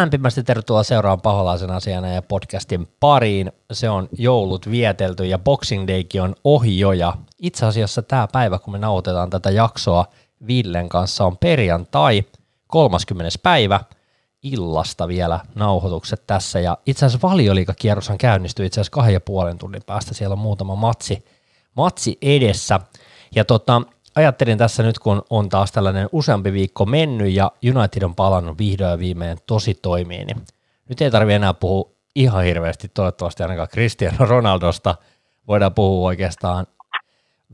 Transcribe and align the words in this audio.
Lämpimästi 0.00 0.42
tervetuloa 0.42 0.82
seuraamaan 0.82 1.20
paholaisen 1.20 1.70
asiana 1.70 2.08
ja 2.08 2.22
podcastin 2.22 2.88
pariin. 3.00 3.52
Se 3.72 3.90
on 3.90 4.08
joulut 4.12 4.70
vietelty 4.70 5.26
ja 5.26 5.38
Boxing 5.38 5.88
Daykin 5.88 6.22
on 6.22 6.34
ohi 6.44 6.78
jo 6.78 6.92
ja 6.92 7.14
itse 7.38 7.66
asiassa 7.66 8.02
tämä 8.02 8.28
päivä, 8.32 8.58
kun 8.58 8.72
me 8.72 8.78
nautetaan 8.78 9.30
tätä 9.30 9.50
jaksoa 9.50 10.06
Villen 10.46 10.88
kanssa, 10.88 11.24
on 11.24 11.38
perjantai 11.38 12.24
30. 12.66 13.38
päivä 13.42 13.80
illasta 14.42 15.08
vielä 15.08 15.40
nauhoitukset 15.54 16.26
tässä 16.26 16.60
ja 16.60 16.78
itse 16.86 17.06
asiassa 17.06 17.28
valioliikakierroshan 17.28 18.18
käynnistyy 18.18 18.66
itse 18.66 18.80
asiassa 18.80 18.92
kahden 18.92 19.14
ja 19.14 19.20
puolen 19.20 19.58
tunnin 19.58 19.82
päästä. 19.86 20.14
Siellä 20.14 20.32
on 20.32 20.38
muutama 20.38 20.74
matsi, 20.74 21.24
matsi 21.76 22.18
edessä 22.22 22.80
ja 23.34 23.44
tota, 23.44 23.82
ajattelin 24.16 24.58
tässä 24.58 24.82
nyt, 24.82 24.98
kun 24.98 25.22
on 25.30 25.48
taas 25.48 25.72
tällainen 25.72 26.08
useampi 26.12 26.52
viikko 26.52 26.86
mennyt 26.86 27.32
ja 27.32 27.52
United 27.76 28.02
on 28.02 28.14
palannut 28.14 28.58
vihdoin 28.58 28.90
ja 28.90 28.98
viimein 28.98 29.38
tosi 29.46 29.74
toimiin, 29.74 30.26
niin 30.26 30.42
nyt 30.88 31.00
ei 31.00 31.10
tarvitse 31.10 31.36
enää 31.36 31.54
puhua 31.54 31.90
ihan 32.14 32.44
hirveästi, 32.44 32.88
toivottavasti 32.88 33.42
ainakaan 33.42 33.68
Cristiano 33.68 34.26
Ronaldosta. 34.26 34.94
Voidaan 35.48 35.74
puhua 35.74 36.06
oikeastaan 36.06 36.66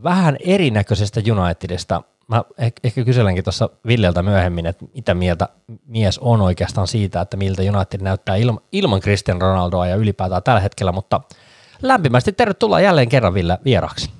vähän 0.02 0.36
erinäköisestä 0.40 1.20
Unitedista. 1.20 2.02
Mä 2.28 2.44
ehkä 2.84 3.04
kyselenkin 3.04 3.44
tuossa 3.44 3.70
Villeltä 3.86 4.22
myöhemmin, 4.22 4.66
että 4.66 4.84
mitä 4.94 5.14
mieltä 5.14 5.48
mies 5.86 6.18
on 6.18 6.40
oikeastaan 6.40 6.86
siitä, 6.86 7.20
että 7.20 7.36
miltä 7.36 7.62
United 7.62 8.00
näyttää 8.00 8.36
ilman, 8.36 8.60
ilman 8.72 9.00
Cristiano 9.00 9.40
Ronaldoa 9.40 9.86
ja 9.86 9.96
ylipäätään 9.96 10.42
tällä 10.42 10.60
hetkellä, 10.60 10.92
mutta 10.92 11.20
lämpimästi 11.82 12.32
tervetuloa 12.32 12.80
jälleen 12.80 13.08
kerran 13.08 13.34
Ville 13.34 13.58
vieraksi. 13.64 14.10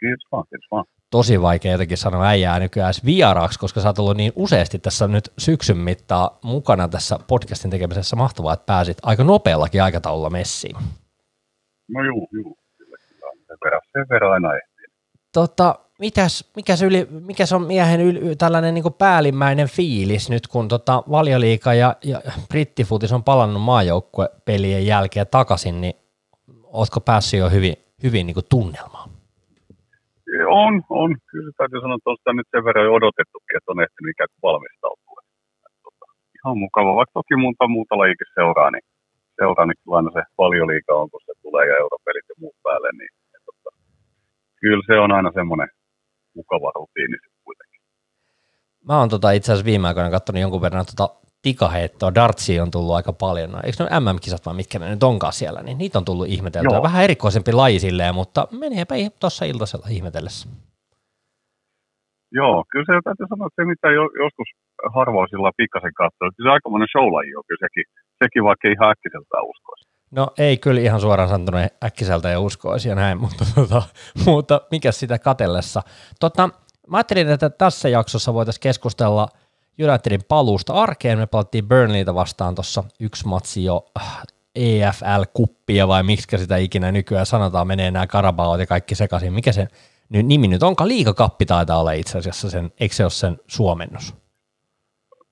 Kiitos 0.00 0.26
vaan, 0.32 0.44
kiitos 0.50 0.66
vaan 0.70 0.84
tosi 1.12 1.42
vaikea 1.42 1.72
jotenkin 1.72 1.98
sanoa 1.98 2.26
äijää 2.26 2.58
nykyään 2.58 2.94
vieraaksi, 3.04 3.58
koska 3.58 3.80
sä 3.80 3.88
oot 3.88 3.98
ollut 3.98 4.16
niin 4.16 4.32
useasti 4.36 4.78
tässä 4.78 5.08
nyt 5.08 5.32
syksyn 5.38 5.76
mittaa 5.76 6.38
mukana 6.44 6.88
tässä 6.88 7.18
podcastin 7.26 7.70
tekemisessä. 7.70 8.16
Mahtavaa, 8.16 8.54
että 8.54 8.66
pääsit 8.66 8.98
aika 9.02 9.24
nopeallakin 9.24 9.82
aikataululla 9.82 10.30
messiin. 10.30 10.76
No 11.88 12.04
juu, 12.04 12.28
juu. 12.32 12.58
Kyllä, 12.78 12.96
kyllä. 12.96 13.32
Sen 13.46 13.56
verran, 13.64 13.80
sen 13.92 14.06
verran 14.10 14.32
aina 14.32 14.54
ehtii. 14.54 14.86
Tota, 15.32 15.78
mitäs, 15.98 16.50
mikäs, 16.56 16.82
yli, 16.82 17.08
mikäs 17.10 17.52
on 17.52 17.62
miehen 17.62 18.00
yli, 18.00 18.36
tällainen 18.36 18.74
niin 18.74 18.94
päällimmäinen 18.98 19.68
fiilis 19.68 20.30
nyt, 20.30 20.46
kun 20.46 20.68
tota 20.68 21.02
valioliika 21.10 21.74
ja, 21.74 21.96
ja 22.04 22.20
brittifutis 22.48 23.12
on 23.12 23.24
palannut 23.24 23.62
maajoukkuepelien 23.62 24.86
jälkeen 24.86 25.26
takaisin, 25.30 25.80
niin 25.80 25.94
ootko 26.64 27.00
päässyt 27.00 27.40
jo 27.40 27.50
hyvin, 27.50 27.76
hyvin 28.02 28.26
niin 28.26 28.36
tunnelmaan? 28.48 29.11
On, 30.52 30.74
on. 31.02 31.10
Kyllä 31.30 31.52
täytyy 31.58 31.80
sanoa, 31.80 31.96
että 31.98 32.10
on 32.10 32.20
sitä 32.20 32.32
nyt 32.32 32.48
sen 32.50 32.64
verran 32.66 32.86
jo 32.88 32.92
odotettukin, 32.98 33.56
että 33.56 33.72
on 33.72 33.82
ehtinyt 33.84 34.12
ikään 34.12 34.30
kuin 34.32 34.44
valmistautua. 34.48 35.20
Tota, 35.86 36.06
ihan 36.38 36.56
mukava, 36.64 36.98
vaikka 36.98 37.16
toki 37.18 37.34
muuta 37.42 37.74
muuta 37.76 37.98
lajikin 38.00 38.34
seuraa, 38.36 38.70
niin 38.70 38.86
seuraa, 39.38 39.66
niin 39.66 39.80
aina 39.96 40.10
se 40.16 40.22
paljon 40.40 40.68
liikaa 40.72 41.00
on, 41.02 41.10
kun 41.10 41.20
se 41.26 41.32
tulee 41.42 41.64
ja 41.70 41.76
europelit 41.82 42.26
ja 42.28 42.36
muut 42.42 42.58
päälle, 42.66 42.90
niin 42.98 43.12
et, 43.34 43.42
tota, 43.48 43.70
kyllä 44.60 44.84
se 44.88 44.94
on 45.04 45.12
aina 45.18 45.30
semmoinen 45.38 45.70
mukava 46.38 46.70
rutiini 46.76 47.18
kuitenkin. 47.46 47.80
Mä 48.88 48.94
oon 48.98 49.12
tota, 49.14 49.30
itse 49.36 49.48
asiassa 49.52 49.70
viime 49.70 49.88
aikoina 49.88 50.16
katsonut 50.16 50.44
jonkun 50.44 50.64
verran 50.66 50.86
tota 50.90 51.06
tikaheittoa, 51.42 52.14
dartsia 52.14 52.62
on 52.62 52.70
tullut 52.70 52.94
aika 52.94 53.12
paljon. 53.12 53.50
No, 53.52 53.58
eikö 53.64 53.84
ne 53.84 54.00
MM-kisat 54.00 54.46
vai 54.46 54.54
mitkä 54.54 54.78
ne 54.78 54.90
nyt 54.90 55.02
onkaan 55.02 55.32
siellä, 55.32 55.62
niin 55.62 55.78
niitä 55.78 55.98
on 55.98 56.04
tullut 56.04 56.26
ihmeteltyä. 56.26 56.76
Joo. 56.76 56.82
Vähän 56.82 57.04
erikoisempi 57.04 57.52
laji 57.52 57.78
silleen, 57.78 58.14
mutta 58.14 58.48
meneepä 58.60 58.94
tuossa 59.20 59.44
iltasella 59.44 59.86
ihmetellessä. 59.90 60.48
Joo, 62.32 62.64
kyllä 62.70 62.84
se 62.88 63.00
täytyy 63.04 63.26
sanoa, 63.28 63.46
että 63.46 63.62
se 63.62 63.66
mitä 63.66 63.88
joskus 64.24 64.48
harvoin 64.94 65.28
sillä 65.30 65.50
pikkasen 65.56 65.94
katsoo, 65.94 66.28
että 66.28 66.42
se 66.42 66.48
aikamoinen 66.50 66.88
showlaji 66.92 67.36
on 67.36 67.44
kyllä 67.48 67.62
sekin, 67.66 67.84
sekin 68.24 68.44
vaikka 68.44 68.68
ihan 68.68 68.90
äkkiseltään 68.90 69.44
uskoisi. 69.44 69.84
No 70.10 70.28
ei 70.38 70.56
kyllä 70.56 70.80
ihan 70.80 71.00
suoraan 71.00 71.28
sanottuna 71.28 71.58
äkkiseltä 71.84 72.28
ja 72.28 72.40
uskoisi 72.40 72.88
ja 72.88 72.94
näin, 72.94 73.18
mutta, 73.24 73.44
tota, 73.54 73.82
mutta 74.26 74.60
mikä 74.70 74.92
sitä 74.92 75.18
katellessa. 75.18 75.80
Tota, 76.20 76.48
mä 76.90 76.96
ajattelin, 76.96 77.28
että 77.28 77.50
tässä 77.50 77.88
jaksossa 77.88 78.34
voitaisiin 78.34 78.62
keskustella– 78.62 79.28
Unitedin 79.78 80.20
paluusta 80.28 80.72
arkeen. 80.72 81.18
Me 81.18 81.26
pelattiin 81.26 81.68
Burnleytä 81.68 82.14
vastaan 82.14 82.54
tuossa 82.54 82.84
yksi 83.00 83.28
matsi 83.28 83.64
jo 83.64 83.84
äh, 84.00 84.22
EFL-kuppia 84.54 85.88
vai 85.88 86.02
miksi 86.02 86.38
sitä 86.38 86.56
ikinä 86.56 86.92
nykyään 86.92 87.26
sanotaan, 87.26 87.66
menee 87.66 87.90
nämä 87.90 88.06
karabaot 88.06 88.60
ja 88.60 88.66
kaikki 88.66 88.94
sekaisin. 88.94 89.32
Mikä 89.32 89.52
sen 89.52 89.68
nimi 90.10 90.48
nyt 90.48 90.62
onkaan? 90.62 90.88
Liikakappi 90.88 91.46
taitaa 91.46 91.80
olla 91.80 91.92
itse 91.92 92.18
asiassa 92.18 92.50
sen, 92.50 92.70
eikö 92.80 92.94
se 92.94 93.04
ole 93.04 93.10
sen 93.10 93.36
suomennus? 93.46 94.14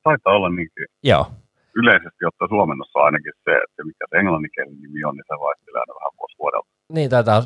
Taitaa 0.02 0.32
olla 0.32 0.48
niinkin. 0.48 0.86
Joo. 1.02 1.26
Yleisesti 1.74 2.24
ottaa 2.26 2.48
suomennossa 2.48 2.98
ainakin 2.98 3.32
se, 3.44 3.50
että 3.64 3.84
mikä 3.84 4.04
se 4.10 4.16
englanninkielinen 4.16 4.82
nimi 4.82 5.04
on, 5.04 5.14
niin 5.14 5.24
se 5.28 5.34
vaihtelee 5.46 5.80
aina 5.80 5.94
vähän 6.00 6.12
vuosi 6.18 6.36
vuodelta. 6.38 6.79
Niin, 6.90 7.10
taitaa 7.10 7.44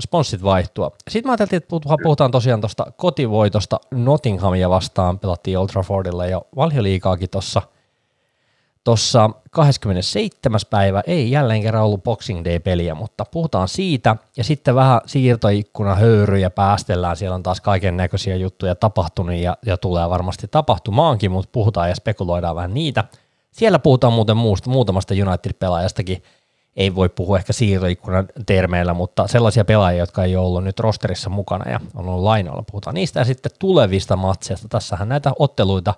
sponssit 0.00 0.42
vaihtua. 0.42 0.90
Sitten 1.10 1.30
mä 1.30 1.36
ajattelin, 1.38 1.62
että 1.62 1.76
puhutaan 2.02 2.30
tosiaan 2.30 2.60
tuosta 2.60 2.86
kotivoitosta 2.96 3.80
Nottinghamia 3.90 4.70
vastaan. 4.70 5.18
Pelattiin 5.18 5.58
Old 5.58 5.68
Traffordilla 5.68 6.26
ja 6.26 6.42
valioliikaakin 6.56 7.30
tuossa 7.30 7.62
Tuossa 8.84 9.30
27. 9.50 10.60
päivä 10.70 11.02
ei 11.06 11.30
jälleen 11.30 11.62
kerran 11.62 11.84
ollut 11.84 12.02
Boxing 12.02 12.44
Day-peliä, 12.44 12.94
mutta 12.94 13.24
puhutaan 13.24 13.68
siitä 13.68 14.16
ja 14.36 14.44
sitten 14.44 14.74
vähän 14.74 15.00
siirtoikkuna 15.06 15.94
höyryjä 15.94 16.50
päästellään. 16.50 17.16
Siellä 17.16 17.34
on 17.34 17.42
taas 17.42 17.60
kaiken 17.60 17.96
näköisiä 17.96 18.36
juttuja 18.36 18.74
tapahtunut 18.74 19.34
ja, 19.34 19.56
ja 19.66 19.76
tulee 19.76 20.10
varmasti 20.10 20.48
tapahtumaankin, 20.48 21.30
mutta 21.30 21.48
puhutaan 21.52 21.88
ja 21.88 21.94
spekuloidaan 21.94 22.56
vähän 22.56 22.74
niitä. 22.74 23.04
Siellä 23.52 23.78
puhutaan 23.78 24.12
muuten 24.12 24.36
muusta, 24.36 24.70
muutamasta 24.70 25.14
United-pelaajastakin, 25.14 26.22
ei 26.76 26.94
voi 26.94 27.08
puhua 27.08 27.38
ehkä 27.38 27.52
siirtoikkunan 27.52 28.28
termeillä, 28.46 28.94
mutta 28.94 29.28
sellaisia 29.28 29.64
pelaajia, 29.64 30.02
jotka 30.02 30.24
ei 30.24 30.36
ole 30.36 30.46
ollut 30.46 30.64
nyt 30.64 30.80
rosterissa 30.80 31.30
mukana 31.30 31.70
ja 31.70 31.80
on 31.94 32.08
ollut 32.08 32.24
lainoilla, 32.24 32.64
puhutaan 32.70 32.94
niistä 32.94 33.20
ja 33.20 33.24
sitten 33.24 33.52
tulevista 33.58 34.16
matseista. 34.16 34.68
Tässähän 34.68 35.08
näitä 35.08 35.32
otteluita 35.38 35.94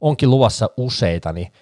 onkin 0.00 0.30
luvassa 0.30 0.70
useita, 0.76 1.32
niin 1.32 1.52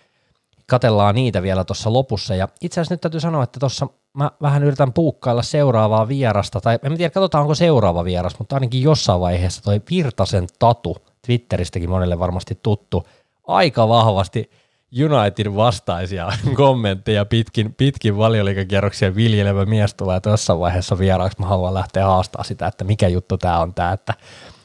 katellaan 0.66 1.14
niitä 1.14 1.42
vielä 1.42 1.64
tuossa 1.64 1.92
lopussa. 1.92 2.34
Ja 2.34 2.48
itse 2.60 2.80
asiassa 2.80 2.94
nyt 2.94 3.00
täytyy 3.00 3.20
sanoa, 3.20 3.42
että 3.42 3.60
tuossa 3.60 3.86
mä 4.14 4.30
vähän 4.42 4.62
yritän 4.62 4.92
puukkailla 4.92 5.42
seuraavaa 5.42 6.08
vierasta, 6.08 6.60
tai 6.60 6.78
en 6.82 6.96
tiedä, 6.96 7.10
katsotaan 7.10 7.42
onko 7.42 7.54
seuraava 7.54 8.04
vieras, 8.04 8.38
mutta 8.38 8.56
ainakin 8.56 8.82
jossain 8.82 9.20
vaiheessa 9.20 9.62
toi 9.62 9.82
Virtasen 9.90 10.46
Tatu, 10.58 10.96
Twitteristäkin 11.26 11.90
monelle 11.90 12.18
varmasti 12.18 12.58
tuttu, 12.62 13.06
aika 13.46 13.88
vahvasti– 13.88 14.50
United 15.00 15.54
vastaisia 15.56 16.32
kommentteja 16.54 17.24
pitkin, 17.24 17.74
pitkin 17.74 18.16
valioliikakierroksia 18.16 19.14
viljelevä 19.14 19.64
mies 19.64 19.94
tulee 19.94 20.20
tuossa 20.20 20.58
vaiheessa 20.58 20.98
vieraaksi. 20.98 21.40
Mä 21.40 21.46
haluan 21.46 21.74
lähteä 21.74 22.06
haastaa 22.06 22.44
sitä, 22.44 22.66
että 22.66 22.84
mikä 22.84 23.08
juttu 23.08 23.38
tämä 23.38 23.60
on 23.60 23.74
tämä, 23.74 23.92
että 23.92 24.14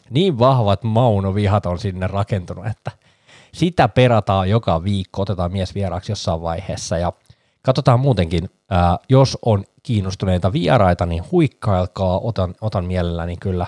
niin 0.09 0.39
vahvat 0.39 0.83
Mauno-vihat 0.83 1.65
on 1.65 1.79
sinne 1.79 2.07
rakentunut, 2.07 2.65
että 2.65 2.91
sitä 3.53 3.87
perataan 3.87 4.49
joka 4.49 4.83
viikko, 4.83 5.21
otetaan 5.21 5.51
mies 5.51 5.75
vieraaksi 5.75 6.11
jossain 6.11 6.41
vaiheessa. 6.41 6.97
Ja 6.97 7.13
katsotaan 7.61 7.99
muutenkin, 7.99 8.49
ää, 8.69 8.97
jos 9.09 9.37
on 9.45 9.63
kiinnostuneita 9.83 10.53
vieraita, 10.53 11.05
niin 11.05 11.23
huikkailkaa, 11.31 12.19
otan, 12.19 12.55
otan 12.61 12.85
mielelläni 12.85 13.37
kyllä 13.37 13.67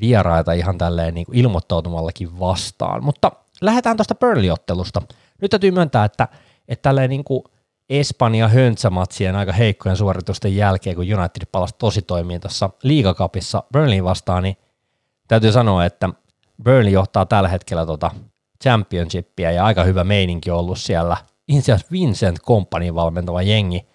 vieraita 0.00 0.52
ihan 0.52 0.78
tälleen 0.78 1.14
niin 1.14 1.26
ilmoittautumallakin 1.32 2.38
vastaan, 2.38 3.04
mutta 3.04 3.32
lähdetään 3.60 3.96
tuosta 3.96 4.14
Burnley-ottelusta– 4.14 5.02
nyt 5.42 5.50
täytyy 5.50 5.70
myöntää, 5.70 6.04
että, 6.04 6.28
että 6.68 6.82
tälleen 6.82 7.10
niin 7.10 7.24
kuin 7.24 7.42
Espanja 7.90 8.48
höntsämatsien 8.48 9.36
aika 9.36 9.52
heikkojen 9.52 9.96
suoritusten 9.96 10.56
jälkeen, 10.56 10.96
kun 10.96 11.04
United 11.18 11.46
palasi 11.52 11.74
tosi 11.78 12.02
toimiin 12.02 12.40
tuossa 12.40 12.70
liigakapissa 12.82 13.62
Burnley 13.72 14.04
vastaan, 14.04 14.42
niin 14.42 14.56
täytyy 15.28 15.52
sanoa, 15.52 15.84
että 15.84 16.08
Burnley 16.62 16.92
johtaa 16.92 17.26
tällä 17.26 17.48
hetkellä 17.48 17.86
tota 17.86 18.10
championshipia 18.62 19.52
ja 19.52 19.64
aika 19.64 19.84
hyvä 19.84 20.04
meininki 20.04 20.50
on 20.50 20.58
ollut 20.58 20.78
siellä. 20.78 21.16
Itse 21.48 21.72
asiassa 21.72 21.92
Vincent 21.92 22.38
Company 22.42 22.94
valmentava 22.94 23.42
jengi, 23.42 23.86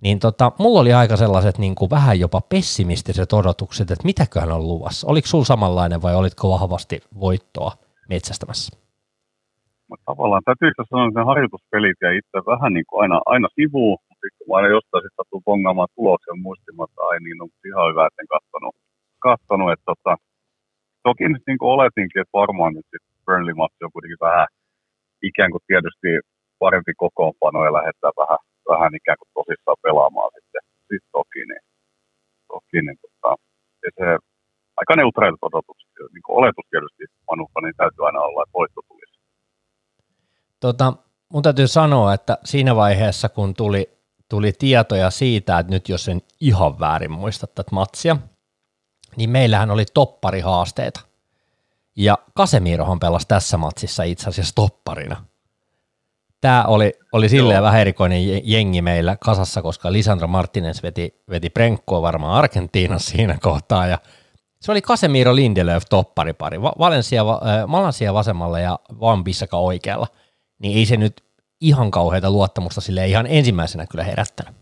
niin 0.00 0.18
tota, 0.18 0.52
mulla 0.58 0.80
oli 0.80 0.92
aika 0.92 1.16
sellaiset 1.16 1.58
niin 1.58 1.74
kuin 1.74 1.90
vähän 1.90 2.20
jopa 2.20 2.40
pessimistiset 2.40 3.32
odotukset, 3.32 3.90
että 3.90 4.04
mitäköhän 4.04 4.52
on 4.52 4.68
luvassa. 4.68 5.06
Oliko 5.06 5.28
sulla 5.28 5.44
samanlainen 5.44 6.02
vai 6.02 6.14
olitko 6.14 6.50
vahvasti 6.50 7.02
voittoa 7.20 7.72
metsästämässä? 8.08 8.81
Mutta 9.92 10.10
tavallaan 10.12 10.46
täytyy 10.48 10.70
sanoa, 10.90 11.06
että 11.08 11.20
ne 11.20 11.30
harjoituspelit 11.30 11.98
ja 12.04 12.10
itse 12.18 12.38
vähän 12.52 12.72
niin 12.76 12.88
kuin 12.88 13.00
aina, 13.02 13.16
aina 13.34 13.48
sivuun, 13.58 13.98
mutta 14.06 14.22
sitten 14.22 14.44
kun 14.44 14.56
aina 14.56 14.68
jostain 14.76 15.02
sitten 15.02 15.18
sattuu 15.20 15.46
bongaamaan 15.48 15.94
tuloksen 15.96 16.38
muistimatta, 16.46 17.00
ai 17.08 17.18
niin 17.20 17.42
on 17.42 17.50
ihan 17.70 17.88
hyvä, 17.90 18.02
että 18.06 18.20
en 18.22 18.32
katsonut, 18.34 18.74
katsonut 19.26 19.70
että 19.72 19.86
tota, 19.90 20.12
toki 21.08 21.24
nyt 21.28 21.44
niin 21.46 21.60
kuin 21.60 21.74
oletinkin, 21.76 22.20
että 22.22 22.38
varmaan 22.42 22.72
nyt 22.76 22.88
sitten 22.92 23.12
Burnley-matsi 23.26 23.84
on 23.86 23.94
kuitenkin 23.94 24.24
vähän 24.28 24.46
ikään 25.30 25.50
kuin 25.52 25.64
tietysti 25.70 26.08
parempi 26.62 26.92
kokoonpano 27.02 27.60
ja 27.66 27.72
lähettää 27.78 28.12
vähän, 28.22 28.40
vähän 28.72 28.92
ikään 29.00 29.18
kuin 29.20 29.32
tosissaan 29.38 29.80
pelaamaan 29.86 30.30
sitten, 30.36 30.62
sitten 30.90 31.12
toki, 31.18 31.42
niin, 31.50 31.64
toki 32.52 32.78
niin, 32.86 32.98
tota, 33.02 33.30
ja 33.84 33.90
se 33.96 34.06
aika 34.80 34.92
neutraalit 34.96 35.46
odotukset, 35.48 35.90
niin 36.14 36.24
kuin 36.24 36.36
oletus 36.40 36.66
tietysti 36.72 37.04
Manufa, 37.30 37.58
niin 37.60 37.76
täytyy 37.80 38.02
aina 38.06 38.20
olla, 38.28 38.42
että 38.42 38.58
voitto 38.60 38.80
tulisi 38.88 39.11
Tota, 40.62 40.92
mun 41.32 41.42
täytyy 41.42 41.68
sanoa, 41.68 42.14
että 42.14 42.38
siinä 42.44 42.76
vaiheessa, 42.76 43.28
kun 43.28 43.54
tuli, 43.54 43.98
tuli 44.28 44.52
tietoja 44.52 45.10
siitä, 45.10 45.58
että 45.58 45.72
nyt 45.72 45.88
jos 45.88 46.08
en 46.08 46.22
ihan 46.40 46.80
väärin 46.80 47.10
muista 47.10 47.46
tätä 47.46 47.70
matsia, 47.72 48.16
niin 49.16 49.30
meillähän 49.30 49.70
oli 49.70 49.84
topparihaasteita. 49.94 51.00
Ja 51.96 52.18
Kasemirohan 52.34 52.98
pelasi 52.98 53.28
tässä 53.28 53.56
matsissa 53.56 54.02
itse 54.02 54.28
asiassa 54.28 54.54
topparina. 54.54 55.24
Tämä 56.40 56.64
oli, 56.64 56.92
oli 57.12 57.28
silleen 57.28 57.56
Joo. 57.56 57.64
vähän 57.64 57.80
erikoinen 57.80 58.50
jengi 58.50 58.82
meillä 58.82 59.16
kasassa, 59.16 59.62
koska 59.62 59.92
Lisandro 59.92 60.28
Martinez 60.28 60.82
veti, 60.82 61.22
veti 61.30 61.50
Prenkkoa 61.50 62.02
varmaan 62.02 62.34
Argentiinassa 62.34 63.10
siinä 63.10 63.38
kohtaa, 63.42 63.86
ja 63.86 63.98
se 64.60 64.72
oli 64.72 64.82
Casemiro 64.82 65.34
Lindelöf 65.34 65.82
topparipari, 65.90 66.62
Valencia, 66.62 67.22
äh, 67.22 67.66
Malansia 67.66 68.14
vasemmalla 68.14 68.60
ja 68.60 68.78
Van 69.00 69.24
Bissaka 69.24 69.56
oikealla, 69.56 70.06
niin 70.62 70.78
ei 70.78 70.86
se 70.86 70.96
nyt 70.96 71.16
ihan 71.60 71.90
kauheita 71.90 72.30
luottamusta 72.30 72.80
sille 72.80 73.06
ihan 73.06 73.26
ensimmäisenä 73.26 73.86
kyllä 73.90 74.04
herättänyt. 74.04 74.54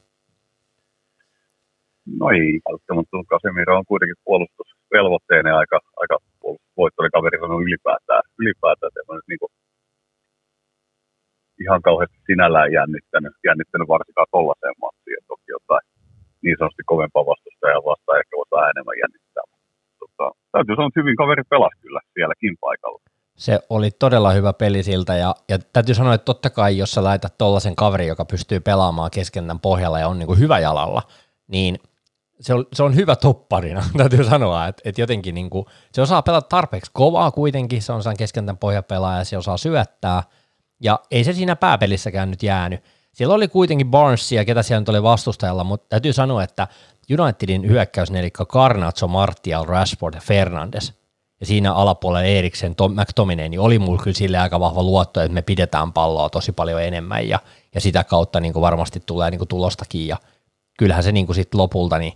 No 2.19 2.25
ei 2.31 2.61
välttämättä, 2.69 3.17
Casemiro 3.33 3.79
on 3.79 3.91
kuitenkin 3.91 4.23
puolustusvelvoitteinen 4.25 5.55
aika, 5.55 5.79
aika 6.03 6.17
puolustusvoittoinen 6.41 7.15
kaveri 7.17 7.39
on 7.39 7.63
ylipäätään, 7.67 8.23
ylipäätään 8.43 8.93
nyt 8.97 9.29
niin 9.29 9.51
ihan 11.65 11.81
kauheasti 11.89 12.19
sinällään 12.31 12.73
jännittänyt, 12.79 13.35
jännittänyt 13.49 13.89
varsinkaan 13.95 14.35
tollaiseen 14.37 14.77
matsiin, 14.85 15.17
että 15.19 15.33
toki 15.35 15.49
jotain 15.57 15.85
niin 16.45 16.57
sanotusti 16.59 16.91
kovempaa 16.93 17.31
vastustajaa 17.33 17.89
vastaan 17.91 18.21
ehkä 18.21 18.35
voisi 18.39 18.71
enemmän 18.73 19.01
jännittää. 19.03 19.47
Tota, 20.01 20.27
täytyy 20.53 20.75
sanoa, 20.75 20.91
että 20.91 21.01
hyvin 21.01 21.21
kaveri 21.23 21.45
pelasi 21.53 21.79
kyllä 21.85 22.01
sielläkin 22.15 22.57
paikalla. 22.65 23.10
Se 23.41 23.61
oli 23.71 23.91
todella 23.91 24.31
hyvä 24.31 24.53
peli 24.53 24.83
siltä 24.83 25.17
ja, 25.17 25.35
ja 25.49 25.59
täytyy 25.59 25.95
sanoa, 25.95 26.15
että 26.15 26.25
totta 26.25 26.51
kai 26.51 26.79
jos 26.79 26.93
sä 26.93 27.05
laitat 27.05 27.39
tollaisen 27.39 27.77
kaverin, 27.77 28.09
joka 28.09 28.25
pystyy 28.25 28.61
pelaamaan 28.61 29.11
keskentän 29.11 29.61
pohjalla 29.61 29.99
ja 29.99 30.09
on 30.09 30.19
niin 30.19 30.27
kuin 30.27 30.39
hyvä 30.39 30.59
jalalla, 30.59 31.03
niin 31.47 31.79
se 32.41 32.55
on, 32.55 32.67
se 32.73 32.83
on 32.83 32.95
hyvä 32.95 33.17
topparina, 33.17 33.85
täytyy 33.97 34.25
sanoa, 34.25 34.67
että, 34.67 34.83
että 34.85 35.01
jotenkin 35.01 35.35
niin 35.35 35.51
kuin, 35.51 35.67
se 35.93 36.03
osaa 36.03 36.23
pelata 36.23 36.49
tarpeeksi 36.49 36.91
kovaa 36.95 37.31
kuitenkin, 37.31 37.83
se 37.83 37.93
on 37.93 38.03
keskentän 38.19 38.59
pohjapelaaja, 38.59 39.25
se 39.25 39.39
osaa 39.39 39.57
syöttää, 39.57 40.23
ja 40.81 41.01
ei 41.11 41.25
se 41.25 41.33
siinä 41.33 41.57
pääpelissäkään 41.57 42.31
nyt 42.31 42.43
jäänyt. 42.43 42.85
Siellä 43.13 43.35
oli 43.35 43.49
kuitenkin 43.49 43.91
Barnesia, 43.91 44.45
ketä 44.45 44.63
siellä 44.63 44.81
nyt 44.81 44.89
oli 44.89 45.03
vastustajalla, 45.03 45.65
mutta 45.65 45.87
täytyy 45.89 46.13
sanoa, 46.13 46.43
että 46.43 46.69
Unitedin 47.21 47.69
hyökkäysnelikko 47.69 48.47
Garnacho, 48.47 49.09
Martial, 49.09 49.65
Rashford 49.65 50.15
ja 50.15 50.21
Fernandes, 50.21 51.00
ja 51.41 51.47
siinä 51.47 51.75
alapuolella 51.75 52.27
Eriksen, 52.27 52.75
Tom, 52.75 52.93
McTominay, 52.93 53.49
niin 53.49 53.61
oli 53.61 53.79
mulla 53.79 54.03
kyllä 54.03 54.17
sille 54.17 54.39
aika 54.39 54.61
vahva 54.61 54.83
luotto, 54.83 55.21
että 55.21 55.35
me 55.35 55.43
pidetään 55.43 55.93
palloa 55.93 56.31
tosi 56.31 56.53
paljon 56.53 56.83
enemmän, 56.83 57.29
ja, 57.29 57.39
ja 57.75 57.81
sitä 57.81 58.05
kautta 58.05 58.41
niin 58.41 58.53
kuin 58.53 58.61
varmasti 58.61 59.03
tulee 59.07 59.31
niin 59.31 59.39
kuin 59.39 59.49
tulostakin, 59.49 60.07
ja 60.07 60.17
kyllähän 60.79 61.05
se 61.05 61.13
niin 61.13 61.27
kuin 61.27 61.37
sitten 61.37 61.59
lopulta, 61.59 61.99
niin 61.99 62.13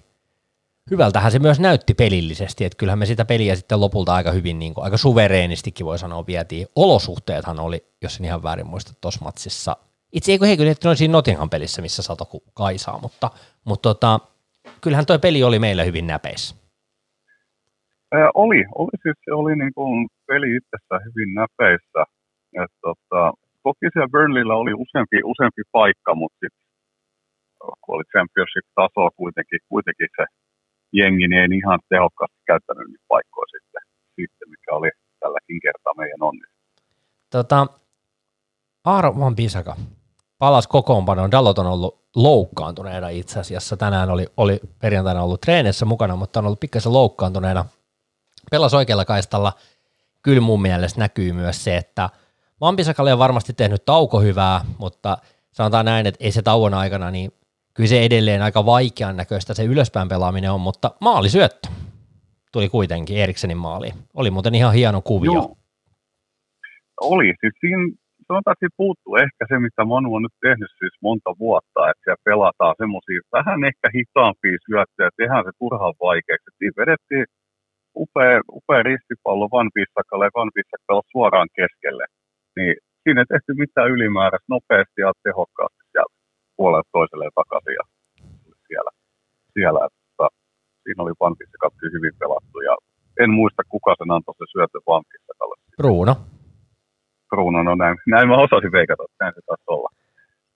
hyvältähän 0.91 1.33
se 1.33 1.39
myös 1.39 1.61
näytti 1.61 1.95
pelillisesti, 1.95 2.65
että 2.65 2.77
kyllähän 2.77 2.99
me 2.99 3.07
sitä 3.07 3.25
peliä 3.25 3.57
sitten 3.57 3.81
lopulta 3.81 4.15
aika 4.15 4.33
hyvin, 4.33 4.59
niin 4.59 4.75
kuin, 4.75 4.85
aika 4.85 4.97
suvereenistikin 4.97 5.87
voi 5.87 5.99
sanoa, 5.99 6.27
vietiin. 6.27 6.67
Olosuhteethan 6.77 7.61
oli, 7.61 7.87
jos 8.03 8.19
en 8.19 8.25
ihan 8.25 8.43
väärin 8.43 8.67
muista, 8.67 8.93
tuossa 9.01 9.25
matsissa. 9.25 9.77
Itse 10.13 10.33
eikö 10.33 10.47
he 10.47 10.57
kyllä 10.57 10.95
siinä 10.95 11.13
Nottingham 11.13 11.51
pelissä, 11.51 11.83
missä 11.83 12.03
sato 12.03 12.29
Kaisaa, 12.55 12.99
mutta, 12.99 13.31
mutta 13.65 13.95
tota, 13.95 14.21
kyllähän 14.81 15.07
tuo 15.07 15.19
peli 15.19 15.43
oli 15.43 15.59
meillä 15.59 15.85
hyvin 15.85 16.07
näpeissä. 16.07 16.55
Ää, 18.17 18.31
oli, 18.45 18.61
oli 18.83 18.97
siis 19.03 19.19
oli 19.41 19.55
niin 19.57 19.75
kuin 19.79 20.09
peli 20.29 20.49
itsessään 20.57 21.03
hyvin 21.07 21.31
näpeissä. 21.41 22.03
Et, 22.63 22.73
tota, 22.87 23.21
toki 23.63 23.87
siellä 23.93 24.13
Burnleyllä 24.15 24.57
oli 24.63 24.75
useampi, 24.85 25.17
useampi 25.33 25.63
paikka, 25.73 26.15
mutta 26.15 26.39
sitten 26.43 26.65
kun 27.83 27.95
oli 27.97 28.05
championship-tasoa 28.13 29.11
kuitenkin, 29.21 29.61
kuitenkin 29.73 30.09
se 30.17 30.25
jengi 30.93 31.29
niin 31.29 31.53
ei 31.53 31.59
ihan 31.59 31.81
tehokkaasti 31.89 32.41
käyttänyt 32.51 32.87
niitä 32.89 33.05
paikkoja 33.09 33.49
sitten, 33.55 33.83
sitten 34.17 34.51
mikä 34.55 34.71
oli 34.79 34.91
tälläkin 35.21 35.61
kertaa 35.67 35.95
meidän 35.97 36.23
onni. 36.29 36.47
Tota, 37.31 37.67
Aaro 38.85 39.11
Van 39.21 39.37
Pisaka 39.37 39.77
palasi 40.39 40.69
kokoonpanoon. 40.69 41.31
Dalot 41.31 41.59
on 41.59 41.67
ollut 41.67 42.05
loukkaantuneena 42.17 43.09
itse 43.09 43.41
asiassa. 43.41 43.77
Tänään 43.77 44.11
oli, 44.11 44.27
oli 44.37 44.61
perjantaina 44.79 45.23
ollut 45.23 45.41
treenissä 45.41 45.85
mukana, 45.85 46.17
mutta 46.17 46.41
on 46.41 46.47
ollut 46.47 46.61
pikkasen 46.61 46.93
loukkaantuneena. 46.93 47.65
Pelas 48.51 48.75
oikealla 48.75 49.05
kaistalla. 49.05 49.53
Kyllä 50.23 50.41
mun 50.41 50.63
mielestä 50.63 51.01
näkyy 51.01 51.33
myös 51.33 51.65
se, 51.65 51.77
että 51.77 52.09
Pisakalle 52.77 53.13
on 53.13 53.19
varmasti 53.19 53.53
tehnyt 53.53 53.85
tauko 53.85 54.21
hyvää, 54.21 54.61
mutta 54.79 55.17
sanotaan 55.53 55.85
näin, 55.85 56.07
että 56.07 56.25
ei 56.25 56.33
se 56.33 56.43
tauon 56.43 56.75
aikana 56.75 57.11
niin 57.11 57.31
kyllä 57.75 57.89
se 57.89 58.03
edelleen 58.03 58.43
aika 58.43 58.67
vaikean 58.67 59.17
näköistä 59.17 59.55
se 59.55 59.65
ylöspäin 59.65 60.09
pelaaminen 60.09 60.53
on, 60.53 60.61
mutta 60.61 60.91
maalisyöttö 61.01 61.69
tuli 62.53 62.69
kuitenkin 62.69 63.17
Eriksenin 63.17 63.57
maaliin. 63.57 63.95
Oli 64.15 64.31
muuten 64.31 64.55
ihan 64.55 64.75
hieno 64.75 65.01
kuvio. 65.01 65.33
Joo. 65.33 65.57
Oli, 67.01 67.35
siis 67.41 67.55
siinä 67.61 67.83
sanotaan, 68.29 68.55
että 68.55 68.77
puuttuu 68.77 69.17
ehkä 69.17 69.43
se, 69.49 69.59
mitä 69.59 69.85
Manu 69.85 70.15
on 70.15 70.23
nyt 70.23 70.37
tehnyt 70.47 70.73
siis 70.79 70.95
monta 71.07 71.31
vuotta, 71.45 71.81
että 71.91 72.03
siellä 72.05 72.27
pelataan 72.31 72.75
semmoisia 72.83 73.21
vähän 73.37 73.61
ehkä 73.71 73.87
hitaampia 73.97 74.59
syöttöjä, 74.67 75.11
tehdään 75.21 75.45
se 75.47 75.53
turhaan 75.59 75.95
vaikeaksi. 76.07 76.59
Siinä 76.59 76.81
vedettiin 76.81 77.27
upea, 78.03 78.41
upea 78.59 78.83
ristipallo 78.83 79.47
Van 79.55 79.71
Bissakalle 79.75 80.25
ja 80.29 80.37
Van 80.39 80.51
Bissaka 80.55 80.93
suoraan 81.13 81.49
keskelle. 81.59 82.05
Niin 82.57 82.75
siinä 83.03 83.21
ei 83.21 83.31
tehty 83.33 83.51
mitään 83.65 83.91
ylimääräistä 83.95 84.53
nopeasti 84.57 84.99
ja 85.07 85.13
tehokkaasti 85.27 85.83
sieltä 85.93 86.15
puolelle 86.57 86.87
toiselle 86.97 87.25
takaisin 87.41 87.77
ja 87.81 87.85
siellä, 88.69 88.91
siellä 89.55 89.81
että 89.87 90.27
siinä 90.83 91.03
oli 91.05 91.15
pankissa 91.23 91.59
katsi 91.65 91.87
hyvin 91.97 92.15
pelattu 92.21 92.59
ja 92.69 92.75
en 93.23 93.31
muista 93.39 93.63
kuka 93.73 93.95
sen 93.99 94.11
antoi 94.17 94.35
se 94.39 94.45
syötö 94.53 94.79
pankissa. 94.91 95.25
Bruno. 95.77 96.17
Bruno, 97.31 97.63
no 97.63 97.75
näin, 97.75 97.97
näin 98.07 98.29
mä 98.29 98.37
osasin 98.37 98.73
veikata, 98.73 99.03
että 99.05 99.25
näin 99.25 99.35
se 99.35 99.41
taisi 99.47 99.65
olla. 99.67 99.89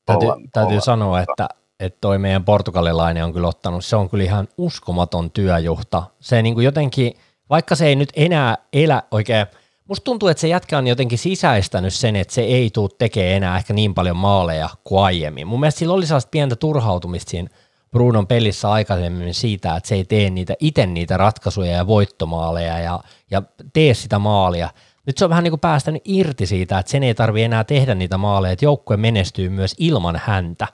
Täytyy, 0.06 0.28
olla, 0.28 0.40
täytyy 0.52 0.74
olla, 0.74 0.80
sanoa, 0.80 1.20
että, 1.20 1.48
että 1.80 1.98
toi 2.00 2.18
meidän 2.18 2.44
portugalilainen 2.44 3.24
on 3.24 3.32
kyllä 3.32 3.48
ottanut, 3.48 3.84
se 3.84 3.96
on 3.96 4.10
kyllä 4.10 4.24
ihan 4.24 4.48
uskomaton 4.58 5.30
työjuhta. 5.30 6.02
Se 6.20 6.42
niin 6.42 6.54
kuin 6.54 6.64
jotenkin, 6.64 7.12
vaikka 7.50 7.74
se 7.74 7.86
ei 7.86 7.96
nyt 7.96 8.12
enää 8.16 8.58
elä 8.72 9.02
oikein 9.10 9.46
Musta 9.88 10.04
tuntuu, 10.04 10.28
että 10.28 10.40
se 10.40 10.48
jätkä 10.48 10.78
on 10.78 10.86
jotenkin 10.86 11.18
sisäistänyt 11.18 11.94
sen, 11.94 12.16
että 12.16 12.34
se 12.34 12.40
ei 12.40 12.70
tule 12.70 12.90
tekemään 12.98 13.32
enää 13.32 13.56
ehkä 13.56 13.72
niin 13.72 13.94
paljon 13.94 14.16
maaleja 14.16 14.68
kuin 14.84 15.02
aiemmin. 15.02 15.46
Mun 15.46 15.60
mielestä 15.60 15.78
sillä 15.78 15.94
oli 15.94 16.06
sellaista 16.06 16.30
pientä 16.30 16.56
turhautumista 16.56 17.30
siinä 17.30 17.48
Brunon 17.90 18.26
pelissä 18.26 18.70
aikaisemmin 18.70 19.34
siitä, 19.34 19.76
että 19.76 19.88
se 19.88 19.94
ei 19.94 20.04
tee 20.04 20.30
niitä 20.30 20.54
itse 20.60 20.86
niitä 20.86 21.16
ratkaisuja 21.16 21.72
ja 21.72 21.86
voittomaaleja 21.86 22.78
ja, 22.78 23.00
ja 23.30 23.42
tee 23.72 23.94
sitä 23.94 24.18
maalia. 24.18 24.70
Nyt 25.06 25.18
se 25.18 25.24
on 25.24 25.30
vähän 25.30 25.44
niin 25.44 25.52
kuin 25.52 25.60
päästänyt 25.60 26.02
irti 26.04 26.46
siitä, 26.46 26.78
että 26.78 26.90
sen 26.90 27.02
ei 27.02 27.14
tarvi 27.14 27.42
enää 27.42 27.64
tehdä 27.64 27.94
niitä 27.94 28.18
maaleja, 28.18 28.52
että 28.52 28.64
joukkue 28.64 28.96
menestyy 28.96 29.48
myös 29.48 29.74
ilman 29.78 30.20
häntä. 30.24 30.68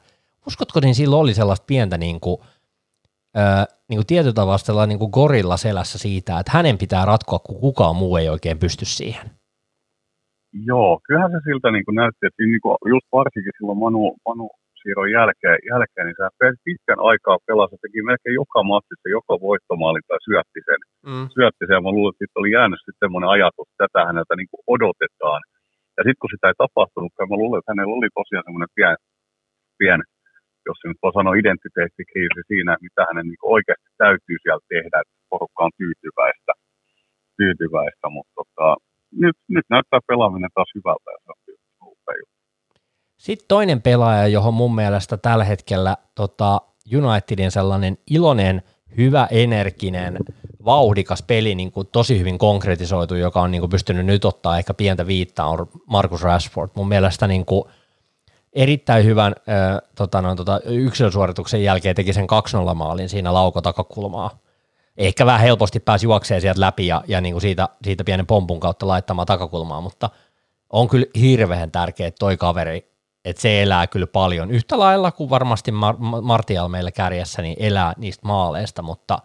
Uskotko, 0.46 0.80
niin 0.80 0.94
silloin 0.94 1.20
oli 1.20 1.34
sellaista 1.34 1.64
pientä 1.66 1.98
niin 1.98 2.20
kuin– 2.20 2.40
niin 3.88 3.98
kuin 3.98 4.06
tietyllä 4.06 4.40
tavalla 4.40 4.86
niin 4.86 4.98
kuin 4.98 5.14
gorilla 5.18 5.56
selässä 5.56 5.98
siitä, 5.98 6.38
että 6.38 6.52
hänen 6.54 6.78
pitää 6.78 7.04
ratkoa, 7.04 7.38
kun 7.38 7.60
kukaan 7.60 7.96
muu 7.96 8.16
ei 8.16 8.28
oikein 8.28 8.58
pysty 8.58 8.84
siihen. 8.84 9.26
Joo, 10.70 11.00
kyllähän 11.06 11.32
se 11.34 11.40
siltä 11.44 11.68
niin 11.70 11.84
kuin 11.84 11.98
näytti, 12.02 12.26
että 12.26 12.42
niin 12.42 12.62
kuin 12.64 12.76
just 12.94 13.08
varsinkin 13.18 13.56
silloin 13.58 13.78
Manu, 13.84 14.02
Manu 14.28 14.46
siirron 14.80 15.14
jälkeen, 15.18 15.58
jälkeen, 15.72 16.04
niin 16.06 16.18
se 16.20 16.26
pitkän 16.64 17.00
aikaa 17.10 17.38
pelasi, 17.46 17.76
teki 17.82 18.00
melkein 18.08 18.38
joka 18.42 18.60
matsissa, 18.72 19.08
joka 19.18 19.34
voittomaali 19.48 20.00
tai 20.08 20.20
syötti 20.28 20.60
sen. 20.68 20.80
Mm. 21.10 21.26
Syötti 21.36 21.64
sen 21.66 21.76
ja 21.78 21.84
mä 21.86 21.96
luulen, 21.96 22.14
että 22.24 22.40
oli 22.40 22.50
jäänyt 22.56 22.80
sitten 22.80 23.02
semmoinen 23.04 23.32
ajatus, 23.36 23.66
että 23.68 23.80
tätä 23.84 24.00
häneltä 24.08 24.34
niin 24.36 24.50
kuin 24.50 24.62
odotetaan. 24.74 25.40
Ja 25.96 26.00
sitten 26.04 26.20
kun 26.22 26.32
sitä 26.32 26.46
ei 26.48 26.62
tapahtunut, 26.64 27.12
mä 27.30 27.40
luulen, 27.42 27.58
että 27.60 27.72
hänellä 27.72 27.98
oli 27.98 28.10
tosiaan 28.20 28.46
semmoinen 28.46 28.74
pien, 28.76 28.96
pien 29.80 30.00
jos 30.68 30.78
se 30.80 30.88
nyt 30.88 31.02
voi 31.02 31.12
sanoa 31.12 31.40
identiteettikriisi 31.42 32.42
siinä, 32.50 32.72
mitä 32.86 33.00
hänen 33.08 33.26
niin 33.30 33.50
oikeasti 33.56 33.88
täytyy 34.02 34.36
siellä 34.42 34.66
tehdä, 34.74 34.96
että 35.02 35.14
porukka 35.30 35.64
on 35.66 35.74
tyytyväistä, 35.80 36.52
tyytyväistä 37.40 38.06
mutta 38.16 38.32
tota, 38.40 38.66
nyt, 39.22 39.36
nyt 39.48 39.66
näyttää 39.70 40.00
pelaaminen 40.10 40.50
taas 40.54 40.70
hyvältä 40.74 41.08
ja 41.14 41.18
se 41.24 41.30
on 41.32 41.94
Sitten 43.16 43.48
toinen 43.48 43.82
pelaaja, 43.82 44.26
johon 44.36 44.54
mun 44.54 44.74
mielestä 44.74 45.16
tällä 45.16 45.44
hetkellä 45.44 45.96
tota, 46.14 46.60
Unitedin 46.96 47.50
sellainen 47.50 47.98
iloinen, 48.10 48.62
hyvä, 48.96 49.28
energinen, 49.30 50.18
vauhdikas 50.64 51.22
peli 51.22 51.54
niin 51.54 51.72
kuin 51.72 51.86
tosi 51.92 52.18
hyvin 52.18 52.38
konkretisoitu, 52.38 53.14
joka 53.14 53.40
on 53.40 53.50
niin 53.50 53.60
kuin 53.60 53.70
pystynyt 53.70 54.06
nyt 54.06 54.24
ottaa 54.24 54.58
ehkä 54.58 54.74
pientä 54.74 55.06
viittaa, 55.06 55.48
on 55.48 55.66
Marcus 55.86 56.22
Rashford. 56.22 56.70
Mun 56.74 56.88
mielestä 56.88 57.26
niin 57.26 57.44
kuin, 57.44 57.64
erittäin 58.54 59.04
hyvän 59.04 59.34
äh, 59.48 59.90
tota, 59.94 60.22
no, 60.22 60.34
tota, 60.34 60.60
yksilösuorituksen 60.64 61.62
jälkeen 61.62 61.96
teki 61.96 62.12
sen 62.12 62.26
2-0 62.70 62.74
maalin 62.74 63.08
siinä 63.08 63.34
laukotakakulmaa. 63.34 64.38
Ehkä 64.96 65.26
vähän 65.26 65.40
helposti 65.40 65.80
pääsi 65.80 66.06
juokseen 66.06 66.40
sieltä 66.40 66.60
läpi 66.60 66.86
ja, 66.86 67.04
ja 67.08 67.20
niin 67.20 67.34
kuin 67.34 67.42
siitä, 67.42 67.68
siitä 67.84 68.04
pienen 68.04 68.26
pompun 68.26 68.60
kautta 68.60 68.86
laittamaan 68.86 69.26
takakulmaa, 69.26 69.80
mutta 69.80 70.10
on 70.70 70.88
kyllä 70.88 71.06
hirveän 71.20 71.70
tärkeää, 71.70 72.08
että 72.08 72.18
toi 72.18 72.36
kaveri 72.36 72.94
että 73.24 73.42
se 73.42 73.62
elää 73.62 73.86
kyllä 73.86 74.06
paljon. 74.06 74.50
Yhtä 74.50 74.78
lailla 74.78 75.12
kuin 75.12 75.30
varmasti 75.30 75.70
Mar- 75.70 76.22
Martial 76.22 76.68
meillä 76.68 76.90
kärjessä, 76.90 77.42
niin 77.42 77.56
elää 77.58 77.92
niistä 77.96 78.26
maaleista, 78.26 78.82
mutta 78.82 79.18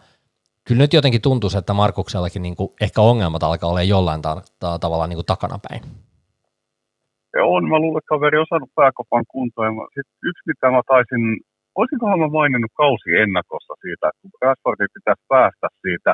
kyllä 0.64 0.78
nyt 0.78 0.92
jotenkin 0.92 1.20
tuntuu, 1.20 1.50
että 1.58 1.72
Markuksellakin 1.72 2.42
niin 2.42 2.56
kuin 2.56 2.72
ehkä 2.80 3.00
ongelmat 3.00 3.42
alkaa 3.42 3.70
olla 3.70 3.82
jollain 3.82 4.22
ta- 4.22 4.42
ta- 4.58 4.78
tavalla 4.78 5.06
niin 5.06 5.16
kuin 5.16 5.26
takanapäin. 5.26 5.82
Ja 7.36 7.42
on, 7.54 7.62
mä 7.68 7.78
luulen, 7.82 8.00
että 8.00 8.14
kaveri 8.14 8.38
on 8.38 8.50
saanut 8.50 8.76
pääkopan 8.80 9.24
kuntoon. 9.34 9.72
Sitten 9.96 10.18
yksi, 10.30 10.48
mitä 10.50 10.66
mä 10.74 10.82
taisin, 10.92 11.22
olisinkohan 11.78 12.22
mä 12.22 12.36
maininnut 12.38 12.74
kausi 12.82 13.10
ennakossa 13.24 13.74
siitä, 13.84 14.04
että 14.08 14.22
kun 14.22 14.42
Rashfordin 14.44 14.94
pitäisi 14.96 15.24
päästä 15.34 15.66
siitä 15.84 16.12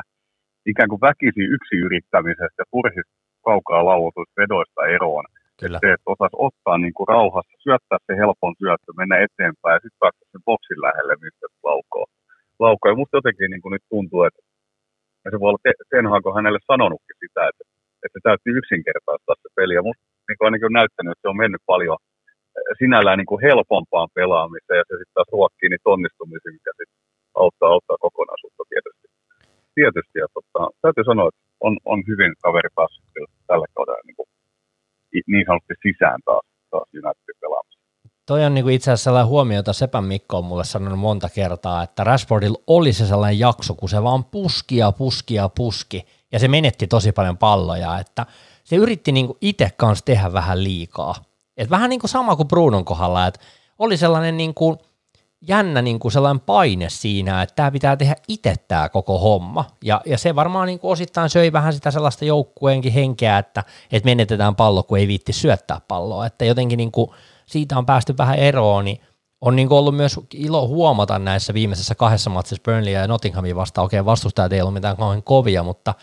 ikään 0.71 0.89
kuin 0.91 1.05
väkisi 1.07 1.43
yksi 1.55 1.75
yrittämisestä 1.85 2.59
ja 2.61 2.71
turhista 2.73 3.15
kaukaa 3.49 3.87
lauotuista 3.91 4.39
vedoista 4.41 4.81
eroon, 4.97 5.25
Kyllä. 5.61 5.79
Se, 5.81 5.87
että 5.93 6.11
osaisi 6.13 6.37
ottaa 6.47 6.77
niin 6.83 6.95
kuin 6.97 7.09
rauhassa, 7.15 7.63
syöttää 7.65 7.99
se 8.07 8.13
helpon 8.23 8.53
syöttö, 8.61 8.89
mennä 9.01 9.15
eteenpäin 9.25 9.75
ja 9.75 9.83
sitten 9.83 10.01
päästä 10.03 10.23
sen 10.31 10.47
boksin 10.47 10.81
lähelle, 10.85 11.13
mistä 11.23 11.45
laukoo. 11.69 12.05
laukoo. 12.65 12.91
Ja 12.91 12.99
musta 13.01 13.17
jotenkin 13.17 13.51
niin 13.51 13.63
kuin 13.63 13.73
nyt 13.75 13.85
tuntuu, 13.93 14.21
että 14.23 14.41
ja 15.23 15.31
se 15.31 15.39
voi 15.39 15.49
olla 15.49 15.63
Tenhaako 15.95 16.29
hänelle 16.37 16.61
sanonutkin 16.71 17.17
sitä, 17.23 17.41
että, 17.49 17.63
että 18.03 18.15
se 18.15 18.21
täytyy 18.27 18.51
yksinkertaistaa 18.59 19.35
se 19.43 19.49
peli. 19.57 19.73
Ja 19.79 19.83
musta 19.87 20.03
niin 20.27 20.37
kuin 20.37 20.47
ainakin 20.47 20.69
on 20.71 20.79
näyttänyt, 20.81 21.11
että 21.11 21.23
se 21.23 21.31
on 21.33 21.41
mennyt 21.43 21.63
paljon 21.73 21.97
eh, 22.57 22.71
sinällään 22.81 23.17
niin 23.19 23.31
kuin 23.31 23.43
helpompaan 23.47 24.09
pelaamiseen 24.19 24.79
ja 24.81 24.85
se 24.87 24.93
sitten 24.97 25.17
taas 25.17 25.31
ruokkii 25.35 25.69
niitä 25.69 25.93
onnistumisia, 25.95 26.55
mikä 26.57 26.71
sitten 26.79 26.99
auttaa, 27.41 27.69
auttaa 27.75 28.03
kokonaisuutta 28.05 28.63
tietysti. 28.71 29.05
Tietysti, 29.77 30.15
ja 30.23 30.27
totta, 30.35 30.59
täytyy 30.83 31.03
sanoa, 31.11 31.27
että 31.29 31.41
on, 31.67 31.73
on 31.93 31.99
hyvin 32.09 32.31
kaveri 32.45 32.69
päässyt 32.77 33.05
tällä 33.49 33.67
kaudella 33.75 34.07
niin 34.07 34.19
kuin 34.19 34.29
niin 35.27 35.45
sanotusti 35.47 35.73
sisään 35.85 36.19
taas, 36.25 36.45
taas 36.71 36.87
Unitedin 36.93 37.41
pelaamista. 37.41 37.77
Toi 38.25 38.45
on 38.45 38.53
niinku 38.53 38.69
itse 38.69 38.91
asiassa 38.91 39.03
sellainen 39.03 39.29
huomio, 39.29 39.55
jota 39.55 39.73
Sepän 39.73 40.03
Mikko 40.03 40.37
on 40.37 40.45
mulle 40.45 40.63
sanonut 40.63 40.99
monta 40.99 41.29
kertaa, 41.35 41.83
että 41.83 42.03
Rashfordilla 42.03 42.63
oli 42.67 42.93
se 42.93 43.05
sellainen 43.05 43.39
jakso, 43.39 43.73
kun 43.73 43.89
se 43.89 44.03
vaan 44.03 44.25
puski 44.25 44.77
ja 44.77 44.91
puski 44.91 45.33
ja 45.33 45.49
puski, 45.49 46.05
ja 46.31 46.39
se 46.39 46.47
menetti 46.47 46.87
tosi 46.87 47.11
paljon 47.11 47.37
palloja, 47.37 47.99
että 47.99 48.25
se 48.67 48.75
yritti 48.75 49.11
niinku 49.11 49.37
itse 49.41 49.69
kanssa 49.77 50.05
tehdä 50.05 50.33
vähän 50.33 50.63
liikaa. 50.63 51.15
Et 51.57 51.69
vähän 51.69 51.89
niin 51.89 51.99
kuin 51.99 52.09
sama 52.09 52.35
kuin 52.35 52.47
Brunon 52.47 52.85
kohdalla, 52.85 53.27
että 53.27 53.39
oli 53.79 53.97
sellainen 53.97 54.37
niinku 54.37 54.77
jännä 55.41 55.81
niin 55.81 55.99
kuin 55.99 56.11
sellainen 56.11 56.39
paine 56.39 56.89
siinä, 56.89 57.41
että 57.41 57.55
tämä 57.55 57.71
pitää 57.71 57.97
tehdä 57.97 58.15
itse 58.27 58.55
tämä 58.67 58.89
koko 58.89 59.19
homma. 59.19 59.65
Ja, 59.83 60.01
ja 60.05 60.17
se 60.17 60.35
varmaan 60.35 60.67
niin 60.67 60.79
kuin 60.79 60.91
osittain 60.91 61.29
söi 61.29 61.53
vähän 61.53 61.73
sitä 61.73 61.91
sellaista 61.91 62.25
joukkueenkin 62.25 62.93
henkeä, 62.93 63.37
että, 63.37 63.63
että 63.91 64.05
menetetään 64.05 64.55
pallo, 64.55 64.83
kun 64.83 64.97
ei 64.97 65.07
viitti 65.07 65.33
syöttää 65.33 65.81
palloa. 65.87 66.25
Että 66.25 66.45
jotenkin 66.45 66.77
niin 66.77 66.91
kuin 66.91 67.11
siitä 67.45 67.77
on 67.77 67.85
päästy 67.85 68.17
vähän 68.17 68.39
eroon, 68.39 68.85
niin 68.85 69.01
on 69.41 69.55
niin 69.55 69.71
ollut 69.71 69.95
myös 69.95 70.19
ilo 70.33 70.67
huomata 70.67 71.19
näissä 71.19 71.53
viimeisessä 71.53 71.95
kahdessa 71.95 72.29
matsissa 72.29 72.63
Burnley 72.63 72.93
ja 72.93 73.07
Nottinghamin 73.07 73.55
vastaan. 73.55 73.85
Okei, 73.85 74.05
vastustajat 74.05 74.53
ei 74.53 74.61
ollut 74.61 74.73
mitään 74.73 74.97
kauhean 74.97 75.23
kovia, 75.23 75.63
mutta 75.63 75.93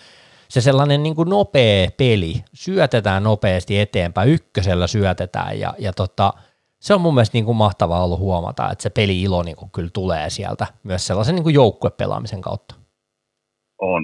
se 0.55 0.61
sellainen 0.61 1.03
niin 1.03 1.17
kuin 1.19 1.29
nopea 1.29 1.89
peli, 1.99 2.33
syötetään 2.65 3.23
nopeasti 3.23 3.81
eteenpäin, 3.81 4.35
ykkösellä 4.37 4.87
syötetään 4.87 5.61
ja, 5.61 5.71
ja 5.79 5.93
tota, 5.93 6.33
se 6.81 6.95
on 6.95 7.01
mun 7.01 7.15
mielestä 7.15 7.37
niin 7.37 7.49
kuin 7.49 7.63
mahtavaa 7.67 8.05
ollut 8.05 8.25
huomata, 8.27 8.71
että 8.73 8.83
se 8.83 8.91
peli-ilo 8.91 9.43
niin 9.43 9.59
kuin 9.61 9.71
kyllä 9.75 9.91
tulee 9.93 10.31
sieltä 10.31 10.67
myös 10.89 11.07
sellaisen 11.07 11.35
niin 11.35 11.47
kuin 11.47 11.59
joukkuepelaamisen 11.63 12.43
kautta. 12.49 12.75
On. 13.79 14.03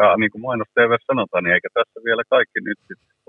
Ja 0.00 0.16
niin 0.16 0.30
kuin 0.32 0.42
mainos 0.42 0.70
TV 0.74 0.92
sanotaan, 1.10 1.44
niin 1.44 1.54
eikä 1.54 1.68
tässä 1.74 1.98
vielä 2.08 2.22
kaikki 2.34 2.60
nyt 2.68 2.80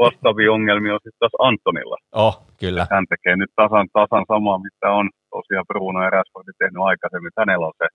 vastaavia 0.03 0.51
ongelmia 0.57 0.93
on 0.93 1.03
sitten 1.03 1.19
taas 1.23 1.47
Antonilla. 1.49 1.97
Oh, 2.11 2.35
kyllä. 2.59 2.83
Hän 2.95 3.05
tekee 3.13 3.35
nyt 3.35 3.51
tasan, 3.61 3.87
tasan 3.99 4.25
samaa, 4.31 4.65
mitä 4.67 4.87
on 4.99 5.09
tosiaan 5.35 5.69
Bruno 5.69 5.99
ja 6.03 6.09
Rashford 6.09 6.47
tehnyt 6.59 6.83
aikaisemmin. 6.89 7.37
Hänellä 7.37 7.65
on 7.67 7.77
se 7.81 7.87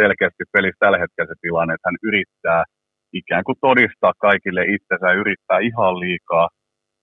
selkeästi 0.00 0.44
pelissä 0.52 0.82
tällä 0.82 0.98
hetkellä 1.02 1.28
se 1.28 1.38
tilanne, 1.44 1.74
että 1.74 1.88
hän 1.88 2.02
yrittää 2.08 2.62
ikään 3.12 3.44
kuin 3.44 3.58
todistaa 3.60 4.12
kaikille 4.18 4.62
itsensä, 4.74 5.12
yrittää 5.12 5.58
ihan 5.58 6.00
liikaa, 6.00 6.48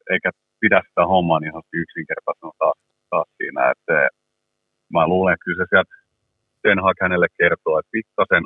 eikä 0.10 0.30
pidä 0.60 0.82
sitä 0.88 1.06
hommaa 1.06 1.40
niin 1.40 1.54
yksinkertaisena 1.74 2.52
taas 2.58 2.78
taas 3.10 3.28
siinä, 3.38 3.72
että 3.72 4.10
mä 4.94 5.08
luulen, 5.08 5.34
että 5.34 5.46
kyllä 5.46 5.64
se 5.64 5.68
sieltä 5.70 5.96
Ten 6.62 6.80
Hag 6.84 6.98
hänelle 7.02 7.28
kertoo, 7.38 7.80
että 7.80 7.90
pikkasen 7.92 8.44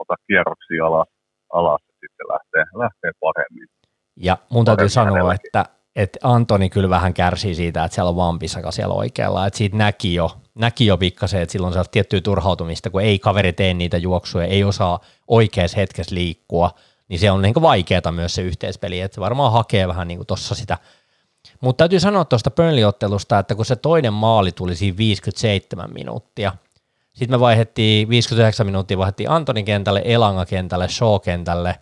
ota 0.00 0.14
kierroksia 0.26 0.86
alas, 0.86 1.08
alas 1.52 1.82
ja 1.88 1.94
sitten 2.00 2.26
lähtee, 2.32 2.64
lähtee 2.78 3.12
paremmin. 3.20 3.68
Ja 4.16 4.36
mun 4.50 4.64
täytyy 4.64 4.88
sanoa, 4.88 5.34
että, 5.34 5.64
että 5.96 6.18
Antoni 6.22 6.70
kyllä 6.70 6.90
vähän 6.90 7.14
kärsii 7.14 7.54
siitä, 7.54 7.84
että 7.84 7.94
siellä 7.94 8.08
on 8.08 8.16
vampisaka 8.16 8.70
siellä 8.70 8.94
oikealla, 8.94 9.46
että 9.46 9.56
siitä 9.56 9.76
näki 9.76 10.14
jo, 10.14 10.30
näki 10.54 10.86
jo 10.86 10.96
pikkasen, 10.96 11.42
että 11.42 11.52
silloin 11.52 11.78
on 11.78 11.84
tiettyä 11.90 12.20
turhautumista, 12.20 12.90
kun 12.90 13.02
ei 13.02 13.18
kaveri 13.18 13.52
tee 13.52 13.74
niitä 13.74 13.96
juoksuja, 13.96 14.46
ei 14.46 14.64
osaa 14.64 15.00
oikeassa 15.28 15.76
hetkessä 15.76 16.14
liikkua, 16.14 16.70
niin 17.08 17.18
se 17.18 17.30
on 17.30 17.42
niin 17.42 17.54
vaikeaa 17.62 18.12
myös 18.12 18.34
se 18.34 18.42
yhteispeli, 18.42 19.00
että 19.00 19.14
se 19.14 19.20
varmaan 19.20 19.52
hakee 19.52 19.88
vähän 19.88 20.08
niin 20.08 20.26
tuossa 20.26 20.54
sitä 20.54 20.78
mutta 21.60 21.82
täytyy 21.82 22.00
sanoa 22.00 22.24
tuosta 22.24 22.50
Burnley-ottelusta, 22.50 23.38
että 23.38 23.54
kun 23.54 23.64
se 23.64 23.76
toinen 23.76 24.12
maali 24.12 24.52
tuli 24.52 24.76
siinä 24.76 24.96
57 24.96 25.92
minuuttia, 25.92 26.52
sitten 27.12 27.36
me 27.36 27.40
vaihdettiin 27.40 28.08
59 28.08 28.66
minuuttia, 28.66 28.98
vaihdettiin 28.98 29.30
Antonin 29.30 29.64
kentälle, 29.64 30.02
Elanga 30.04 30.46
kentälle, 30.46 30.88
Shaw 30.88 31.20
kentälle, 31.20 31.78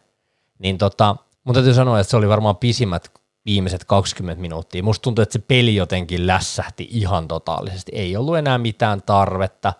niin 0.59 0.79
tota, 0.79 1.17
mun 1.45 1.55
täytyy 1.55 1.75
sanoa, 1.75 2.00
että 2.00 2.11
se 2.11 2.17
oli 2.17 2.29
varmaan 2.29 2.57
pisimmät 2.57 3.12
viimeiset 3.47 3.85
20 3.85 4.41
minuuttia. 4.41 4.83
Musta 4.83 5.02
tuntuu, 5.02 5.23
että 5.23 5.33
se 5.33 5.45
peli 5.49 5.75
jotenkin 5.75 6.26
lässähti 6.26 6.88
ihan 6.91 7.29
totaalisesti. 7.29 7.93
Ei 7.95 8.17
ollut 8.17 8.37
enää 8.37 8.59
mitään 8.59 9.02
tarvetta, 9.02 9.73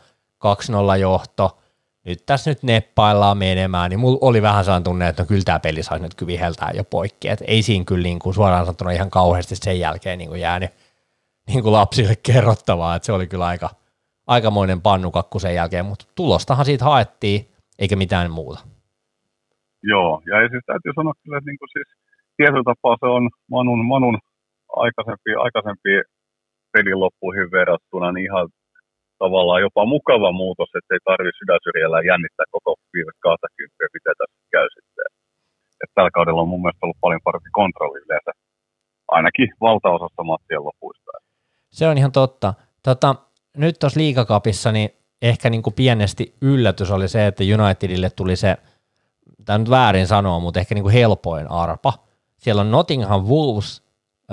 2-0 0.95 0.99
johto, 1.01 1.59
nyt 2.05 2.27
tässä 2.27 2.51
nyt 2.51 2.63
neppaillaan 2.63 3.39
menemään, 3.39 3.91
niin 3.91 4.01
mulla 4.01 4.19
oli 4.21 4.43
vähän 4.43 4.65
sellainen 4.65 4.85
tunne, 4.85 5.09
että 5.09 5.23
no 5.23 5.27
kyllä 5.27 5.43
tämä 5.45 5.61
peli 5.61 5.83
saisi 5.83 6.03
nyt 6.03 6.27
viheltää 6.27 6.71
jo 6.75 6.85
poikki, 6.85 7.29
että 7.29 7.45
ei 7.49 7.63
siinä 7.63 7.85
kyllä 7.85 8.03
niin 8.03 8.19
kuin 8.19 8.35
suoraan 8.35 8.65
sanottuna 8.65 8.91
ihan 8.91 9.11
kauheasti 9.11 9.57
sen 9.57 9.81
jälkeen 9.81 10.19
niin 10.19 10.29
kuin 10.29 10.41
jäänyt 10.41 10.71
niin 11.47 11.63
kuin 11.63 11.73
lapsille 11.73 12.15
kerrottavaa, 12.23 12.97
että 12.97 13.07
se 13.07 13.13
oli 13.13 13.27
kyllä 13.27 13.47
aika, 13.47 13.71
aikamoinen 14.27 14.81
pannukakku 14.81 15.39
sen 15.39 15.55
jälkeen, 15.55 15.85
mutta 15.85 16.05
tulostahan 16.15 16.65
siitä 16.65 16.85
haettiin, 16.85 17.49
eikä 17.79 17.97
mitään 17.97 18.31
muuta. 18.31 18.61
Joo, 19.83 20.23
ja 20.27 20.49
siis 20.49 20.65
täytyy 20.67 20.93
sanoa 20.95 21.15
kyllä, 21.23 21.39
että 21.39 21.51
niin 21.51 21.59
kuin 21.59 21.69
siis 21.73 21.89
tietyllä 22.37 22.63
tapaa 22.65 22.97
se 23.01 23.07
on 23.07 23.31
Manun, 23.51 23.87
Manun 23.87 24.19
aikaisempi, 24.77 25.31
aikaisempi 25.45 25.91
pelin 26.73 27.01
loppuihin 27.01 27.51
verrattuna 27.51 28.13
niin 28.13 28.25
ihan 28.25 28.49
tavallaan 29.25 29.65
jopa 29.67 29.83
mukava 29.97 30.31
muutos, 30.43 30.71
että 30.79 30.91
ei 30.95 31.03
tarvitse 31.11 31.39
sydänsyrjällä 31.39 31.99
jännittää 32.11 32.47
koko 32.57 32.71
viimeistä 32.95 33.23
20, 33.23 33.97
mitä 33.97 34.11
tässä 34.21 34.41
käy 34.55 34.69
sitten. 34.77 35.09
Että 35.83 35.95
tällä 35.97 36.17
kaudella 36.17 36.43
on 36.45 36.53
mun 36.53 36.63
mielestä 36.63 36.85
ollut 36.87 37.05
paljon 37.05 37.27
parempi 37.27 37.51
kontrolli 37.61 38.01
yleensä, 38.07 38.33
ainakin 39.17 39.49
valtaosassa 39.67 40.23
matsien 40.31 40.65
lopuista. 40.69 41.11
Se 41.79 41.85
on 41.91 41.99
ihan 41.99 42.13
totta. 42.13 42.55
Tota, 42.89 43.15
nyt 43.57 43.79
tuossa 43.79 44.01
liikakapissa 44.01 44.73
niin 44.73 44.91
ehkä 45.23 45.51
niin 45.51 45.63
kuin 45.63 45.75
pienesti 45.75 46.35
yllätys 46.41 46.91
oli 46.91 47.09
se, 47.09 47.27
että 47.27 47.45
Unitedille 47.59 48.11
tuli 48.11 48.37
se, 48.37 48.57
tämä 49.45 49.59
nyt 49.59 49.71
väärin 49.71 50.07
sanoa, 50.07 50.41
mutta 50.41 50.61
ehkä 50.61 50.75
niin 50.75 50.83
kuin 50.83 50.95
helpoin 50.95 51.51
arpa. 51.51 51.93
Siellä 52.39 52.61
on 52.61 52.71
Nottingham 52.71 53.23
Wolves, 53.23 53.83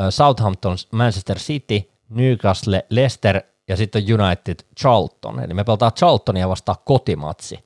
Southampton, 0.09 0.75
Manchester 0.91 1.37
City, 1.37 1.91
Newcastle, 2.09 2.85
Leicester 2.89 3.41
ja 3.69 3.75
sitten 3.75 4.03
United 4.03 4.55
Charlton, 4.79 5.43
eli 5.43 5.53
me 5.53 5.63
pelataan 5.63 5.91
Charltonia 5.93 6.49
vastaan 6.49 6.77
kotimatsi, 6.85 7.59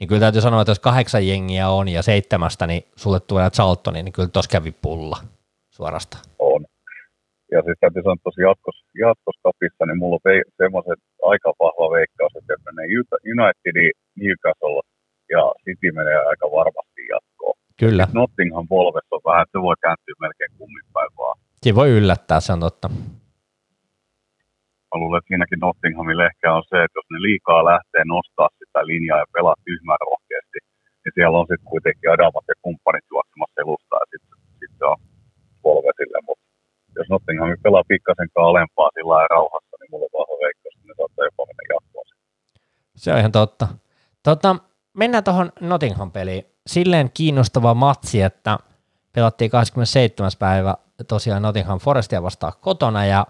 niin 0.00 0.08
kyllä 0.08 0.20
täytyy 0.20 0.40
sanoa, 0.40 0.60
että 0.60 0.70
jos 0.70 0.78
kahdeksan 0.78 1.26
jengiä 1.28 1.68
on 1.68 1.88
ja 1.88 2.02
seitsemästä, 2.02 2.66
niin 2.66 2.82
sulle 2.96 3.20
tulee 3.20 3.50
Charltoni, 3.50 4.02
niin 4.02 4.12
kyllä 4.12 4.28
tuossa 4.28 4.50
kävi 4.50 4.72
pulla 4.82 5.16
suorasta. 5.70 6.16
On. 6.38 6.64
Ja 7.52 7.62
siis 7.62 7.78
täytyy 7.80 8.02
sanoa, 8.02 8.14
että 8.14 8.24
tosi 8.24 8.40
jatkos, 8.40 8.76
jatkoskapissa, 9.06 9.86
niin 9.86 9.98
mulla 9.98 10.18
on 10.24 10.42
semmoiset 10.62 11.00
aika 11.32 11.52
vahva 11.60 11.86
veikkaus, 11.96 12.32
että 12.36 12.54
menee 12.66 12.86
United, 13.34 13.76
Newcastle 14.20 14.80
ja 15.34 15.42
City 15.64 15.92
menee 15.92 16.18
aika 16.30 16.46
varmasti 16.58 17.00
jatkoon. 17.14 17.56
Kyllä. 17.82 18.08
Nottingham 18.12 18.66
Wolves 18.72 19.08
on 19.10 19.20
vähän, 19.24 19.46
se 19.52 19.58
voi 19.62 19.74
kääntyä 19.84 20.14
melkein 20.20 20.52
kummin 20.58 20.86
päin 20.92 21.12
vaan. 21.18 21.38
Siinä 21.62 21.76
voi 21.76 21.90
yllättää, 21.90 22.40
se 22.40 22.52
on 22.52 22.60
totta 22.60 22.90
mä 24.90 25.00
luulen, 25.00 25.18
että 25.18 25.30
siinäkin 25.30 25.62
Nottinghamin 25.64 26.26
ehkä 26.28 26.46
on 26.58 26.64
se, 26.70 26.76
että 26.84 26.98
jos 26.98 27.08
ne 27.10 27.18
liikaa 27.26 27.68
lähtee 27.72 28.04
nostaa 28.14 28.48
sitä 28.60 28.80
linjaa 28.90 29.22
ja 29.22 29.32
pelaa 29.36 29.64
tyhmän 29.66 30.02
rohkeasti, 30.08 30.58
niin 31.02 31.14
siellä 31.16 31.38
on 31.40 31.48
sitten 31.50 31.70
kuitenkin 31.72 32.12
Adamat 32.14 32.46
ja 32.52 32.56
kumppanit 32.64 33.06
juoksemassa 33.12 33.56
selusta 33.58 33.94
ja 34.02 34.06
sitten 34.12 34.36
sit 34.60 34.72
se 34.78 34.84
on 34.92 34.98
polvesille. 35.64 36.18
Mutta 36.28 36.44
jos 36.98 37.08
Nottingham 37.10 37.50
pelaa 37.66 37.90
pikkasenkaan 37.92 38.50
alempaa 38.52 38.90
sillä 38.94 39.10
lailla 39.12 39.34
rauhassa, 39.36 39.74
niin 39.76 39.90
mulla 39.90 40.06
on 40.08 40.16
vahva 40.18 40.36
veikkaus, 40.44 40.74
että 40.76 40.88
ne 40.88 40.94
saattaa 40.98 41.28
jopa 41.28 41.42
mennä 41.48 41.64
jatkoon. 41.72 42.06
Se 43.02 43.08
on 43.12 43.20
ihan 43.22 43.36
totta. 43.40 43.66
Tota, 44.28 44.50
mennään 45.02 45.24
tuohon 45.24 45.48
Nottingham-peliin. 45.70 46.44
Silleen 46.66 47.08
kiinnostava 47.18 47.72
matsi, 47.74 48.22
että 48.22 48.58
pelattiin 49.14 49.50
27. 49.50 50.30
päivä 50.38 50.74
tosiaan 51.08 51.42
Nottingham 51.42 51.80
Forestia 51.80 52.22
vastaan 52.22 52.52
kotona 52.60 53.06
ja 53.06 53.26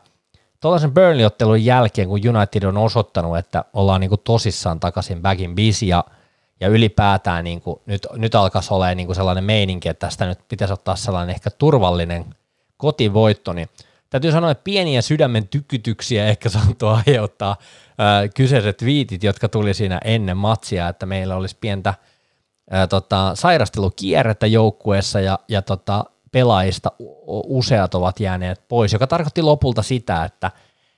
tuollaisen 0.60 0.94
Burnley-ottelun 0.94 1.64
jälkeen, 1.64 2.08
kun 2.08 2.20
United 2.28 2.62
on 2.62 2.76
osoittanut, 2.76 3.38
että 3.38 3.64
ollaan 3.72 4.00
niin 4.00 4.08
kuin 4.08 4.20
tosissaan 4.24 4.80
takaisin 4.80 5.22
back 5.22 5.40
in 5.40 5.54
busy 5.54 5.86
ja, 5.86 6.04
ja 6.60 6.68
ylipäätään 6.68 7.44
niin 7.44 7.60
kuin, 7.60 7.80
nyt, 7.86 8.06
nyt 8.14 8.34
alkaisi 8.34 8.74
olla 8.74 8.94
niin 8.94 9.06
kuin 9.06 9.16
sellainen 9.16 9.44
meininki, 9.44 9.88
että 9.88 10.06
tästä 10.06 10.26
nyt 10.26 10.38
pitäisi 10.48 10.72
ottaa 10.72 10.96
sellainen 10.96 11.34
ehkä 11.34 11.50
turvallinen 11.50 12.24
kotivoitto, 12.76 13.52
niin 13.52 13.68
täytyy 14.10 14.32
sanoa, 14.32 14.50
että 14.50 14.64
pieniä 14.64 15.02
sydämen 15.02 15.48
tykytyksiä 15.48 16.26
ehkä 16.26 16.48
saattoi 16.48 16.96
aiheuttaa 17.06 17.56
ää, 17.98 18.28
kyseiset 18.28 18.84
viitit, 18.84 19.22
jotka 19.22 19.48
tuli 19.48 19.74
siinä 19.74 20.00
ennen 20.04 20.36
matsia, 20.36 20.88
että 20.88 21.06
meillä 21.06 21.36
olisi 21.36 21.56
pientä 21.60 21.94
ää, 22.70 22.86
tota, 22.86 23.32
sairastelukierrettä 23.34 24.46
joukkueessa 24.46 25.20
ja, 25.20 25.38
ja 25.48 25.62
tota, 25.62 26.04
pelaajista 26.32 26.92
useat 27.28 27.94
ovat 27.94 28.20
jääneet 28.20 28.68
pois, 28.68 28.92
joka 28.92 29.06
tarkoitti 29.06 29.42
lopulta 29.42 29.82
sitä, 29.82 30.24
että, 30.24 30.50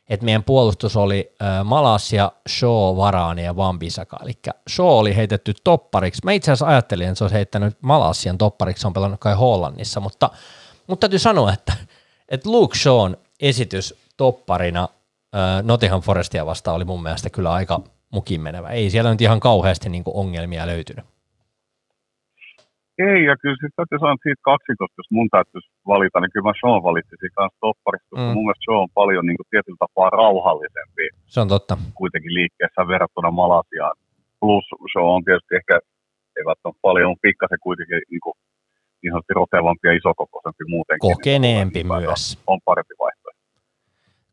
että 0.08 0.24
meidän 0.24 0.44
puolustus 0.44 0.96
oli 0.96 1.34
Malasia, 1.64 2.32
Shaw, 2.48 2.96
Varaani 2.96 3.44
ja 3.44 3.56
Vambisaka, 3.56 4.18
eli 4.22 4.32
Shaw 4.70 4.88
oli 4.88 5.16
heitetty 5.16 5.54
toppariksi. 5.64 6.20
Mä 6.24 6.32
itse 6.32 6.50
asiassa 6.52 6.66
ajattelin, 6.66 7.08
että 7.08 7.18
se 7.18 7.24
olisi 7.24 7.34
heittänyt 7.34 7.76
Malasian 7.80 8.38
toppariksi, 8.38 8.80
se 8.80 8.86
on 8.86 8.92
pelannut 8.92 9.20
kai 9.20 9.34
Hollannissa, 9.34 10.00
mutta, 10.00 10.30
mutta 10.86 11.00
täytyy 11.00 11.18
sanoa, 11.18 11.52
että, 11.52 11.72
että 12.28 12.50
Luke 12.50 12.78
Shawn 12.78 13.16
esitys 13.40 13.94
topparina 14.16 14.88
Nottingham 15.62 16.02
Forestia 16.02 16.46
vastaan 16.46 16.76
oli 16.76 16.84
mun 16.84 17.02
mielestä 17.02 17.30
kyllä 17.30 17.52
aika 17.52 17.80
mukin 18.10 18.40
menevä. 18.40 18.68
Ei 18.68 18.90
siellä 18.90 19.10
nyt 19.10 19.20
ihan 19.20 19.40
kauheasti 19.40 19.88
niin 19.88 20.02
ongelmia 20.06 20.66
löytynyt. 20.66 21.11
Ei, 22.98 23.20
ja 23.30 23.34
kyllä 23.42 23.58
sitten 23.60 23.78
täytyy 23.78 23.98
sanoa, 23.98 24.14
että 24.16 24.26
siitä 24.26 24.48
kaksikosta, 24.50 24.98
jos 25.00 25.10
mun 25.16 25.28
täytyisi 25.36 25.68
valita, 25.92 26.16
niin 26.18 26.32
kyllä 26.32 26.48
mä 26.48 26.60
Sean 26.60 26.86
valitsisin 26.88 27.32
kanssa 27.38 27.62
topparista, 27.66 28.10
koska 28.10 28.28
mm. 28.28 28.34
mun 28.36 28.44
mielestä 28.46 28.66
Sean 28.66 28.84
on 28.86 28.96
paljon 29.00 29.24
niin 29.26 29.38
kuin, 29.38 29.50
tietyllä 29.52 29.82
tapaa 29.84 30.10
rauhallisempi. 30.20 31.04
Se 31.34 31.38
on 31.44 31.48
totta. 31.54 31.74
Kuitenkin 32.00 32.34
liikkeessä 32.38 32.80
verrattuna 32.92 33.30
Malasiaan. 33.40 33.96
Plus 34.40 34.66
Sean 34.92 35.14
on 35.16 35.24
tietysti 35.26 35.52
ehkä, 35.60 35.74
ei 36.36 36.44
välttämättä 36.48 36.84
paljon, 36.88 37.10
mutta 37.10 37.26
pikkasen 37.26 37.60
kuitenkin 37.66 38.00
niin 38.12 38.24
kuin, 38.24 38.36
niin 39.00 39.10
sanotusti 39.12 39.38
rotevampi 39.40 39.84
ja 39.88 39.94
isokokoisempi 40.00 40.64
muutenkin. 40.74 41.08
Kokeneempi 41.10 41.82
niin, 41.82 41.92
myös. 42.02 42.22
On 42.52 42.58
parempi 42.68 42.94
vaihtoehto. 43.04 43.42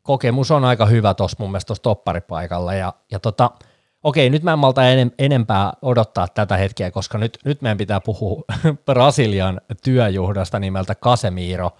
Kokemus 0.02 0.50
on 0.50 0.64
aika 0.70 0.86
hyvä 0.86 1.14
tuossa 1.14 1.36
mun 1.40 1.50
mielestä 1.50 1.70
tuossa 1.70 1.88
topparipaikalla, 1.90 2.74
ja, 2.74 2.92
ja 3.12 3.18
tota, 3.26 3.50
Okei, 4.02 4.30
nyt 4.30 4.42
mä 4.42 4.52
en 4.52 4.58
malta 4.58 4.80
enempää 5.18 5.72
odottaa 5.82 6.28
tätä 6.28 6.56
hetkeä, 6.56 6.90
koska 6.90 7.18
nyt, 7.18 7.38
nyt 7.44 7.62
meidän 7.62 7.78
pitää 7.78 8.00
puhua 8.00 8.42
Brasilian 8.86 9.60
työjuhdasta 9.84 10.58
nimeltä 10.58 10.94
Casemiro, 10.94 11.70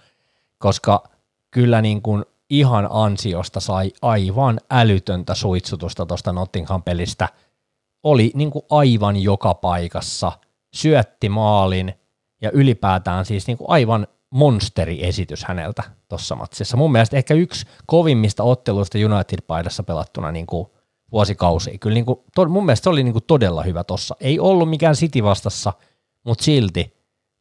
koska 0.57 1.03
kyllä 1.51 1.81
niin 1.81 2.01
kuin 2.01 2.25
ihan 2.49 2.87
ansiosta 2.91 3.59
sai 3.59 3.91
aivan 4.01 4.59
älytöntä 4.71 5.35
suitsutusta 5.35 6.05
tuosta 6.05 6.33
Nottingham-pelistä. 6.33 7.29
Oli 8.03 8.31
niin 8.35 8.51
kuin 8.51 8.65
aivan 8.69 9.17
joka 9.17 9.53
paikassa, 9.53 10.31
syötti 10.73 11.29
maalin 11.29 11.93
ja 12.41 12.51
ylipäätään 12.53 13.25
siis 13.25 13.47
niin 13.47 13.57
kuin 13.57 13.69
aivan 13.69 14.07
monsteriesitys 14.29 15.45
häneltä 15.45 15.83
tuossa 16.09 16.35
matsissa. 16.35 16.77
Mun 16.77 16.91
mielestä 16.91 17.17
ehkä 17.17 17.33
yksi 17.33 17.65
kovimmista 17.85 18.43
otteluista 18.43 18.97
United-paidassa 18.97 19.83
pelattuna 19.83 20.31
niin 20.31 20.47
kuin 20.47 20.67
vuosikausia. 21.11 21.77
Kyllä 21.77 21.93
niin 21.93 22.05
kuin, 22.05 22.19
to, 22.35 22.45
mun 22.45 22.65
mielestä 22.65 22.83
se 22.83 22.89
oli 22.89 23.03
niin 23.03 23.13
kuin 23.13 23.25
todella 23.27 23.63
hyvä 23.63 23.83
tossa. 23.83 24.15
Ei 24.19 24.39
ollut 24.39 24.69
mikään 24.69 24.95
City 24.95 25.23
vastassa, 25.23 25.73
mutta 26.25 26.43
silti 26.43 26.93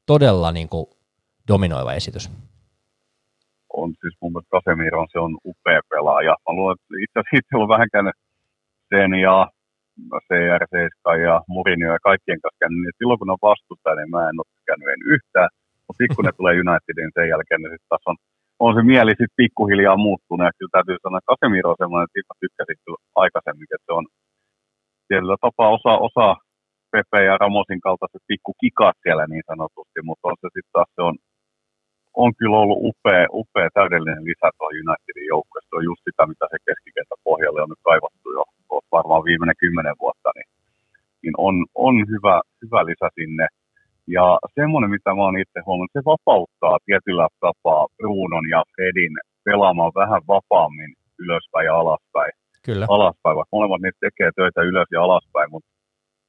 todella 0.06 0.52
niin 0.52 0.68
kuin 0.68 0.86
dominoiva 1.48 1.92
esitys. 1.92 2.30
On 3.72 3.90
siis 4.00 4.14
mun 4.20 4.32
mielestä 4.32 4.50
Casemiro, 4.56 5.06
se 5.12 5.18
on 5.18 5.38
upea 5.44 5.80
pelaaja. 5.90 6.36
Mä 6.44 6.54
luulen, 6.56 6.76
että 6.76 6.94
itse 7.04 7.18
asiassa 7.20 7.58
on 7.62 7.68
vähän 7.74 7.88
käynyt 7.92 8.16
sen 8.88 9.14
ja 9.26 9.36
CR7 10.28 11.18
ja 11.28 11.34
Mourinho 11.48 11.92
ja 11.92 12.06
kaikkien 12.08 12.40
kanssa 12.40 12.60
käynyt, 12.62 12.80
niin 12.82 12.96
silloin 12.98 13.18
kun 13.18 13.34
on 13.34 13.46
vastustaja, 13.50 13.96
niin 13.96 14.10
mä 14.10 14.28
en 14.28 14.40
ole 14.42 14.66
käynyt 14.68 14.88
en 14.94 15.02
yhtään. 15.14 15.50
Mutta 15.84 15.98
sitten 15.98 16.16
kun 16.16 16.24
ne 16.26 16.32
tulee 16.38 16.60
Unitedin 16.62 17.10
sen 17.14 17.28
jälkeen, 17.32 17.60
niin 17.60 17.72
sitten 17.74 17.90
taas 17.92 18.10
on 18.10 18.18
on 18.64 18.72
se 18.76 18.82
mieli 18.92 19.10
sitten 19.10 19.38
pikkuhiljaa 19.42 20.04
muuttunut. 20.06 20.46
Ja 20.46 20.56
kyllä 20.58 20.74
täytyy 20.76 20.96
sanoa, 21.02 21.18
että 21.18 21.30
Casemiro 21.30 21.68
on 21.70 21.80
semmoinen, 21.82 22.06
että 22.06 22.30
mä 22.30 22.42
tykkäsin 22.44 22.78
kyllä 22.84 23.00
aikaisemmin, 23.24 23.74
että 23.74 23.86
se 23.88 23.92
on 24.00 24.06
tietyllä 25.08 25.36
tapaa 25.46 25.70
osa, 25.78 25.92
osa 26.08 26.26
Pepe 26.92 27.20
ja 27.28 27.34
Ramosin 27.42 27.80
kaltaiset 27.86 28.22
pikkukikat 28.30 28.96
siellä 29.04 29.24
niin 29.26 29.46
sanotusti, 29.50 29.98
mutta 30.08 30.28
on 30.30 30.36
se 30.40 30.48
sitten 30.54 30.74
taas 30.76 30.90
se 30.96 31.02
on, 31.08 31.16
on 32.24 32.30
kyllä 32.38 32.58
ollut 32.62 32.82
upea, 32.90 33.26
upea 33.40 33.68
täydellinen 33.78 34.24
lisä 34.28 34.48
tuo 34.56 34.68
Unitedin 34.82 35.30
joukkueessa. 35.34 35.70
Se 35.70 35.76
on 35.78 35.88
just 35.90 36.02
sitä, 36.08 36.22
mitä 36.32 36.44
se 36.50 36.56
keskikentän 36.66 37.24
pohjalle 37.28 37.62
on 37.62 37.72
nyt 37.72 37.86
kaivattu 37.90 38.26
jo 38.38 38.42
varmaan 38.96 39.26
viimeinen 39.28 39.60
kymmenen 39.62 39.96
vuotta, 40.02 40.30
niin, 40.36 40.48
niin 41.22 41.36
on, 41.46 41.54
on 41.86 41.94
hyvä, 42.12 42.36
hyvä 42.62 42.80
lisä 42.90 43.08
sinne. 43.18 43.46
Ja 44.06 44.38
semmoinen, 44.54 44.90
mitä 44.90 45.14
mä 45.14 45.22
oon 45.22 45.38
itse 45.38 45.60
huomannut, 45.66 45.96
se 45.96 46.02
vapauttaa 46.14 46.78
tietyllä 46.86 47.28
tapaa 47.40 47.86
Brunon 47.96 48.46
ja 48.54 48.62
Fredin 48.72 49.14
pelaamaan 49.44 49.92
vähän 49.94 50.22
vapaammin 50.28 50.92
ylöspäin 51.22 51.66
ja 51.66 51.74
alaspäin. 51.82 52.32
Kyllä. 52.66 52.86
Alaspäin, 52.88 53.36
vaikka 53.36 53.56
molemmat 53.56 53.82
niitä 53.82 53.98
tekee 54.00 54.30
töitä 54.36 54.62
ylös 54.70 54.88
ja 54.92 55.00
alaspäin, 55.06 55.50
mutta 55.50 55.70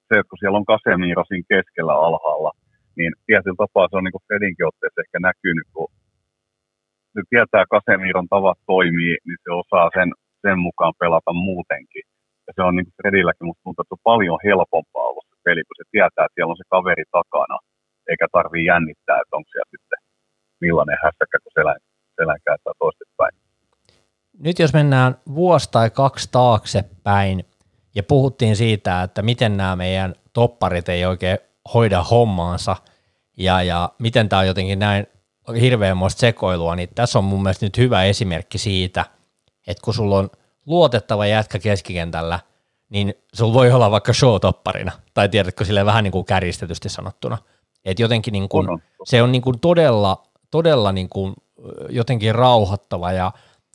se, 0.07 0.13
että 0.19 0.29
kun 0.29 0.39
siellä 0.39 0.57
on 0.60 0.69
Casemiro 0.71 1.23
siinä 1.27 1.51
keskellä 1.53 1.95
alhaalla, 2.07 2.51
niin 2.97 3.12
tietyllä 3.27 3.62
tapaa 3.63 3.88
se 3.88 3.97
on 3.97 4.03
niin 4.03 4.15
kuin 4.15 4.27
Fredinkin 4.27 4.69
otteessa 4.69 5.01
ehkä 5.03 5.17
näkynyt, 5.29 5.67
kun 5.73 5.89
se 7.13 7.21
tietää 7.31 7.71
Casemiron 7.73 8.27
tavat 8.36 8.60
toimii, 8.73 9.15
niin 9.25 9.39
se 9.43 9.49
osaa 9.62 9.88
sen, 9.97 10.10
sen 10.43 10.57
mukaan 10.67 10.93
pelata 11.01 11.34
muutenkin. 11.47 12.05
Ja 12.47 12.51
se 12.55 12.62
on 12.67 12.73
niin 12.75 12.88
kuin 12.88 12.97
Fredilläkin, 12.99 13.47
mutta 13.47 13.63
tuntuu, 13.63 13.81
että 13.81 13.91
se 13.91 13.97
on 13.99 14.10
paljon 14.12 14.39
helpompaa 14.47 15.10
ollut 15.10 15.31
peli, 15.45 15.62
kun 15.67 15.77
se 15.80 15.86
tietää, 15.91 16.25
että 16.25 16.36
siellä 16.36 16.51
on 16.51 16.62
se 16.62 16.73
kaveri 16.75 17.06
takana 17.17 17.58
eikä 18.10 18.27
tarvii 18.32 18.65
jännittää, 18.65 19.21
että 19.21 19.36
onko 19.38 19.49
siellä 19.51 19.71
sitten 19.75 19.99
millainen 20.62 20.97
hässäkkä, 21.04 21.38
kun 21.43 21.51
selän, 21.60 21.80
selän 22.15 22.39
käyttää 22.45 22.73
toistepäin. 22.80 23.34
Nyt 24.39 24.60
jos 24.60 24.73
mennään 24.73 25.15
vuosi 25.36 25.71
tai 25.71 25.89
kaksi 25.89 26.30
taaksepäin 26.32 27.45
ja 27.95 28.04
puhuttiin 28.04 28.56
siitä, 28.56 29.04
että 29.04 29.21
miten 29.21 29.58
nämä 29.58 29.75
meidän 29.75 30.15
topparit 30.34 30.89
ei 30.89 31.06
oikein 31.06 31.38
hoida 31.73 32.04
hommaansa 32.04 32.75
ja, 33.38 33.63
ja 33.63 33.89
miten 33.99 34.30
tämä 34.30 34.39
on 34.39 34.47
jotenkin 34.47 34.80
näin 34.80 35.08
hirveän 35.62 35.97
muista 35.97 36.19
sekoilua, 36.19 36.75
niin 36.75 36.89
tässä 36.95 37.19
on 37.19 37.25
mun 37.25 37.43
mielestä 37.43 37.65
nyt 37.65 37.77
hyvä 37.77 38.04
esimerkki 38.04 38.58
siitä, 38.58 39.06
että 39.67 39.82
kun 39.84 39.93
sulla 39.93 40.17
on 40.17 40.30
luotettava 40.65 41.25
jätkä 41.25 41.60
keskikentällä, 41.60 42.39
niin 42.91 43.13
sulla 43.34 43.54
voi 43.54 43.71
olla 43.71 43.91
vaikka 43.91 44.13
show-topparina, 44.13 44.91
tai 45.13 45.30
tiedätkö 45.30 45.65
sille 45.65 45.86
vähän 45.86 46.04
niin 46.04 46.12
kuin 46.12 46.25
kärjistetysti 46.25 46.89
sanottuna– 46.89 47.38
et 47.86 47.99
jotenkin 47.99 48.32
niin 48.32 48.49
kuin, 48.49 48.67
se 49.04 49.21
on 49.21 49.32
niin 49.32 49.41
kuin 49.41 49.60
todella, 49.60 50.23
todella 50.51 50.91
niin 50.91 51.10
kuin 51.10 51.34
jotenkin 51.89 52.36
rauhoittava 52.36 53.12
ja 53.12 53.32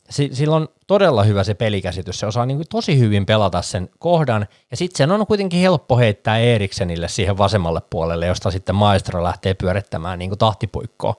sillä 0.09 0.55
on 0.55 0.67
todella 0.87 1.23
hyvä 1.23 1.43
se 1.43 1.53
pelikäsitys. 1.53 2.19
Se 2.19 2.25
osaa 2.25 2.45
niin 2.45 2.57
kuin 2.57 2.67
tosi 2.69 2.99
hyvin 2.99 3.25
pelata 3.25 3.61
sen 3.61 3.89
kohdan 3.99 4.47
ja 4.71 4.77
sitten 4.77 4.97
sen 4.97 5.11
on 5.11 5.27
kuitenkin 5.27 5.59
helppo 5.59 5.97
heittää 5.97 6.37
Eriksenille 6.37 7.07
siihen 7.07 7.37
vasemmalle 7.37 7.81
puolelle, 7.89 8.25
josta 8.25 8.51
sitten 8.51 8.75
maestro 8.75 9.23
lähtee 9.23 9.53
pyörittämään 9.53 10.19
niin 10.19 10.29
kuin 10.29 10.39
tahtipuikkoa 10.39 11.15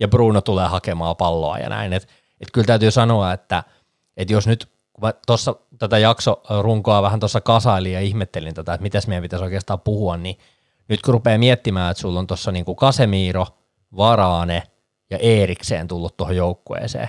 ja 0.00 0.08
Bruno 0.08 0.40
tulee 0.40 0.66
hakemaan 0.66 1.16
palloa 1.16 1.58
ja 1.58 1.68
näin. 1.68 1.92
Et, 1.92 2.08
et 2.40 2.48
kyllä 2.52 2.66
täytyy 2.66 2.90
sanoa, 2.90 3.32
että 3.32 3.62
et 4.16 4.30
jos 4.30 4.46
nyt 4.46 4.68
tuossa 5.26 5.56
tätä 5.78 5.98
jakso 5.98 6.42
runkoa 6.60 7.02
vähän 7.02 7.20
tuossa 7.20 7.40
kasailin 7.40 7.92
ja 7.92 8.00
ihmettelin 8.00 8.54
tätä, 8.54 8.74
että 8.74 8.82
miten 8.82 9.02
meidän 9.06 9.22
pitäisi 9.22 9.44
oikeastaan 9.44 9.80
puhua, 9.80 10.16
niin 10.16 10.38
nyt 10.88 11.02
kun 11.02 11.14
rupeaa 11.14 11.38
miettimään, 11.38 11.90
että 11.90 12.00
sulla 12.00 12.18
on 12.20 12.26
tuossa 12.26 12.52
niinku 12.52 12.74
Kasemiro, 12.74 13.46
Varaane 13.96 14.62
ja 15.10 15.18
Eerikseen 15.18 15.88
tullut 15.88 16.16
tuohon 16.16 16.36
joukkueeseen, 16.36 17.08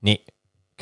niin 0.00 0.24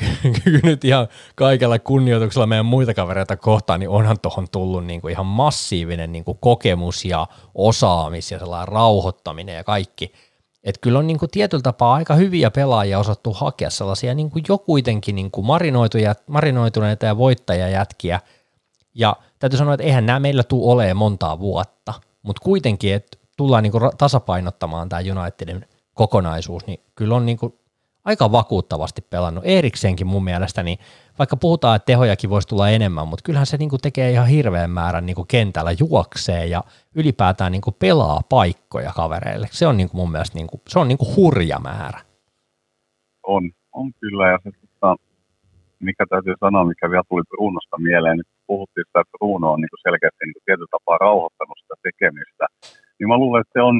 kyllä 0.43 0.59
nyt 0.63 0.85
ihan 0.85 1.07
kaikella 1.35 1.79
kunnioituksella 1.79 2.47
meidän 2.47 2.65
muita 2.65 2.93
kavereita 2.93 3.37
kohtaan, 3.37 3.79
niin 3.79 3.89
onhan 3.89 4.19
tuohon 4.19 4.47
tullut 4.51 4.85
niinku 4.85 5.07
ihan 5.07 5.25
massiivinen 5.25 6.11
niinku 6.11 6.33
kokemus 6.33 7.05
ja 7.05 7.27
osaamis 7.55 8.31
ja 8.31 8.39
sellainen 8.39 8.67
rauhoittaminen 8.67 9.55
ja 9.55 9.63
kaikki. 9.63 10.13
Että 10.67 10.79
kyllä 10.81 10.99
on 10.99 11.07
niinku 11.07 11.27
tietyllä 11.27 11.61
tapaa 11.61 11.93
aika 11.93 12.13
hyviä 12.15 12.51
pelaajia 12.51 12.99
osattu 12.99 13.33
hakea 13.33 13.69
sellaisia 13.69 14.13
niinku 14.13 14.39
jo 14.49 14.57
kuitenkin 14.57 15.15
niinku 15.15 15.41
marinoituja, 15.41 16.15
marinoituneita 16.27 17.05
ja 17.05 17.17
voittajajätkiä. 17.17 18.19
Ja 18.93 19.15
täytyy 19.39 19.57
sanoa, 19.57 19.73
että 19.73 19.83
eihän 19.83 20.05
nämä 20.05 20.19
meillä 20.19 20.43
tule 20.43 20.71
olemaan 20.71 20.97
montaa 20.97 21.39
vuotta– 21.39 21.93
mutta 22.27 22.41
kuitenkin, 22.43 22.93
että 22.93 23.17
tullaan 23.37 23.63
niinku 23.63 23.79
tasapainottamaan 23.97 24.89
tämä 24.89 25.01
Unitedin 25.21 25.65
kokonaisuus, 25.93 26.67
niin 26.67 26.79
kyllä 26.95 27.15
on 27.15 27.25
niinku 27.25 27.59
aika 28.07 28.31
vakuuttavasti 28.31 29.01
pelannut. 29.01 29.43
Eriksenkin 29.47 30.07
mun 30.07 30.23
mielestä, 30.23 30.63
niin 30.63 30.77
vaikka 31.19 31.37
puhutaan, 31.37 31.75
että 31.75 31.85
tehojakin 31.85 32.29
voisi 32.29 32.47
tulla 32.47 32.69
enemmän, 32.69 33.07
mutta 33.07 33.23
kyllähän 33.23 33.45
se 33.45 33.57
niinku 33.57 33.77
tekee 33.77 34.11
ihan 34.11 34.27
hirveän 34.27 34.69
määrän 34.69 35.05
niinku 35.05 35.25
kentällä 35.27 35.71
juoksee 35.79 36.45
ja 36.45 36.63
ylipäätään 36.95 37.51
niinku 37.51 37.71
pelaa 37.71 38.21
paikkoja 38.29 38.91
kavereille. 38.95 39.47
Se 39.51 39.67
on 39.67 39.77
niinku 39.77 39.97
mun 39.97 40.11
mielestä 40.11 40.37
niinku, 40.37 40.61
se 40.67 40.79
on 40.79 40.87
niinku 40.87 41.07
hurja 41.15 41.59
määrä. 41.59 41.99
On, 43.23 43.51
on 43.73 43.91
kyllä. 43.99 44.27
Ja 44.31 44.39
se, 44.43 44.51
tota, 44.61 44.95
mikä 45.79 46.05
täytyy 46.09 46.33
sanoa, 46.39 46.65
mikä 46.65 46.89
vielä 46.89 47.03
tuli 47.09 47.23
Brunosta 47.29 47.77
mieleen, 47.77 48.17
niin 48.17 48.31
puhuttiin 48.47 48.85
sitä, 48.87 48.99
että 48.99 49.17
Bruno 49.17 49.51
on 49.51 49.61
niin 49.61 49.73
kuin 49.73 49.85
selkeästi 49.87 50.25
niin 50.25 50.33
kuin 50.33 50.45
tietyllä 50.45 50.75
tapaa 50.75 50.97
rauhoittanut 50.97 51.57
sitä 51.61 51.75
tekemistä, 51.87 52.45
niin 52.97 53.07
mä 53.09 53.17
luulen, 53.17 53.41
että 53.41 53.55
se 53.59 53.61
on 53.61 53.75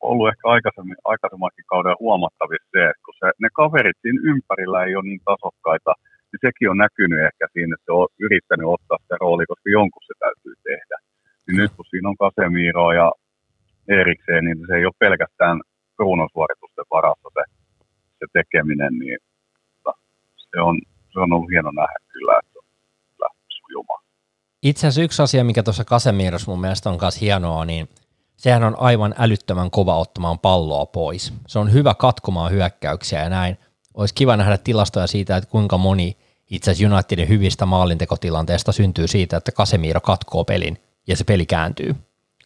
ollut 0.00 0.28
ehkä 0.28 0.44
aikaisemmin, 0.54 0.96
aikaisemmankin 1.12 1.70
kauden 1.72 1.96
huomattavissa 2.04 2.68
se, 2.74 2.82
että 2.90 3.04
kun 3.04 3.14
se, 3.20 3.26
ne 3.42 3.48
kaverit 3.60 3.98
siinä 4.02 4.20
ympärillä 4.32 4.78
ei 4.84 4.96
ole 4.96 5.08
niin 5.08 5.24
tasokkaita, 5.30 5.92
niin 6.28 6.42
sekin 6.46 6.70
on 6.72 6.78
näkynyt 6.84 7.24
ehkä 7.28 7.44
siinä, 7.52 7.72
että 7.74 7.86
se 7.88 7.92
on 8.00 8.08
yrittänyt 8.26 8.68
ottaa 8.74 8.98
sitä 9.02 9.16
rooli, 9.22 9.44
koska 9.50 9.68
jonkun 9.78 10.02
se 10.06 10.14
täytyy 10.24 10.54
tehdä. 10.70 10.96
Niin 11.44 11.56
nyt 11.60 11.72
kun 11.76 11.90
siinä 11.90 12.08
on 12.10 12.20
Casemiro 12.22 12.86
ja 13.00 13.08
erikseen, 14.00 14.44
niin 14.44 14.58
se 14.68 14.74
ei 14.76 14.86
ole 14.88 15.02
pelkästään 15.04 15.56
Brunon 15.96 16.28
suoritusten 16.32 16.88
varassa 16.96 17.28
se, 17.36 17.42
se 18.18 18.26
tekeminen, 18.38 18.92
niin 19.02 19.18
se 20.50 20.60
on, 20.60 20.74
se 21.12 21.18
on 21.20 21.32
ollut 21.32 21.50
hieno 21.50 21.70
nähdä 21.70 21.98
kyllä, 22.12 22.34
että 22.38 22.52
se 22.52 22.58
on 22.58 22.66
sujumaan. 23.48 24.02
Itse 24.62 24.86
asiassa 24.86 25.02
yksi 25.02 25.22
asia, 25.22 25.44
mikä 25.44 25.62
tuossa 25.62 25.84
Kasemiros 25.84 26.48
mun 26.48 26.60
mielestä 26.60 26.90
on 26.90 26.98
myös 27.00 27.20
hienoa, 27.20 27.64
niin 27.64 27.88
sehän 28.36 28.64
on 28.64 28.80
aivan 28.80 29.14
älyttömän 29.18 29.70
kova 29.70 29.96
ottamaan 29.98 30.38
palloa 30.38 30.86
pois. 30.86 31.32
Se 31.46 31.58
on 31.58 31.72
hyvä 31.72 31.94
katkomaan 31.94 32.52
hyökkäyksiä 32.52 33.22
ja 33.22 33.28
näin. 33.28 33.58
Olisi 33.94 34.14
kiva 34.14 34.36
nähdä 34.36 34.58
tilastoja 34.58 35.06
siitä, 35.06 35.36
että 35.36 35.50
kuinka 35.50 35.78
moni 35.78 36.16
itse 36.50 36.70
asiassa 36.70 36.94
Unitedin 36.94 37.28
hyvistä 37.28 37.66
maalintekotilanteesta 37.66 38.72
syntyy 38.72 39.08
siitä, 39.08 39.36
että 39.36 39.52
Casemiro 39.52 40.00
katkoo 40.00 40.44
pelin 40.44 40.82
ja 41.06 41.16
se 41.16 41.24
peli 41.24 41.46
kääntyy. 41.46 41.96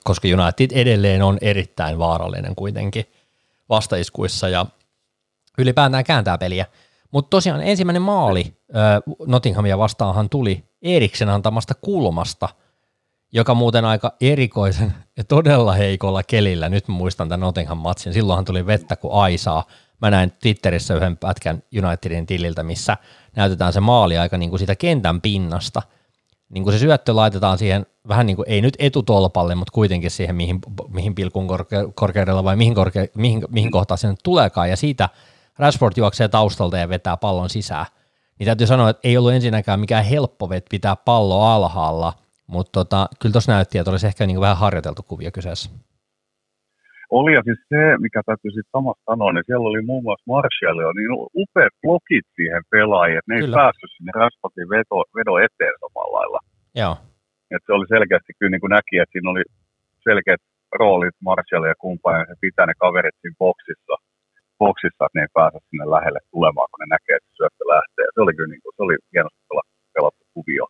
Koska 0.05 0.29
United 0.29 0.71
edelleen 0.79 1.23
on 1.23 1.39
erittäin 1.41 1.99
vaarallinen 1.99 2.55
kuitenkin 2.55 3.05
vastaiskuissa 3.69 4.49
ja 4.49 4.67
ylipäätään 5.59 6.05
kääntää 6.05 6.39
peliä. 6.39 6.67
Mutta 7.11 7.31
tosiaan 7.31 7.63
ensimmäinen 7.63 8.03
maali 8.03 8.55
Nottinghamia 9.27 9.79
vastaanhan 9.79 10.29
tuli 10.29 10.65
Eriksen 10.83 11.29
antamasta 11.29 11.75
kulmasta, 11.75 12.49
joka 13.33 13.55
muuten 13.55 13.85
aika 13.85 14.13
erikoisen 14.21 14.95
ja 15.17 15.25
todella 15.25 15.73
heikolla 15.73 16.23
kelillä. 16.23 16.69
Nyt 16.69 16.89
mä 16.89 16.95
muistan 16.95 17.29
tämän 17.29 17.41
Nottingham-matsin. 17.41 18.13
Silloinhan 18.13 18.45
tuli 18.45 18.67
vettä 18.67 18.97
kuin 18.97 19.15
aisaa. 19.15 19.65
Mä 20.01 20.11
näin 20.11 20.33
Twitterissä 20.43 20.95
yhden 20.95 21.17
pätkän 21.17 21.63
Unitedin 21.85 22.27
tililtä, 22.27 22.63
missä 22.63 22.97
näytetään 23.37 23.73
se 23.73 23.81
maali 23.81 24.19
aika 24.19 24.39
niin 24.39 24.51
kuin 24.51 24.59
siitä 24.61 24.77
kentän 24.77 25.21
pinnasta. 25.21 25.83
Niin 26.49 26.65
kuin 26.65 26.75
se 26.75 26.79
syöttö 26.79 27.17
laitetaan 27.17 27.59
siihen 27.59 27.87
vähän 28.09 28.27
niin 28.27 28.37
kuin, 28.37 28.49
ei 28.49 28.61
nyt 28.61 28.77
etutolpalle, 28.79 29.55
mutta 29.55 29.73
kuitenkin 29.73 30.11
siihen, 30.11 30.37
mihin, 30.37 30.59
mihin 30.89 31.15
pilkun 31.15 31.49
korke- 31.49 31.93
korkeudella 31.95 32.45
vai 32.45 32.57
mihin, 32.57 32.75
korke- 32.75 33.11
mihin, 33.15 33.45
mihin 33.49 33.71
kohtaan 33.71 33.99
nyt 34.03 34.21
tuleekaan. 34.23 34.71
Ja 34.71 34.77
siitä– 34.77 35.09
Rashford 35.61 35.93
juoksee 35.97 36.29
taustalta 36.29 36.79
ja 36.79 36.89
vetää 36.89 37.17
pallon 37.17 37.51
sisään, 37.51 37.87
niin 38.39 38.45
täytyy 38.45 38.67
sanoa, 38.67 38.91
että 38.91 39.09
ei 39.09 39.17
ollut 39.17 39.33
ensinnäkään 39.33 39.81
mikään 39.81 40.05
helppo 40.05 40.49
pitää 40.71 40.97
pallo 40.97 41.43
alhaalla, 41.43 42.13
mutta 42.55 42.73
tota, 42.79 43.01
kyllä 43.21 43.33
tuossa 43.33 43.53
näytti, 43.53 43.79
että 43.79 43.91
olisi 43.91 44.07
ehkä 44.07 44.27
niin 44.27 44.47
vähän 44.47 44.63
harjoiteltu 44.65 45.03
kuvia 45.11 45.31
kyseessä. 45.37 45.71
Oli 47.19 47.33
ja 47.39 47.43
siis 47.47 47.61
se, 47.73 47.83
mikä 48.07 48.21
täytyy 48.27 48.51
sitten 48.51 48.75
samassa 48.77 49.05
sanoa, 49.11 49.33
niin 49.33 49.47
siellä 49.47 49.69
oli 49.71 49.83
muun 49.91 50.05
muassa 50.07 50.31
Marshall, 50.33 50.79
niin 50.99 51.13
upeat 51.43 51.75
blokit 51.83 52.27
siihen 52.37 52.63
pelaajiin, 52.71 53.19
että 53.19 53.31
ne 53.31 53.37
kyllä. 53.41 53.57
ei 53.57 53.61
päässyt 53.61 53.91
sinne 53.97 54.13
Rashfordin 54.21 54.71
veto, 54.75 54.99
vedo 55.17 55.33
eteen 55.47 55.77
samalla 55.83 56.17
lailla. 56.19 56.41
Joo. 56.81 56.95
Et 57.55 57.63
se 57.67 57.73
oli 57.77 57.87
selkeästi 57.95 58.33
kyllä 58.39 58.53
niin 58.53 58.65
kuin 58.65 58.75
näki, 58.79 58.95
että 58.99 59.13
siinä 59.13 59.31
oli 59.33 59.45
selkeät 60.07 60.43
roolit 60.81 61.17
Marshall 61.29 61.65
ja 61.73 61.83
kumppanin, 61.85 62.21
ja 62.21 62.27
se 62.29 62.35
pitää 62.41 62.67
ne 62.67 62.75
kaverit 62.85 63.17
siinä 63.21 63.41
boksissa– 63.45 63.95
boksissa, 64.63 65.03
että 65.05 65.17
ne 65.17 65.23
ei 65.25 65.37
pääse 65.39 65.59
sinne 65.69 65.87
lähelle 65.97 66.21
tulemaan, 66.35 66.69
kun 66.71 66.81
ne 66.83 66.89
näkee, 66.95 67.17
että 67.17 67.37
syöttö 67.39 67.65
lähtee. 67.75 68.05
Ja 68.09 68.13
se 68.15 68.21
oli 68.25 68.35
kyllä 68.37 68.53
niin 68.53 68.63
kuin, 68.63 68.75
se 68.77 68.83
oli 68.87 68.97
hienosti 69.15 69.43
pelattu 69.95 70.25
kuvio. 70.35 70.65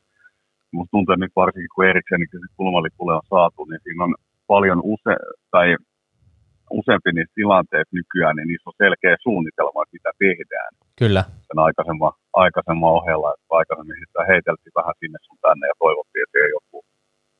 Musta 0.73 0.91
tuntuu, 0.95 1.13
että 1.13 1.25
nyt 1.25 1.41
varsinkin 1.43 1.75
kun 1.75 1.89
Eriksenin 1.91 2.29
se 2.33 2.55
kulmalipulle 2.57 3.15
on 3.15 3.31
saatu, 3.35 3.65
niin 3.65 3.81
siinä 3.85 4.05
on 4.05 4.15
paljon 4.53 4.81
use, 4.93 5.15
tai 5.55 5.67
useampi 6.79 7.11
niissä 7.13 7.39
tilanteissa 7.41 7.97
nykyään, 7.99 8.37
niin 8.37 8.49
niissä 8.49 8.71
on 8.71 8.81
selkeä 8.85 9.17
suunnitelma, 9.27 9.83
että 9.83 9.97
mitä 9.97 10.11
tehdään. 10.25 10.71
Kyllä. 11.03 11.23
Sen 11.49 11.59
aikaisemman, 11.69 12.13
aikaisemman 12.45 12.97
ohella, 12.99 13.29
että 13.35 13.47
aikaisemmin 13.61 13.97
sitä 14.07 14.23
heiteltiin 14.31 14.79
vähän 14.81 14.95
sinne 15.01 15.19
sun 15.23 15.39
tänne 15.47 15.65
ja 15.67 15.77
toivottiin, 15.85 16.25
että 16.27 16.39
joku, 16.57 16.79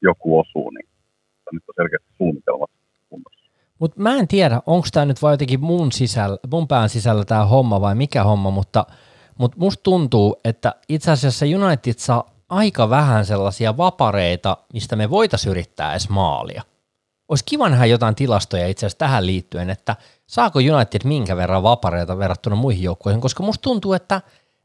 joku 0.09 0.29
osuu, 0.43 0.71
niin 0.71 0.89
nyt 1.53 1.69
on 1.69 1.75
selkeästi 1.81 2.11
suunnitelmat 2.19 2.71
kunnossa. 3.09 3.45
Mutta 3.79 4.01
mä 4.01 4.17
en 4.17 4.29
tiedä, 4.29 4.57
onko 4.67 4.87
tämä 4.93 5.07
nyt 5.07 5.23
vain 5.23 5.33
jotenkin 5.33 5.61
mun, 5.61 5.93
sisällä, 5.93 6.39
mun 6.53 6.69
pään 6.69 6.89
sisällä 6.89 7.25
tämä 7.25 7.45
homma 7.45 7.81
vai 7.81 7.95
mikä 7.95 8.25
homma, 8.25 8.51
mutta, 8.51 8.87
mutta 9.39 9.57
musta 9.61 9.83
tuntuu, 9.83 10.41
että 10.45 10.75
itse 10.89 11.11
asiassa 11.11 11.47
United 11.47 11.95
saa 11.97 12.25
aika 12.51 12.91
vähän 12.91 13.25
sellaisia 13.25 13.77
vapareita, 13.77 14.57
mistä 14.73 14.97
me 14.97 15.11
voitaisiin 15.11 15.51
yrittää 15.51 15.91
edes 15.91 16.09
maalia. 16.09 16.63
Olisi 17.29 17.45
kiva 17.45 17.69
nähdä 17.69 17.87
jotain 17.87 18.15
tilastoja 18.15 18.69
itse 18.69 18.87
asiassa 18.87 18.99
tähän 18.99 19.27
liittyen, 19.27 19.71
että 19.71 19.97
saako 20.27 20.59
United 20.59 21.01
minkä 21.05 21.37
verran 21.37 21.63
vapareita 21.63 22.19
verrattuna 22.19 22.57
muihin 22.57 22.83
joukkoihin, 22.83 23.21
koska 23.21 23.43
musta 23.43 23.63
tuntuu, 23.63 23.93
että 23.93 24.21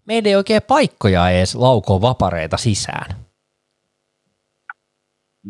meidän 0.08 0.30
ei 0.30 0.36
oikein 0.36 0.62
paikkoja 0.67 1.30
edes 1.30 1.56
laukoa 1.56 2.02
vapareita 2.02 2.58
sisään. 2.58 3.26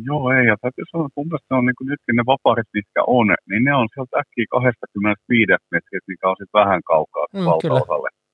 Joo, 0.08 0.32
ei. 0.32 0.46
Ja 0.48 0.56
täytyy 0.62 0.86
sanoa, 0.92 1.06
että 1.08 1.20
mun 1.20 1.28
mielestä 1.28 1.56
on 1.56 1.66
niin 1.66 1.78
kuin 1.78 1.88
nytkin 1.92 2.16
ne 2.16 2.24
vapaarit, 2.34 2.70
mitkä 2.74 3.02
on, 3.18 3.28
niin 3.50 3.64
ne 3.68 3.74
on 3.82 3.88
sieltä 3.94 4.16
äkkiä 4.22 4.46
25 4.52 5.52
metriä, 5.72 6.00
mikä 6.08 6.30
on 6.30 6.36
sitten 6.40 6.60
vähän 6.62 6.82
kaukaa 6.92 7.26
mm, 7.34 7.46
valtaosalle 7.46 8.10
kyllä. 8.12 8.25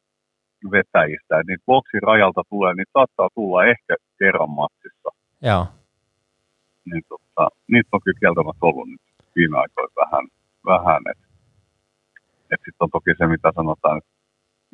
Vetäjistä. 0.71 1.39
Et 1.39 1.47
niitä 1.47 1.63
boksin 1.65 2.03
rajalta 2.09 2.43
tulee, 2.49 2.73
niin 2.73 2.93
saattaa 2.93 3.29
tulla 3.35 3.65
ehkä 3.65 3.93
kerran 4.19 4.49
matsissa. 4.49 5.09
Joo. 5.41 5.65
Niin, 6.89 7.03
tota, 7.09 7.43
niitä 7.71 7.89
on 7.91 8.01
kyllä 8.03 8.19
kieltämättä 8.19 8.65
ollut 8.65 8.89
nyt 8.89 9.01
viime 9.35 9.57
aikoina 9.57 9.99
vähän, 10.03 10.25
vähän 10.65 11.01
että 11.11 11.31
et 12.51 12.61
sitten 12.65 12.85
on 12.85 12.95
toki 12.95 13.11
se, 13.17 13.25
mitä 13.35 13.49
sanotaan, 13.59 13.97
että 13.97 14.11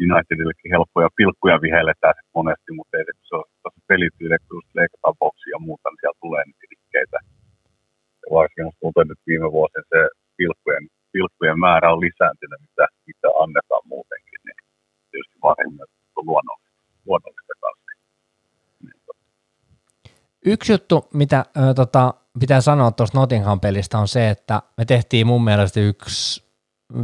Unitedillekin 0.06 0.74
helppoja 0.76 1.10
pilkkuja 1.20 1.58
vihelletään 1.66 2.18
monesti, 2.38 2.70
mutta 2.78 2.94
ei 2.98 3.06
se, 3.08 3.14
se, 3.30 3.36
se 3.76 3.80
pelityyde, 3.90 4.38
kun 4.48 4.62
leikataan 4.80 5.20
boksia 5.22 5.56
ja 5.56 5.66
muuta, 5.68 5.90
niin 5.90 6.02
siellä 6.02 6.24
tulee 6.24 6.44
niitä 6.46 6.66
rikkeitä. 6.72 7.18
Ja 8.22 8.28
varsinkin 8.38 8.66
tuntuu, 8.80 9.02
että 9.02 9.28
viime 9.32 9.50
vuosina 9.58 9.84
se 9.94 10.02
pilkkujen, 10.38 10.86
pilkkujen 11.14 11.60
määrä 11.66 11.88
on 11.94 12.06
lisääntynyt, 12.08 12.60
mitä, 12.68 12.86
mitä 13.10 13.28
niin 13.42 13.67
tietysti 15.18 15.40
on 16.16 16.26
luonnollista, 16.26 16.84
luonnollista. 17.06 17.54
Niin, 18.84 18.94
Yksi 20.46 20.72
juttu, 20.74 21.08
mitä 21.14 21.38
äh, 21.38 21.76
tota, 21.76 22.14
pitää 22.40 22.62
sanoa 22.62 22.92
tuosta 22.92 23.18
Nottingham-pelistä 23.18 23.98
on 23.98 24.08
se, 24.08 24.30
että 24.30 24.62
me 24.78 24.86
tehtiin 24.86 25.28
mun 25.28 25.44
mielestä 25.44 25.80
yksi 25.80 26.48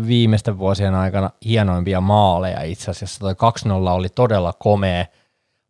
viimeisten 0.07 0.57
vuosien 0.57 0.95
aikana 0.95 1.29
hienoimpia 1.45 2.01
maaleja 2.01 2.61
itse 2.63 2.91
asiassa. 2.91 3.19
Toi 3.19 3.33
2-0 3.33 3.35
oli 3.89 4.09
todella 4.09 4.53
komea. 4.53 5.05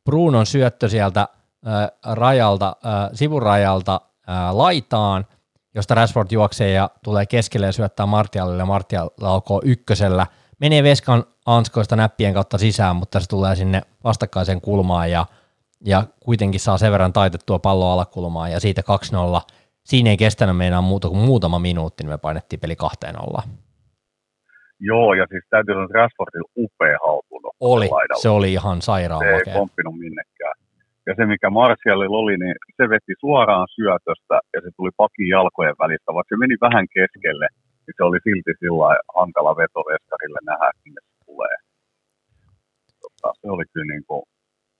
Brunon 0.06 0.46
syöttö 0.46 0.90
sieltä 0.90 1.22
äh, 1.22 2.16
rajalta, 2.16 2.76
äh, 2.86 3.10
sivurajalta 3.14 4.02
äh, 4.30 4.56
laitaan, 4.56 5.26
josta 5.76 5.96
Rashford 5.96 6.28
juoksee 6.32 6.72
ja 6.72 6.90
tulee 7.04 7.26
keskelle 7.26 7.66
ja 7.66 7.72
syöttää 7.72 8.06
Martialille. 8.06 8.66
Martial 8.66 9.10
laukoo 9.22 9.62
ykkösellä. 9.66 10.28
Menee 10.60 10.84
Veskan 10.84 11.24
anskoista 11.46 11.96
näppien 11.96 12.34
kautta 12.34 12.58
sisään, 12.58 12.96
mutta 12.96 13.20
se 13.20 13.30
tulee 13.30 13.56
sinne 13.56 13.82
vastakkaiseen 14.04 14.62
kulmaan 14.62 15.12
ja, 15.12 15.26
ja 15.86 16.04
kuitenkin 16.20 16.60
saa 16.60 16.78
sen 16.78 16.92
verran 16.92 17.14
taitettua 17.14 17.60
palloa 17.60 17.94
alakulmaan 17.94 18.52
ja 18.52 18.60
siitä 18.60 18.82
2-0. 18.82 19.54
Siinä 19.84 20.10
ei 20.10 20.18
kestänyt 20.18 20.58
meidän 20.58 20.84
muuta 20.84 21.10
kuin 21.10 21.20
muutama 21.20 21.60
minuutti, 21.60 22.04
niin 22.04 22.12
me 22.12 22.18
painettiin 22.18 22.60
peli 22.60 22.76
kahteen 22.76 23.16
ollaan. 23.22 23.50
Joo, 24.80 25.14
ja 25.14 25.26
siis 25.30 25.44
täytyy 25.50 25.74
sanoa, 25.74 25.86
että 25.86 25.98
Rashfordilla 26.00 26.50
upea 26.58 26.98
haltuunotto. 27.06 27.58
Oli, 27.60 27.90
se 28.22 28.30
oli 28.30 28.54
ihan 28.54 28.82
sairaan 28.82 29.22
Se 29.22 29.30
ei 29.30 29.54
komppinut 29.60 29.96
minnekään. 30.00 30.54
Ja 31.08 31.14
se, 31.18 31.26
mikä 31.26 31.50
Martialilla 31.50 32.18
oli, 32.18 32.38
niin 32.38 32.56
se 32.78 32.90
veti 32.90 33.14
suoraan 33.20 33.68
syötöstä 33.76 34.36
ja 34.54 34.60
se 34.64 34.70
tuli 34.78 34.92
pakin 34.98 35.28
jalkojen 35.36 35.76
välistä, 35.80 36.14
vaikka 36.14 36.36
se 36.36 36.40
meni 36.40 36.56
vähän 36.62 36.86
keskelle, 36.96 37.48
niin 37.88 37.96
se 37.98 38.04
oli 38.04 38.20
silti 38.24 38.52
sillä 38.60 38.88
hankala 39.18 39.56
veto 39.56 39.80
veskarille 39.80 40.40
nähdä, 40.46 40.72
minne 40.86 41.02
se 41.06 41.26
tulee. 41.26 41.56
Tota, 43.02 43.34
se 43.42 43.48
oli 43.48 43.64
kyllä 43.74 43.94
niin 43.94 44.06
kuin 44.08 44.24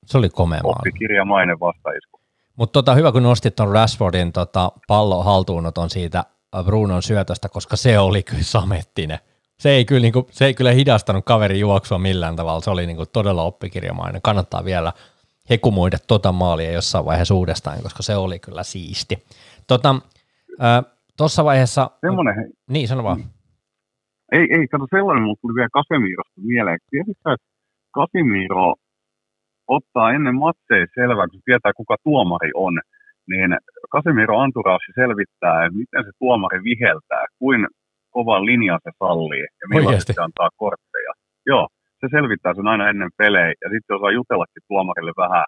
se 0.06 0.18
oli 0.18 0.30
komea 0.30 0.62
Oppikirjamainen 0.64 1.60
vastaisku. 1.60 2.20
Mutta 2.56 2.74
tota, 2.74 2.96
hyvä, 2.96 3.12
kun 3.12 3.24
nostit 3.24 3.56
tuon 3.56 3.72
Rashfordin 3.72 4.32
tota, 4.32 4.72
pallo 4.88 5.24
haltuunoton 5.24 5.90
siitä 5.90 6.24
Brunon 6.66 7.04
syötöstä, 7.04 7.50
koska 7.50 7.76
se 7.76 8.00
oli 8.00 8.24
kyllä 8.24 8.44
samettinen 8.44 9.20
se 9.64 9.70
ei, 9.70 9.86
kyllä, 9.86 10.02
niin 10.02 10.14
kuin, 10.14 10.26
se 10.32 10.46
ei 10.46 10.54
kyllä 10.54 10.72
hidastanut 10.72 11.26
kaverin 11.26 11.60
juoksua 11.60 11.98
millään 11.98 12.36
tavalla, 12.36 12.62
se 12.62 12.70
oli 12.70 12.86
niin 12.86 12.98
kuin 12.98 13.10
todella 13.14 13.44
oppikirjamainen. 13.44 14.22
Kannattaa 14.22 14.66
vielä 14.66 14.94
hekumuida 15.50 15.98
tota 16.08 16.32
maalia 16.32 16.72
jossain 16.72 17.06
vaiheessa 17.06 17.36
uudestaan, 17.36 17.84
koska 17.84 18.04
se 18.04 18.16
oli 18.16 18.40
kyllä 18.40 18.64
siisti. 18.64 19.24
Tuossa 21.18 21.44
vaiheessa... 21.44 21.92
Semmoinen... 22.02 22.36
Niin, 22.70 22.88
sano 22.88 23.04
vaan. 23.04 23.20
Ei, 24.32 24.46
ei, 24.56 24.68
kato 24.68 24.88
sellainen, 24.96 25.24
mutta 25.24 25.42
tuli 25.42 25.56
vielä 25.56 25.78
Kasemirosta 25.80 26.42
mieleen. 26.52 26.80
Tiedätkö, 26.90 27.12
että 27.34 27.48
Kasemiro 27.98 28.76
ottaa 29.68 30.12
ennen 30.12 30.36
matseja 30.36 30.88
selvää, 30.96 31.28
kun 31.28 31.42
tietää 31.46 31.72
kuka 31.82 31.96
tuomari 32.04 32.52
on, 32.56 32.76
niin 33.30 33.50
Casemiro 33.94 34.36
Anturaassi 34.38 34.92
selvittää, 34.96 35.70
miten 35.70 36.04
se 36.06 36.12
tuomari 36.20 36.60
viheltää, 36.64 37.26
kuin 37.40 37.68
kovan 38.10 38.46
linjan 38.46 38.80
se 38.84 38.92
sallii 39.00 39.46
ja 39.62 39.66
milloin 39.74 40.02
se 40.02 40.22
antaa 40.22 40.50
kortteja. 40.56 41.12
Joo, 41.46 41.68
se 42.00 42.08
selvittää 42.12 42.54
sen 42.54 42.68
aina 42.68 42.90
ennen 42.90 43.12
pelejä 43.18 43.54
ja 43.64 43.68
sitten 43.74 43.96
osaa 43.96 44.18
jutellakin 44.20 44.64
tuomarille 44.68 45.14
vähän, 45.18 45.46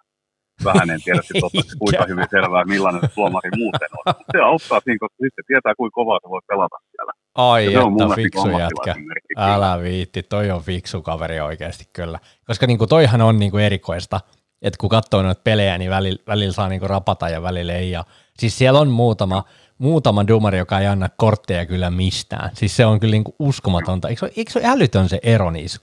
vähän 0.64 0.90
en 0.90 1.00
tiedä 1.04 1.22
sitten 1.22 1.44
ottaa 1.44 1.62
kuinka 1.78 2.04
hyvin 2.08 2.26
selvää, 2.30 2.64
millainen 2.64 3.00
se 3.00 3.08
tuomari 3.14 3.50
muuten 3.56 3.88
on. 4.06 4.14
Se 4.32 4.38
auttaa 4.40 4.80
siinä, 4.84 4.98
koska 4.98 5.16
sitten 5.24 5.44
tietää, 5.46 5.74
kuinka 5.74 5.94
kovaa 5.94 6.18
se 6.22 6.28
voi 6.28 6.40
pelata 6.48 6.76
siellä. 6.90 7.12
Ai, 7.34 7.72
ja 7.72 7.80
että 7.80 8.04
on 8.04 8.14
fiksu 8.14 8.48
jätkä. 8.48 8.94
Älä 9.36 9.82
viitti, 9.82 10.22
toi 10.22 10.50
on 10.50 10.62
fiksu 10.62 11.02
kaveri 11.02 11.40
oikeasti 11.40 11.84
kyllä. 11.92 12.18
Koska 12.46 12.66
niinku 12.66 12.86
toihan 12.86 13.22
on 13.22 13.38
niinku 13.38 13.58
erikoista, 13.58 14.20
että 14.62 14.78
kun 14.80 14.90
katsoo 14.90 15.22
noita 15.22 15.40
pelejä, 15.44 15.78
niin 15.78 15.90
välillä, 15.90 16.22
välillä 16.26 16.52
saa 16.52 16.68
niinku 16.68 16.88
rapata 16.88 17.28
ja 17.28 17.42
välillä 17.42 17.72
ei. 17.72 17.90
Ja, 17.90 18.04
siis 18.38 18.58
siellä 18.58 18.80
on 18.80 18.88
muutama, 18.88 19.44
muutama 19.78 20.26
dumari, 20.26 20.58
joka 20.58 20.80
ei 20.80 20.86
anna 20.86 21.08
kortteja 21.16 21.66
kyllä 21.66 21.90
mistään. 21.90 22.50
Siis 22.54 22.76
se 22.76 22.86
on 22.86 23.00
kyllä 23.00 23.12
niinku 23.12 23.34
uskomatonta. 23.38 24.08
Eikö, 24.08 24.30
eikö 24.36 24.50
se 24.52 24.58
ole 24.58 24.68
älytön 24.68 25.08
se 25.08 25.18
ero 25.22 25.50
niissä 25.50 25.80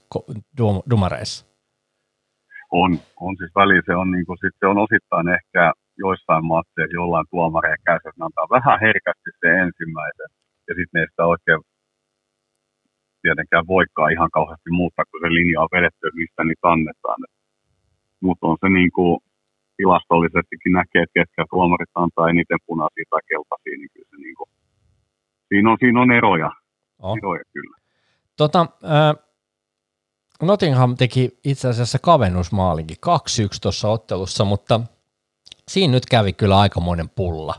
dumareissa? 0.90 1.53
On, 2.82 2.92
on 3.26 3.34
siis 3.40 3.52
väli, 3.60 3.76
se 3.86 3.94
on, 4.02 4.12
niinku, 4.12 4.34
sit 4.42 4.56
se 4.60 4.66
on 4.72 4.78
osittain 4.86 5.28
ehkä 5.38 5.64
joissain 6.06 6.46
matseissa 6.54 6.98
jollain 7.00 7.28
tuomareja 7.32 7.86
käy, 7.86 7.96
että 7.96 8.26
antaa 8.26 8.54
vähän 8.58 8.78
herkästi 8.86 9.30
se 9.40 9.48
ensimmäisen, 9.66 10.30
ja 10.68 10.72
sitten 10.78 10.96
ne 11.00 11.08
sitä 11.10 11.26
oikein 11.34 11.62
tietenkään 13.24 13.68
voikaan 13.76 14.12
ihan 14.16 14.32
kauheasti 14.38 14.70
muuttaa, 14.80 15.06
kun 15.10 15.20
se 15.24 15.30
linja 15.38 15.62
on 15.62 15.74
vedetty, 15.76 16.06
mistä 16.20 16.42
niitä 16.44 16.68
annetaan. 16.76 17.20
Mutta 18.26 18.48
on 18.52 18.58
se 18.64 18.70
niin 18.70 18.92
kuin, 18.98 19.14
tilastollisestikin 19.78 20.74
näkee, 20.80 21.02
että 21.04 21.18
ketkä 21.20 21.44
tuomarit 21.50 21.94
antaa 21.96 22.30
eniten 22.34 22.62
punaisia 22.68 23.06
tai 23.10 23.22
keltaisia, 23.30 23.78
niin 23.78 23.92
kyllä 23.94 24.10
se 24.12 24.18
niin 24.26 24.38
kuin, 24.40 24.50
siinä, 25.50 25.72
on, 25.72 25.78
siinä 25.80 26.02
on 26.02 26.12
eroja, 26.12 26.52
oh. 27.00 27.18
eroja 27.18 27.44
kyllä. 27.54 27.78
Tota, 28.38 28.62
äh, 28.94 29.33
Nottingham 30.42 30.96
teki 30.98 31.40
itse 31.44 31.68
asiassa 31.68 32.00
kavennusmaalinkin 32.00 32.98
2-1 33.06 33.10
tuossa 33.62 33.90
ottelussa, 33.90 34.46
mutta 34.46 34.82
siinä 35.68 35.92
nyt 35.92 36.06
kävi 36.06 36.34
kyllä 36.34 36.60
aikamoinen 36.60 37.10
pulla. 37.10 37.56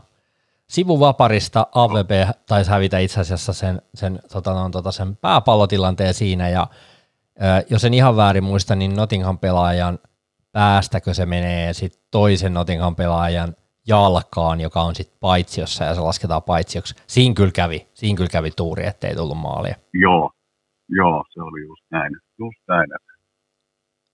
Sivuvaparista 0.67 1.67
AVB 1.71 2.11
taisi 2.45 2.71
hävitä 2.71 2.99
itse 2.99 3.21
asiassa 3.21 3.53
sen, 3.53 3.81
sen, 3.93 4.19
tota, 4.31 4.53
no, 4.53 4.69
tota, 4.69 4.91
sen 4.91 5.15
pääpallotilanteen 5.15 6.13
siinä, 6.13 6.49
ja 6.49 6.67
äh, 7.43 7.63
jos 7.69 7.85
en 7.85 7.93
ihan 7.93 8.15
väärin 8.15 8.43
muista, 8.43 8.75
niin 8.75 8.95
Nottingham 8.95 9.37
pelaajan– 9.37 9.99
päästäkö 10.55 11.13
se 11.13 11.25
menee 11.25 11.73
sitten 11.73 12.01
toisen 12.11 12.53
Nottingham 12.53 12.95
pelaajan 12.95 13.55
jalkaan, 13.87 14.61
joka 14.61 14.81
on 14.81 14.95
sitten 14.95 15.17
paitsiossa 15.19 15.83
ja 15.83 15.95
se 15.95 16.01
lasketaan 16.01 16.43
paitsioksi. 16.43 16.95
Siinä 17.07 17.35
kyllä 17.35 17.51
kävi, 17.51 17.87
siinä 17.93 18.17
kyllä 18.17 18.29
kävi 18.29 18.51
tuuri, 18.51 18.85
ettei 18.85 19.15
tullut 19.15 19.37
maalia. 19.37 19.75
Joo, 19.93 20.31
joo, 20.89 21.23
se 21.33 21.41
oli 21.41 21.61
just 21.61 21.83
näin. 21.91 22.17
Just 22.39 22.61
näin. 22.67 22.87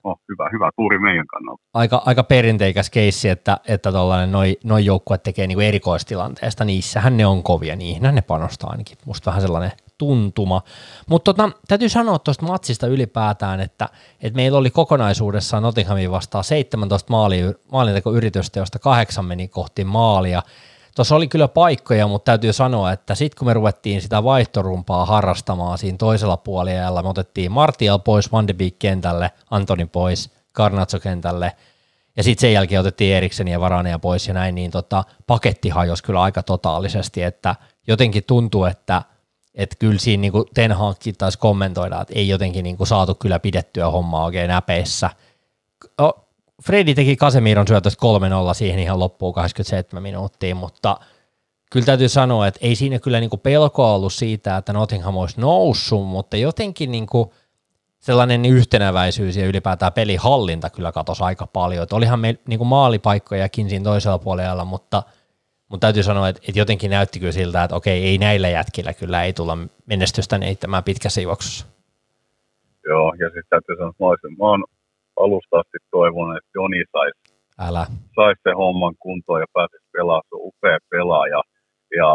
Oh, 0.03 0.17
hyvä, 0.29 0.49
hyvä 0.53 0.69
tuuri 0.75 0.99
meidän 0.99 1.27
kannalta. 1.27 1.63
Aika, 1.73 2.01
aika 2.05 2.23
perinteikäs 2.23 2.89
keissi, 2.89 3.29
että, 3.29 3.57
että 3.67 3.91
noin 4.31 4.55
noi 4.63 4.85
joukkueet 4.85 5.23
tekee 5.23 5.47
niinku 5.47 5.61
erikoistilanteesta, 5.61 6.65
niissähän 6.65 7.17
ne 7.17 7.25
on 7.25 7.43
kovia, 7.43 7.75
niihin 7.75 8.03
ne 8.11 8.21
panostaa 8.21 8.69
ainakin. 8.69 8.97
Musta 9.05 9.25
vähän 9.25 9.41
sellainen 9.41 9.71
tuntuma. 9.97 10.61
Mutta 11.07 11.33
tota, 11.33 11.51
täytyy 11.67 11.89
sanoa 11.89 12.19
tuosta 12.19 12.45
matsista 12.45 12.87
ylipäätään, 12.87 13.59
että, 13.59 13.89
että 14.21 14.35
meillä 14.35 14.57
oli 14.57 14.69
kokonaisuudessaan 14.69 15.63
Nottinghamin 15.63 16.11
vastaan 16.11 16.43
17 16.43 17.13
maali, 17.13 17.41
maalintekoyritystä, 17.71 18.59
josta 18.59 18.79
kahdeksan 18.79 19.25
meni 19.25 19.47
kohti 19.47 19.83
maalia. 19.83 20.41
Tuossa 20.95 21.15
oli 21.15 21.27
kyllä 21.27 21.47
paikkoja, 21.47 22.07
mutta 22.07 22.25
täytyy 22.25 22.53
sanoa, 22.53 22.91
että 22.91 23.15
sitten 23.15 23.37
kun 23.39 23.47
me 23.47 23.53
ruvettiin 23.53 24.01
sitä 24.01 24.23
vaihtorumpaa 24.23 25.05
harrastamaan 25.05 25.77
siinä 25.77 25.97
toisella 25.97 26.37
puolella, 26.37 27.03
me 27.03 27.09
otettiin 27.09 27.51
Martial 27.51 27.99
pois, 27.99 28.31
Van 28.31 28.47
de 28.47 28.53
Beek 28.53 28.79
kentälle, 28.79 29.31
Antoni 29.51 29.85
pois, 29.85 30.31
Garnazzo 30.53 30.99
kentälle, 30.99 31.51
ja 32.17 32.23
sitten 32.23 32.41
sen 32.41 32.53
jälkeen 32.53 32.81
otettiin 32.81 33.15
Eriksen 33.15 33.47
ja 33.47 33.59
Varaneja 33.59 33.99
pois 33.99 34.27
ja 34.27 34.33
näin, 34.33 34.55
niin 34.55 34.71
tota, 34.71 35.03
paketti 35.27 35.69
hajosi 35.69 36.03
kyllä 36.03 36.21
aika 36.21 36.43
totaalisesti, 36.43 37.23
että 37.23 37.55
jotenkin 37.87 38.23
tuntuu, 38.27 38.65
että 38.65 39.01
että 39.55 39.75
kyllä 39.79 39.99
siinä 39.99 40.21
niin 40.21 40.33
Ten 40.53 40.71
Hagkin 40.71 41.15
taisi 41.17 41.39
kommentoida, 41.39 42.01
että 42.01 42.13
ei 42.17 42.27
jotenkin 42.27 42.63
niin 42.63 42.77
saatu 42.83 43.15
kyllä 43.15 43.39
pidettyä 43.39 43.89
hommaa 43.89 44.25
oikein 44.25 44.47
näpeissä. 44.47 45.09
Fredi 46.65 46.95
teki 46.95 47.15
Kasemiron 47.15 47.67
syötöstä 47.67 48.05
3-0 48.51 48.53
siihen 48.53 48.79
ihan 48.79 48.99
loppuun 48.99 49.33
27 49.33 50.03
minuuttia, 50.03 50.55
mutta 50.55 50.97
kyllä 51.71 51.85
täytyy 51.85 52.09
sanoa, 52.09 52.47
että 52.47 52.59
ei 52.63 52.75
siinä 52.75 52.99
kyllä 52.99 53.19
niin 53.19 53.29
kuin 53.29 53.39
pelkoa 53.39 53.93
ollut 53.93 54.13
siitä, 54.13 54.57
että 54.57 54.73
Nottingham 54.73 55.17
olisi 55.17 55.41
noussut, 55.41 56.07
mutta 56.07 56.37
jotenkin 56.37 56.91
niin 56.91 57.07
kuin 57.07 57.29
sellainen 57.99 58.45
yhtenäväisyys 58.45 59.37
ja 59.37 59.47
ylipäätään 59.47 59.93
pelihallinta 59.93 60.69
kyllä 60.69 60.91
katosi 60.91 61.23
aika 61.23 61.47
paljon. 61.47 61.83
Että 61.83 61.95
olihan 61.95 62.19
me 62.19 62.37
niin 62.47 62.57
kuin 62.57 62.67
maalipaikkojakin 62.67 63.69
siinä 63.69 63.83
toisella 63.83 64.19
puolella, 64.19 64.65
mutta– 64.65 65.03
mutta 65.71 65.87
täytyy 65.87 66.03
sanoa, 66.03 66.29
että, 66.29 66.41
että 66.47 66.59
jotenkin 66.59 66.91
näytti 66.91 67.19
kyllä 67.19 67.31
siltä, 67.31 67.63
että 67.63 67.75
okei, 67.75 68.03
ei 68.03 68.17
näillä 68.17 68.49
jätkillä 68.49 68.93
kyllä 68.93 69.23
ei 69.23 69.33
tulla 69.33 69.57
menestystä 69.85 70.37
neittämään 70.37 70.83
pitkässä 70.83 71.21
juoksussa. 71.21 71.65
Joo, 72.85 73.13
ja 73.19 73.27
sitten 73.27 73.43
täytyy 73.49 73.75
sanoa, 73.77 74.13
että 74.13 74.27
mä, 74.27 74.45
oon 74.45 74.63
alusta 75.23 75.59
asti 75.59 75.77
toivonut, 75.91 76.37
että 76.37 76.51
Joni 76.55 76.83
saisi 76.91 77.19
Älä. 77.67 77.85
sais 78.15 78.37
sen 78.43 78.57
homman 78.63 78.95
kuntoon 79.03 79.41
ja 79.43 79.49
pääsisi 79.53 79.87
pelaamaan, 79.95 80.27
se 80.29 80.35
on 80.35 80.47
upea 80.49 80.79
pelaaja. 80.89 81.41
Ja 81.99 82.09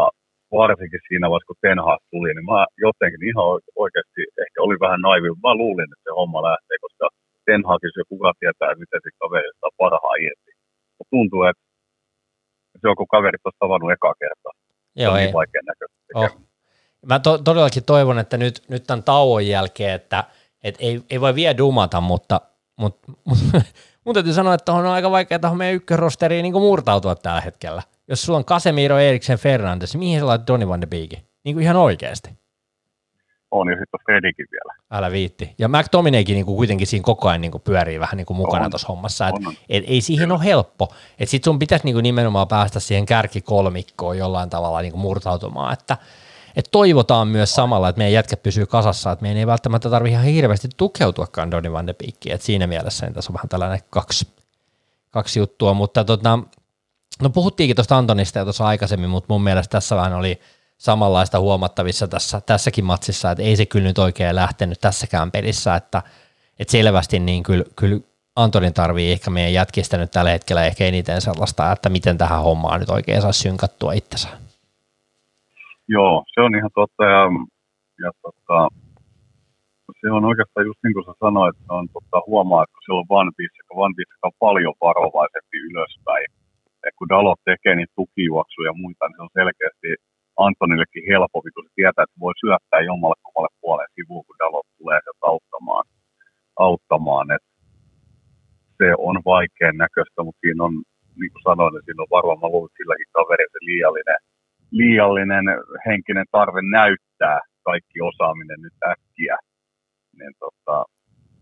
varsinkin 0.61 1.01
siinä 1.07 1.25
vaiheessa, 1.29 1.51
kun 1.51 1.63
Ten 1.65 1.79
Hag 1.87 2.01
tuli, 2.11 2.31
niin 2.33 2.47
mä 2.53 2.61
jotenkin 2.85 3.27
ihan 3.29 3.45
oikeasti 3.83 4.21
ehkä 4.43 4.57
oli 4.65 4.77
vähän 4.85 5.01
naivi. 5.07 5.27
Mä 5.45 5.53
luulin, 5.61 5.93
että 5.93 6.05
se 6.05 6.11
homma 6.19 6.39
lähtee, 6.49 6.77
koska 6.85 7.05
Ten 7.45 7.61
Hagissa 7.69 7.99
jo 8.01 8.05
kuka 8.13 8.29
tietää, 8.39 8.81
miten 8.83 9.01
se 9.03 9.09
kaveri 9.21 9.49
saa 9.61 9.77
parhaan 9.81 10.19
irti. 10.27 10.51
Mutta 10.97 11.11
tuntuu, 11.15 11.41
että 11.49 11.63
se 12.81 12.85
on, 12.89 12.95
kun 12.99 13.13
kaverit 13.15 13.45
on 13.45 13.61
tavannut 13.63 13.91
ekaa 13.91 14.15
kertaa. 14.23 14.53
Joo, 14.95 15.11
se 15.11 15.13
on 15.13 15.17
niin 15.17 15.39
vaikea 15.41 15.61
näköistä. 15.71 15.97
Oh. 16.15 16.31
Mä 17.05 17.19
to, 17.19 17.37
todellakin 17.37 17.83
toivon, 17.83 18.19
että 18.19 18.37
nyt, 18.37 18.55
nyt 18.69 18.83
tämän 18.87 19.03
tauon 19.03 19.47
jälkeen, 19.47 19.93
että 19.93 20.23
et 20.63 20.75
ei, 20.79 21.01
ei 21.09 21.21
voi 21.21 21.35
vielä 21.35 21.57
dumata, 21.57 22.01
mutta, 22.01 22.41
mutta 22.77 23.11
mun 24.05 24.13
täytyy 24.13 24.33
sanoa, 24.33 24.53
että 24.53 24.73
on 24.73 24.85
aika 24.85 25.11
vaikea 25.11 25.39
tuohon 25.39 25.57
meidän 25.57 25.75
ykkösrosteriin 25.75 26.43
niin 26.43 26.53
murtautua 26.53 27.15
tällä 27.15 27.41
hetkellä. 27.41 27.81
Jos 28.07 28.21
sulla 28.21 28.39
on 28.39 28.45
Casemiro, 28.45 28.97
Eriksen, 28.97 29.37
Fernandes, 29.37 29.93
niin 29.93 29.99
mihin 29.99 30.19
sä 30.19 30.27
laitat 30.27 30.47
Donny 30.47 30.67
van 30.67 30.81
de 30.81 30.87
Beekin? 30.87 31.19
Niin 31.43 31.55
kuin 31.55 31.63
ihan 31.63 31.75
oikeasti 31.75 32.29
on, 33.51 33.69
ja 33.69 33.75
sitten 33.75 33.99
on 33.99 33.99
Fredikin 34.05 34.47
vielä. 34.51 34.73
Älä 34.91 35.11
viitti. 35.11 35.55
Ja 35.57 35.67
McTominaykin 35.67 36.33
niin 36.33 36.45
kuin 36.45 36.55
kuitenkin 36.55 36.87
siinä 36.87 37.03
koko 37.03 37.29
ajan 37.29 37.41
niin 37.41 37.51
kuin 37.51 37.61
pyörii 37.61 37.99
vähän 37.99 38.17
niin 38.17 38.25
kuin 38.25 38.37
mukana 38.37 38.69
tuossa 38.69 38.87
hommassa. 38.87 39.27
Et, 39.27 39.35
et, 39.69 39.83
ei 39.87 40.01
siihen 40.01 40.31
ole 40.31 40.43
helppo. 40.43 40.93
Sitten 41.23 41.51
sun 41.51 41.59
pitäisi 41.59 41.85
niin 41.85 41.95
kuin 41.95 42.03
nimenomaan 42.03 42.47
päästä 42.47 42.79
siihen 42.79 43.05
kärkikolmikkoon 43.05 44.17
jollain 44.17 44.49
tavalla 44.49 44.81
niin 44.81 44.91
kuin 44.91 45.01
murtautumaan, 45.01 45.73
että 45.73 45.97
et 46.57 46.69
toivotaan 46.71 47.27
myös 47.27 47.55
samalla, 47.55 47.89
että 47.89 47.97
meidän 47.97 48.13
jätkä 48.13 48.37
pysyy 48.37 48.65
kasassa, 48.65 49.11
että 49.11 49.23
meidän 49.23 49.37
ei 49.37 49.47
välttämättä 49.47 49.89
tarvitse 49.89 50.13
ihan 50.13 50.25
hirveästi 50.25 50.69
tukeutuakaan 50.77 51.51
Donny 51.51 51.71
van 51.71 51.87
de 51.87 51.93
Beekiin. 51.93 52.35
Et 52.35 52.41
siinä 52.41 52.67
mielessä 52.67 53.05
niin 53.05 53.13
tässä 53.13 53.31
on 53.31 53.33
vähän 53.33 53.49
tällainen 53.49 53.79
kaksi, 53.89 54.27
kaksi 55.11 55.39
juttua, 55.39 55.73
mutta 55.73 56.03
tota, 56.03 56.39
no 57.21 57.29
puhuttiinkin 57.29 57.75
tuosta 57.75 57.97
Antonista 57.97 58.39
jo 58.39 58.45
tuossa 58.45 58.65
aikaisemmin, 58.65 59.09
mutta 59.09 59.33
mun 59.33 59.43
mielestä 59.43 59.71
tässä 59.71 59.95
vähän 59.95 60.13
oli– 60.13 60.39
samanlaista 60.77 61.39
huomattavissa 61.39 62.07
tässä, 62.07 62.41
tässäkin 62.41 62.85
matsissa, 62.85 63.31
että 63.31 63.43
ei 63.43 63.55
se 63.55 63.65
kyllä 63.65 63.87
nyt 63.87 63.97
oikein 63.97 64.35
lähtenyt 64.35 64.81
tässäkään 64.81 65.31
pelissä, 65.31 65.75
että, 65.75 66.03
että 66.59 66.71
selvästi 66.71 67.19
niin 67.19 67.43
kyllä, 67.43 67.65
kyllä 67.75 67.99
Antonin 68.35 68.73
tarvii 68.73 69.11
ehkä 69.11 69.29
meidän 69.29 69.53
jätkistä 69.53 69.97
nyt 69.97 70.11
tällä 70.11 70.31
hetkellä 70.31 70.65
ehkä 70.65 70.85
eniten 70.85 71.21
sellaista, 71.21 71.71
että 71.71 71.89
miten 71.89 72.17
tähän 72.17 72.43
hommaan 72.43 72.79
nyt 72.79 72.89
oikein 72.89 73.21
saa 73.21 73.31
synkattua 73.31 73.93
itsensä. 73.93 74.27
Joo, 75.95 76.23
se 76.33 76.39
on 76.45 76.55
ihan 76.59 76.73
totta 76.79 77.03
ja, 77.13 77.21
ja 78.03 78.11
tota, 78.23 78.57
se 80.01 80.07
on 80.17 80.23
oikeastaan 80.31 80.65
just 80.69 80.81
niin 80.83 80.95
kuin 80.95 81.05
sä 81.07 81.13
sanoit, 81.25 81.55
että 81.55 81.73
on 81.79 81.87
tota, 81.95 82.17
huomaa, 82.29 82.63
että 82.63 82.77
siellä 82.83 83.03
on 83.03 83.11
Van 83.13 83.29
Bissaka, 83.37 83.73
Van 83.81 83.95
Bissaka 83.97 84.29
on 84.31 84.41
paljon 84.45 84.75
varovaisempi 84.85 85.57
ylöspäin. 85.69 86.27
Et 86.85 86.95
kun 86.97 87.09
Dalot 87.13 87.41
tekee 87.49 87.73
niitä 87.75 87.97
tukijuoksuja 88.01 88.69
ja 88.69 88.79
muita, 88.81 89.03
niin 89.05 89.17
se 89.17 89.25
on 89.27 89.37
selkeästi 89.39 89.89
Antonillekin 90.45 91.07
helpompi, 91.11 91.49
kun 91.51 91.65
se 91.65 91.71
tietää, 91.77 92.05
että 92.05 92.23
voi 92.25 92.33
syöttää 92.43 92.87
jommalle 92.89 93.17
kummalle 93.23 93.51
puoleen 93.61 93.91
sivuun, 93.95 94.25
kun 94.25 94.39
Dalot 94.41 94.67
tulee 94.77 94.99
sieltä 95.03 95.25
auttamaan. 95.31 95.85
auttamaan. 96.67 97.27
Et 97.35 97.45
se 98.79 98.87
on 99.07 99.15
vaikean 99.31 99.77
näköistä, 99.85 100.19
mutta 100.25 100.41
siinä 100.43 100.61
on, 100.67 100.73
niin 101.19 101.31
kuin 101.33 101.45
sanoin, 101.49 101.71
niin 101.73 101.85
siinä 101.85 102.03
on 102.05 102.15
varmaan, 102.17 102.51
luulen, 102.53 102.77
silläkin 102.77 103.15
kaverilla 103.17 103.53
se 103.55 103.61
liiallinen, 103.69 104.19
liiallinen 104.71 105.45
henkinen 105.85 106.25
tarve 106.31 106.61
näyttää 106.61 107.39
kaikki 107.63 108.01
osaaminen 108.01 108.61
nyt 108.61 108.77
äkkiä. 108.91 109.37
Niin 110.19 110.33
tota, 110.39 110.85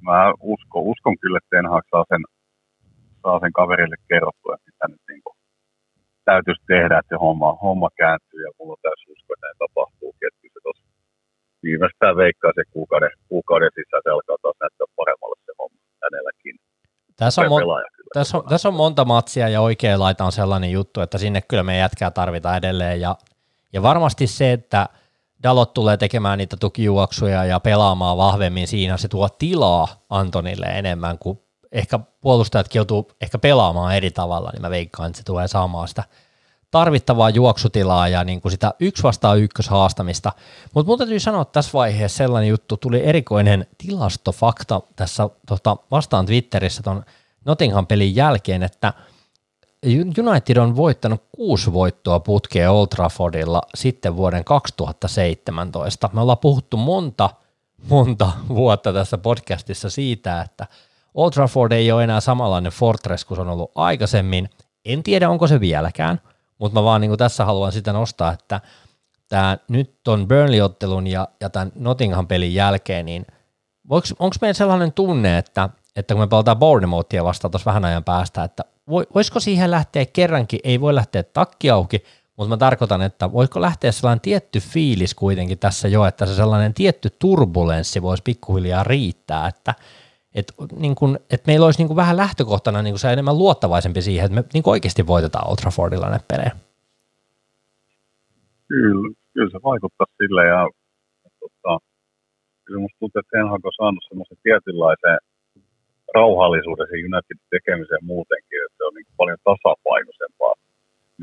mä 0.08 0.34
uskon, 0.54 0.84
uskon 0.84 1.16
kyllä, 1.22 1.38
että 1.38 1.54
Ten 1.54 1.70
Hag 1.74 1.86
saa 1.92 2.06
sen, 2.12 2.24
saa 3.24 3.40
sen 3.40 3.54
kaverille 3.54 3.98
kerrottua, 4.10 4.56
että 4.56 4.70
mitä 4.72 4.86
nyt 4.88 5.04
niin 5.10 5.24
kuin 5.24 5.38
täytyisi 6.30 6.64
tehdä, 6.74 6.96
että 7.00 7.12
se 7.14 7.18
homma, 7.26 7.50
homma 7.66 7.90
kääntyy 8.02 8.42
ja 8.46 8.52
mulla 8.58 8.74
on 8.78 8.86
täysin 8.86 9.14
usko, 9.16 9.30
että 9.34 9.46
näin 9.46 9.62
tapahtuu. 9.64 10.10
Että 10.28 10.40
se 10.54 10.60
tuossa 10.64 10.86
viimeistään 11.66 12.16
veikkaa 12.24 12.52
se 12.58 12.64
kuukauden, 12.76 13.14
kuukauden 13.32 13.72
sisällä 13.78 14.04
se 14.06 14.12
alkaa 14.16 14.38
taas 14.42 14.58
näyttää 14.64 14.96
paremmalle 15.00 15.38
se 15.46 15.54
homma 15.60 15.80
hänelläkin. 16.04 16.56
Tässä 17.22 17.42
on, 17.42 17.52
mon- 17.54 17.95
tässä, 18.20 18.38
on, 18.38 18.44
tässä 18.50 18.68
on 18.68 18.74
monta 18.74 19.06
matsia 19.06 19.50
ja 19.50 19.62
oikea 19.62 20.00
laita 20.00 20.26
on 20.26 20.32
sellainen 20.32 20.72
juttu, 20.72 21.02
että 21.02 21.18
sinne 21.18 21.42
kyllä 21.42 21.64
me 21.64 21.78
jätkää 21.78 22.12
tarvitaan 22.12 22.58
edelleen 22.58 23.02
ja, 23.02 23.16
ja 23.74 23.82
varmasti 23.82 24.28
se, 24.28 24.52
että 24.52 24.90
Dalot 25.44 25.74
tulee 25.74 25.98
tekemään 25.98 26.38
niitä 26.38 26.58
tukijuoksuja 26.58 27.46
ja 27.46 27.60
pelaamaan 27.60 28.18
vahvemmin 28.18 28.68
siinä, 28.68 28.98
se 28.98 29.08
tuo 29.08 29.30
tilaa 29.30 29.88
Antonille 30.10 30.66
enemmän 30.66 31.18
kuin 31.18 31.40
ehkä 31.72 32.00
puolustajat 32.22 32.76
joutuu 32.76 33.12
ehkä 33.22 33.38
pelaamaan 33.38 33.96
eri 33.96 34.12
tavalla, 34.12 34.50
niin 34.54 34.62
mä 34.62 34.70
veikkaan, 34.70 35.08
että 35.08 35.18
se 35.18 35.24
tulee 35.24 35.48
saamaan 35.48 35.88
sitä 35.88 36.04
tarvittavaa 36.72 37.30
juoksutilaa 37.30 38.08
ja 38.08 38.24
niin 38.24 38.42
kuin 38.42 38.52
sitä 38.52 38.74
yksi 38.80 39.04
vastaan 39.04 39.40
ykkös 39.40 39.70
haastamista. 39.70 40.32
Mutta 40.74 40.90
mun 40.90 40.98
täytyy 40.98 41.20
sanoa 41.20 41.42
että 41.42 41.52
tässä 41.52 41.72
vaiheessa 41.74 42.18
sellainen 42.18 42.50
juttu, 42.50 42.78
tuli 42.78 43.06
erikoinen 43.06 43.68
tilastofakta 43.78 44.82
tässä 44.96 45.30
tota, 45.48 45.78
vastaan 45.92 46.26
Twitterissä 46.26 46.84
ton 46.84 47.04
Nottingham-pelin 47.46 48.16
jälkeen, 48.16 48.64
että 48.64 48.94
United 50.20 50.58
on 50.58 50.76
voittanut 50.76 51.24
kuusi 51.32 51.74
voittoa 51.74 52.20
putkeen 52.20 52.72
Old 52.72 52.88
Traffordilla 52.88 53.62
sitten 53.76 54.16
vuoden 54.16 54.44
2017. 54.44 56.10
Me 56.14 56.22
ollaan 56.22 56.38
puhuttu 56.38 56.78
monta, 56.78 57.30
monta 57.90 58.32
vuotta 58.50 58.94
tässä 58.94 59.18
podcastissa 59.18 59.90
siitä, 59.90 60.42
että 60.42 60.68
Old 61.14 61.32
Trafford 61.32 61.72
ei 61.72 61.92
ole 61.92 62.04
enää 62.04 62.20
samanlainen 62.20 62.72
fortress 62.72 63.26
kuin 63.26 63.36
se 63.36 63.42
on 63.42 63.50
ollut 63.50 63.72
aikaisemmin. 63.76 64.50
En 64.86 65.04
tiedä, 65.04 65.30
onko 65.30 65.48
se 65.48 65.60
vieläkään, 65.60 66.22
mutta 66.58 66.80
mä 66.80 66.84
vaan 66.84 67.02
niin 67.02 67.18
tässä 67.18 67.46
haluan 67.46 67.72
sitä 67.72 67.94
nostaa, 67.94 68.34
että 68.34 68.62
tämä 69.30 69.58
nyt 69.68 70.08
on 70.08 70.28
Burnley-ottelun 70.28 71.08
ja, 71.08 71.28
ja 71.42 71.50
tämän 71.50 71.72
Nottingham-pelin 71.76 72.54
jälkeen, 72.54 73.06
niin 73.06 73.26
onko 73.90 74.36
meillä 74.42 74.54
sellainen 74.54 74.94
tunne, 74.94 75.38
että, 75.38 75.70
että 75.96 76.14
kun 76.14 76.24
me 76.24 76.28
pelataan 76.28 76.58
Bournemouthia 76.58 77.24
vastaan 77.24 77.52
tuossa 77.52 77.70
vähän 77.70 77.86
ajan 77.86 78.04
päästä, 78.04 78.44
että 78.44 78.64
voisiko 79.16 79.40
siihen 79.40 79.72
lähteä 79.72 80.06
kerrankin, 80.06 80.60
ei 80.64 80.82
voi 80.82 80.96
lähteä 80.96 81.24
takki 81.24 81.70
auki, 81.70 82.04
mutta 82.38 82.50
mä 82.50 82.58
tarkoitan, 82.58 83.02
että 83.02 83.32
voisiko 83.32 83.62
lähteä 83.62 83.92
sellainen 83.92 84.22
tietty 84.22 84.60
fiilis 84.60 85.16
kuitenkin 85.16 85.60
tässä 85.60 85.88
jo, 85.88 86.06
että 86.06 86.26
se 86.26 86.36
sellainen 86.36 86.74
tietty 86.74 87.10
turbulenssi 87.20 88.02
voisi 88.02 88.24
pikkuhiljaa 88.24 88.84
riittää, 88.84 89.48
että 89.48 89.74
et, 90.36 90.54
niin 90.76 90.96
kun, 90.96 91.20
et 91.30 91.48
meillä 91.48 91.66
olisi 91.66 91.80
niin 91.80 91.88
kun 91.88 91.96
vähän 91.96 92.18
lähtökohtana 92.18 92.82
niin 92.82 92.94
kun 92.94 93.00
se 93.00 93.14
enemmän 93.14 93.38
luottavaisempi 93.38 94.02
siihen, 94.02 94.26
että 94.26 94.36
me 94.36 94.44
niin 94.54 94.64
oikeasti 94.66 95.08
voitetaan 95.08 95.48
Old 95.50 95.56
Traffordilla 95.56 96.10
ne 96.10 96.20
pelejä. 96.28 96.52
Kyllä, 98.68 99.14
kyllä 99.34 99.50
se 99.52 99.60
vaikuttaa 99.64 100.08
sille 100.18 100.46
ja 100.46 100.70
tota, 101.40 101.80
kyllä 102.66 102.80
musta 102.80 103.00
tuntuu, 103.00 103.20
että 103.20 103.38
Ten 103.38 103.50
Hag 103.50 103.66
on 103.66 103.72
saanut 103.78 104.04
semmoisen 104.10 104.38
tietynlaisen 104.44 105.18
rauhallisuuden 106.18 106.88
sen 106.90 107.06
Unitedin 107.08 107.50
tekemiseen 107.56 108.06
muutenkin, 108.12 108.60
että 108.66 108.78
se 108.78 108.84
on 108.88 108.94
niin 108.96 109.18
paljon 109.20 109.40
tasapainoisempaa 109.50 110.54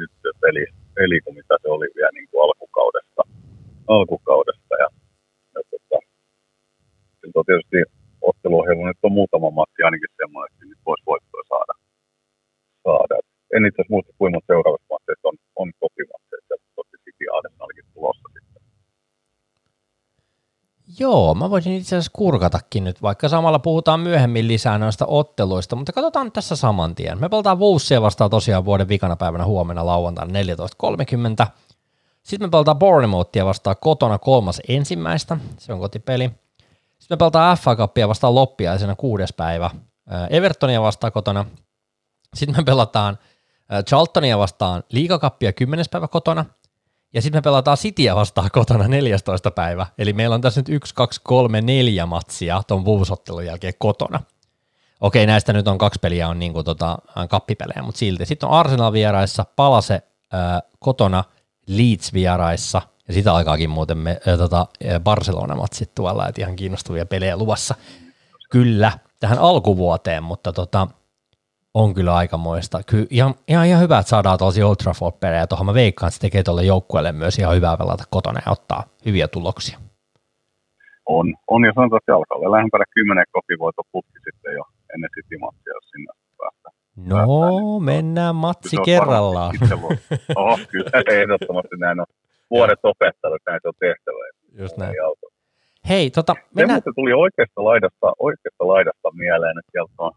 nyt 0.00 0.12
se 0.22 0.30
peli, 0.42 0.64
peli 0.98 1.16
kuin 1.24 1.36
mitä 1.40 1.54
se 1.62 1.68
oli 1.76 1.88
vielä 1.96 2.14
niin 2.14 2.28
kuin 2.30 2.42
alkukaudesta. 2.46 3.22
alkukaudesta 3.96 4.74
ja, 4.82 4.88
ja 5.54 5.60
tota, 5.70 5.98
on 7.38 7.44
tietysti 7.48 7.78
otteluohjelma 8.30 8.88
nyt 8.88 9.06
on 9.08 9.18
muutama 9.20 9.50
matsi 9.60 9.80
ainakin 9.82 10.16
semmoinen, 10.20 10.48
että 10.50 10.64
nyt 10.66 10.82
voisi 10.88 11.04
voittoa 11.10 11.44
saada. 11.52 11.74
saada. 12.86 13.16
En 13.54 13.66
itse 13.66 13.78
asiassa 13.78 13.94
muista 13.94 14.12
kuinka 14.18 14.40
seuraavassa 14.50 14.92
matseissa 14.94 15.28
on, 15.30 15.36
on 15.60 15.68
kotimatseissa, 15.82 16.54
tosi 16.76 16.96
City 17.04 17.24
Arsenalkin 17.36 17.86
tulossa. 17.94 18.31
Joo, 20.98 21.34
mä 21.34 21.50
voisin 21.50 21.72
itse 21.72 21.96
asiassa 21.96 22.10
kurkatakin 22.14 22.84
nyt, 22.84 23.02
vaikka 23.02 23.28
samalla 23.28 23.58
puhutaan 23.58 24.00
myöhemmin 24.00 24.48
lisää 24.48 24.78
noista 24.78 25.06
otteluista, 25.06 25.76
mutta 25.76 25.92
katsotaan 25.92 26.32
tässä 26.32 26.56
saman 26.56 26.94
tien. 26.94 27.20
Me 27.20 27.28
pelataan 27.28 27.58
Wolvesia 27.58 28.02
vastaan 28.02 28.30
tosiaan 28.30 28.64
vuoden 28.64 28.88
vikana 28.88 29.16
päivänä 29.16 29.44
huomenna 29.44 29.86
lauantaina 29.86 30.40
14.30. 31.44 31.46
Sitten 32.22 32.48
me 32.48 32.50
pelataan 32.50 32.78
Bournemouthia 32.78 33.46
vastaan 33.46 33.76
kotona 33.80 34.18
kolmas 34.18 34.60
ensimmäistä, 34.68 35.36
se 35.58 35.72
on 35.72 35.80
kotipeli. 35.80 36.30
Sitten 36.98 37.14
me 37.14 37.16
pelataan 37.16 37.56
FA 37.56 37.76
Cupia 37.76 38.08
vastaan 38.08 38.34
loppiaisena 38.34 38.94
kuudes 38.94 39.32
päivä. 39.32 39.70
Evertonia 40.30 40.82
vastaan 40.82 41.12
kotona. 41.12 41.44
Sitten 42.34 42.56
me 42.56 42.64
pelataan 42.64 43.18
Charltonia 43.88 44.38
vastaan 44.38 44.82
liigakappia 44.92 45.52
kymmenes 45.52 45.88
päivä 45.88 46.08
kotona. 46.08 46.44
Ja 47.14 47.22
sitten 47.22 47.38
me 47.38 47.42
pelataan 47.42 47.76
Cityä 47.76 48.16
vastaan 48.16 48.48
kotona 48.52 48.88
14. 48.88 49.50
päivä. 49.50 49.86
Eli 49.98 50.12
meillä 50.12 50.34
on 50.34 50.40
tässä 50.40 50.60
nyt 50.60 50.68
1, 50.68 50.94
2, 50.94 51.20
3, 51.24 51.60
4 51.60 52.06
matsia 52.06 52.62
tuon 52.66 52.84
Wolves-ottelun 52.84 53.44
jälkeen 53.44 53.74
kotona. 53.78 54.20
Okei, 55.00 55.26
näistä 55.26 55.52
nyt 55.52 55.68
on 55.68 55.78
kaksi 55.78 55.98
peliä 56.02 56.28
on 56.28 56.38
niin 56.38 56.52
kuin 56.52 56.64
tota, 56.64 56.98
kappipelejä, 57.28 57.82
mutta 57.82 57.98
silti. 57.98 58.26
Sitten 58.26 58.48
on 58.48 58.54
Arsenal 58.54 58.92
vieraissa, 58.92 59.44
Palase 59.56 59.94
äh, 59.94 60.62
kotona, 60.78 61.24
Leeds 61.66 62.12
vieraissa 62.12 62.82
ja 63.08 63.14
sitä 63.14 63.34
aikaakin 63.34 63.70
muuten 63.70 63.98
me, 63.98 64.10
äh, 64.10 64.38
tota, 64.38 64.66
Barcelona-matsit 65.00 65.94
tuolla, 65.94 66.28
että 66.28 66.40
ihan 66.40 66.56
kiinnostavia 66.56 67.06
pelejä 67.06 67.36
luvassa. 67.36 67.74
Kyllä, 68.50 68.92
tähän 69.20 69.38
alkuvuoteen, 69.38 70.22
mutta 70.22 70.52
tota, 70.52 70.88
on 71.74 71.94
kyllä 71.94 72.14
aikamoista. 72.14 72.80
Kyllä 72.86 73.06
ihan, 73.10 73.34
ihan, 73.48 73.66
ihan 73.66 73.82
hyvä, 73.82 73.98
että 73.98 74.10
saadaan 74.10 74.38
tosi 74.38 74.62
Old 74.62 74.76
Trafford-pelejä. 74.82 75.46
Tuohon 75.46 75.66
mä 75.66 75.74
veikkaan, 75.74 76.08
että 76.08 76.14
se 76.14 76.20
tekee 76.20 76.42
tuolle 76.42 76.64
joukkueelle 76.64 77.12
myös 77.12 77.38
ihan 77.38 77.56
hyvää 77.56 77.76
pelata 77.76 78.04
kotona 78.10 78.40
ja 78.46 78.52
ottaa 78.52 78.84
hyviä 79.06 79.28
tuloksia. 79.28 79.78
On, 81.06 81.34
on 81.48 81.64
ja 81.64 81.72
sanotaan, 81.74 82.00
että 82.02 82.16
alkaa 82.16 82.38
olla 82.38 82.56
lähempänä 82.56 82.84
kymmenen 82.94 83.24
kotivoito 83.32 83.82
putki 83.92 84.18
sitten 84.24 84.54
jo 84.54 84.64
ennen 84.94 85.10
City-matsia, 85.14 85.74
jos 85.74 85.90
sinne 85.90 86.12
päästään. 86.38 86.74
No, 86.96 87.16
päästään, 87.16 87.64
niin 87.64 87.84
mennään 87.84 88.36
matsi 88.36 88.76
kerrallaan. 88.84 89.54
Oho, 90.36 90.58
kyllä 90.70 91.02
ehdottomasti 91.20 91.76
näin 91.78 92.00
on 92.00 92.06
vuodet 92.50 92.80
opettanut, 92.82 93.36
että 93.36 93.50
näitä 93.50 93.68
on 93.68 93.74
tehtävä. 93.80 94.18
Just 94.62 94.76
näin. 94.76 94.94
Hei, 95.88 96.10
tota, 96.10 96.34
mennään... 96.54 96.82
Se 96.84 96.90
tuli 96.94 97.12
oikeasta 97.12 97.64
laidasta, 97.64 98.12
oikeasta 98.18 98.68
laidasta 98.68 99.08
mieleen, 99.12 99.58
että 99.58 99.72
sieltä 99.72 99.92
on 99.98 100.12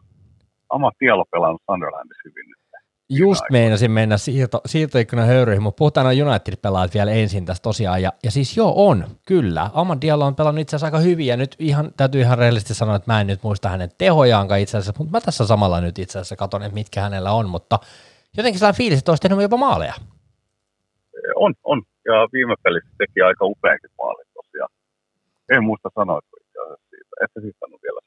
Ama 0.69 0.91
Tielo 0.99 1.25
pelannut 1.31 1.61
Sunderlandissa 1.71 2.21
hyvin 2.25 2.49
nyt. 2.49 2.65
Just 3.09 3.41
meinasin 3.51 3.91
mennä 3.91 4.17
siirto, 4.17 4.61
siirtoikkunan 4.65 5.27
höyryihin, 5.27 5.63
mutta 5.63 5.77
puhutaan 5.77 6.07
United-pelaajat 6.07 6.93
vielä 6.93 7.11
ensin 7.11 7.45
tässä 7.45 7.63
tosiaan. 7.63 8.01
Ja, 8.01 8.11
ja 8.23 8.31
siis 8.31 8.57
joo, 8.57 8.73
on, 8.75 9.03
kyllä. 9.27 9.69
Amad 9.73 9.97
Diallo 10.01 10.25
on 10.25 10.35
pelannut 10.35 10.61
itse 10.61 10.75
asiassa 10.75 10.87
aika 10.87 10.99
hyvin, 10.99 11.27
ja 11.27 11.37
nyt 11.37 11.55
ihan, 11.59 11.91
täytyy 11.97 12.21
ihan 12.21 12.37
rehellisesti 12.37 12.73
sanoa, 12.73 12.95
että 12.95 13.11
mä 13.11 13.21
en 13.21 13.27
nyt 13.27 13.43
muista 13.43 13.69
hänen 13.69 13.89
tehojaankaan 13.97 14.59
itse 14.59 14.77
asiassa, 14.77 14.93
mutta 14.99 15.17
mä 15.17 15.21
tässä 15.21 15.47
samalla 15.47 15.81
nyt 15.81 15.99
itse 15.99 16.19
asiassa 16.19 16.35
katson, 16.35 16.63
että 16.63 16.73
mitkä 16.73 17.01
hänellä 17.01 17.31
on, 17.31 17.49
mutta 17.49 17.79
jotenkin 18.37 18.59
sellainen 18.59 18.77
fiilis, 18.77 18.99
että 18.99 19.11
olisi 19.11 19.21
tehnyt 19.21 19.41
jopa 19.41 19.57
maaleja. 19.57 19.93
On, 21.35 21.53
on. 21.63 21.81
Ja 22.05 22.27
viime 22.33 22.55
pelissä 22.63 22.89
teki 22.97 23.21
aika 23.21 23.45
upeankin 23.45 23.89
maalin 23.97 24.27
tosiaan. 24.33 24.69
En 25.49 25.63
muista 25.63 25.89
sanoa 25.95 26.19
itse 26.41 26.59
asiassa 26.63 26.87
siitä. 26.89 27.09
Että 27.23 27.41
siitä 27.41 27.65
on 27.65 27.79
vielä 27.83 27.99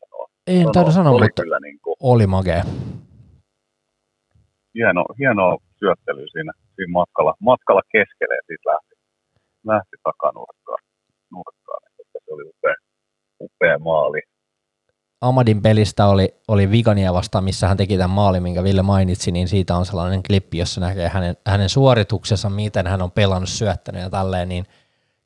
en 0.49 0.62
no, 0.62 0.72
taida 0.72 0.90
sanoa, 0.90 1.12
oli 1.12 1.24
mutta 1.24 1.42
kyllä 1.42 1.59
niin 1.62 1.78
kuin, 1.82 1.96
oli 2.01 2.26
makea. 2.26 2.64
Hieno, 4.74 5.05
hienoa 5.18 5.57
syöttely 5.78 6.28
siinä, 6.28 6.53
siinä 6.76 6.92
matkalla, 6.92 7.34
matkalla 7.40 7.82
keskelle 7.92 8.34
ja 8.34 8.42
siitä 8.46 8.70
lähti, 8.70 8.94
lähti 9.66 9.96
takanurkkaan. 10.03 10.82
Nurkkaan. 11.32 11.82
Että 12.01 12.18
se 12.24 12.34
oli 12.34 12.42
upea, 12.42 12.74
upea 13.40 13.78
maali. 13.78 14.20
Amadin 15.20 15.62
pelistä 15.62 16.07
oli, 16.07 16.34
oli 16.49 16.70
Vigania 16.70 17.12
vastaan, 17.12 17.44
missä 17.44 17.68
hän 17.68 17.76
teki 17.76 17.96
tämän 17.96 18.11
maalin, 18.11 18.42
minkä 18.42 18.62
Ville 18.62 18.82
mainitsi, 18.82 19.32
niin 19.32 19.49
siitä 19.49 19.76
on 19.76 19.86
sellainen 19.86 20.22
klippi, 20.22 20.59
jossa 20.59 20.80
näkee 20.80 21.09
hänen, 21.09 21.36
hänen 21.46 21.68
suorituksensa, 21.68 22.51
miten 22.51 22.86
hän 22.86 23.03
on 23.03 23.11
pelannut, 23.11 23.49
syöttänyt 23.49 24.03
ja 24.03 24.11
tälleen, 24.11 24.49
niin 24.49 24.64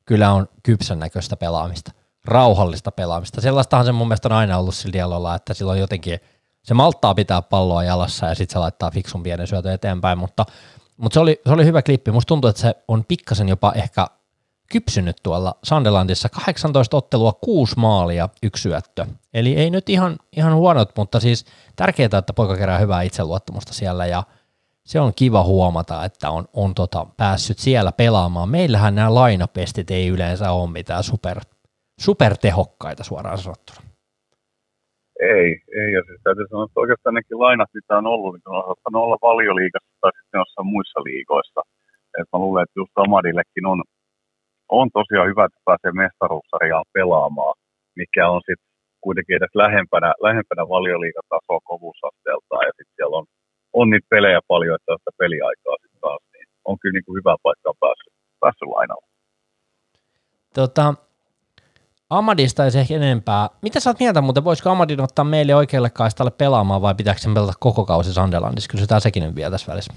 kyllä 0.05 0.31
on 0.33 0.47
kypsän 0.63 0.99
näköistä 0.99 1.37
pelaamista 1.37 2.02
rauhallista 2.25 2.91
pelaamista. 2.91 3.41
Sellaistahan 3.41 3.85
se 3.85 3.91
mun 3.91 4.07
mielestä 4.07 4.27
on 4.27 4.31
aina 4.31 4.57
ollut 4.57 4.75
sillä 4.75 4.93
dialolla, 4.93 5.35
että 5.35 5.53
silloin 5.53 5.79
jotenkin 5.79 6.19
se 6.63 6.73
malttaa 6.73 7.15
pitää 7.15 7.41
palloa 7.41 7.83
jalassa 7.83 8.25
ja 8.25 8.35
sitten 8.35 8.53
se 8.53 8.59
laittaa 8.59 8.91
fiksun 8.91 9.23
pienen 9.23 9.47
syötön 9.47 9.73
eteenpäin, 9.73 10.17
mutta, 10.17 10.45
mutta 10.97 11.13
se, 11.13 11.19
oli, 11.19 11.41
se 11.45 11.51
oli 11.51 11.65
hyvä 11.65 11.81
klippi. 11.81 12.11
Musta 12.11 12.27
tuntuu, 12.27 12.49
että 12.49 12.61
se 12.61 12.75
on 12.87 13.05
pikkasen 13.05 13.49
jopa 13.49 13.71
ehkä 13.75 14.07
kypsynyt 14.71 15.17
tuolla 15.23 15.55
Sunderlandissa. 15.63 16.29
18 16.29 16.97
ottelua, 16.97 17.33
6 17.33 17.73
maalia, 17.77 18.29
yksi 18.43 18.61
syöttö. 18.61 19.05
Eli 19.33 19.55
ei 19.55 19.69
nyt 19.69 19.89
ihan, 19.89 20.17
ihan 20.37 20.55
huonot, 20.55 20.91
mutta 20.97 21.19
siis 21.19 21.45
tärkeää, 21.75 22.17
että 22.17 22.33
poika 22.33 22.57
kerää 22.57 22.77
hyvää 22.77 23.01
itseluottamusta 23.01 23.73
siellä 23.73 24.05
ja 24.05 24.23
se 24.83 24.99
on 24.99 25.13
kiva 25.15 25.43
huomata, 25.43 26.05
että 26.05 26.29
on, 26.29 26.45
on 26.53 26.75
tota, 26.75 27.07
päässyt 27.17 27.59
siellä 27.59 27.91
pelaamaan. 27.91 28.49
Meillähän 28.49 28.95
nämä 28.95 29.15
lainapestit 29.15 29.91
ei 29.91 30.07
yleensä 30.07 30.51
ole 30.51 30.69
mitään 30.69 31.03
super 31.03 31.39
supertehokkaita 31.99 33.03
suoraan 33.03 33.37
sanottuna. 33.37 33.81
Ei, 35.19 35.49
ei. 35.81 35.89
Ja 35.93 36.01
siis 36.07 36.21
täytyy 36.23 36.45
sanoa, 36.49 36.65
että 36.65 36.79
oikeastaan 36.83 37.15
nekin 37.15 37.39
lainat, 37.39 37.69
mitä 37.73 37.97
on 37.97 38.07
ollut, 38.07 38.33
niin 38.33 38.49
on 38.55 38.63
saattanut 38.65 39.03
olla 39.05 39.17
valioliigassa 39.29 39.93
tai 40.01 40.11
sitten 40.17 40.39
jossain 40.41 40.71
muissa 40.73 40.99
liigoissa. 41.07 41.61
Et 42.17 42.27
mä 42.33 42.39
luulen, 42.39 42.63
että 42.63 42.79
just 42.81 42.95
Amadillekin 42.95 43.65
on, 43.73 43.79
on 44.79 44.87
tosiaan 44.97 45.29
hyvä, 45.31 45.45
että 45.45 45.67
pääsee 45.69 45.91
mestaruussarjaan 46.03 46.85
pelaamaan, 46.93 47.55
mikä 48.01 48.23
on 48.35 48.41
sitten 48.47 48.71
kuitenkin 49.05 49.37
edes 49.37 49.55
lähempänä, 49.63 50.09
lähempänä 50.27 50.63
valioliigatasoa 50.75 51.59
kovuusasteeltaan. 51.69 52.63
Ja 52.67 52.73
sitten 52.77 52.95
siellä 52.97 53.17
on, 53.19 53.25
on 53.79 53.89
niitä 53.89 54.07
pelejä 54.15 54.39
paljon, 54.53 54.75
että 54.75 54.91
sitä 54.99 55.11
peliaikaa 55.21 55.75
sitten 55.81 56.01
taas, 56.05 56.23
niin 56.33 56.47
on 56.69 56.75
kyllä 56.79 56.95
niin 56.95 57.05
kuin 57.05 57.17
hyvä 57.19 57.35
paikka 57.45 57.71
päässyt, 57.83 58.13
päässyt 58.41 58.73
lainalla. 58.75 59.07
Tota, 60.59 60.85
Amadista 62.17 62.65
ei 62.65 62.71
se 62.71 62.79
ehkä 62.79 62.93
enempää. 62.93 63.49
Mitä 63.61 63.79
sä 63.79 63.89
oot 63.89 63.99
mieltä 63.99 64.21
muuten, 64.21 64.43
voisiko 64.43 64.69
Amadin 64.69 65.01
ottaa 65.01 65.25
meille 65.25 65.55
oikealle 65.55 65.89
kaistalle 65.89 66.31
pelaamaan 66.31 66.81
vai 66.81 66.95
pitääkö 66.95 67.19
sen 67.19 67.33
pelata 67.33 67.53
koko 67.59 67.85
kausi 67.85 68.13
Sunderlandissa? 68.13 68.71
Kysytään 68.71 69.01
sekin 69.01 69.35
vielä 69.35 69.51
tässä 69.51 69.71
välissä. 69.71 69.93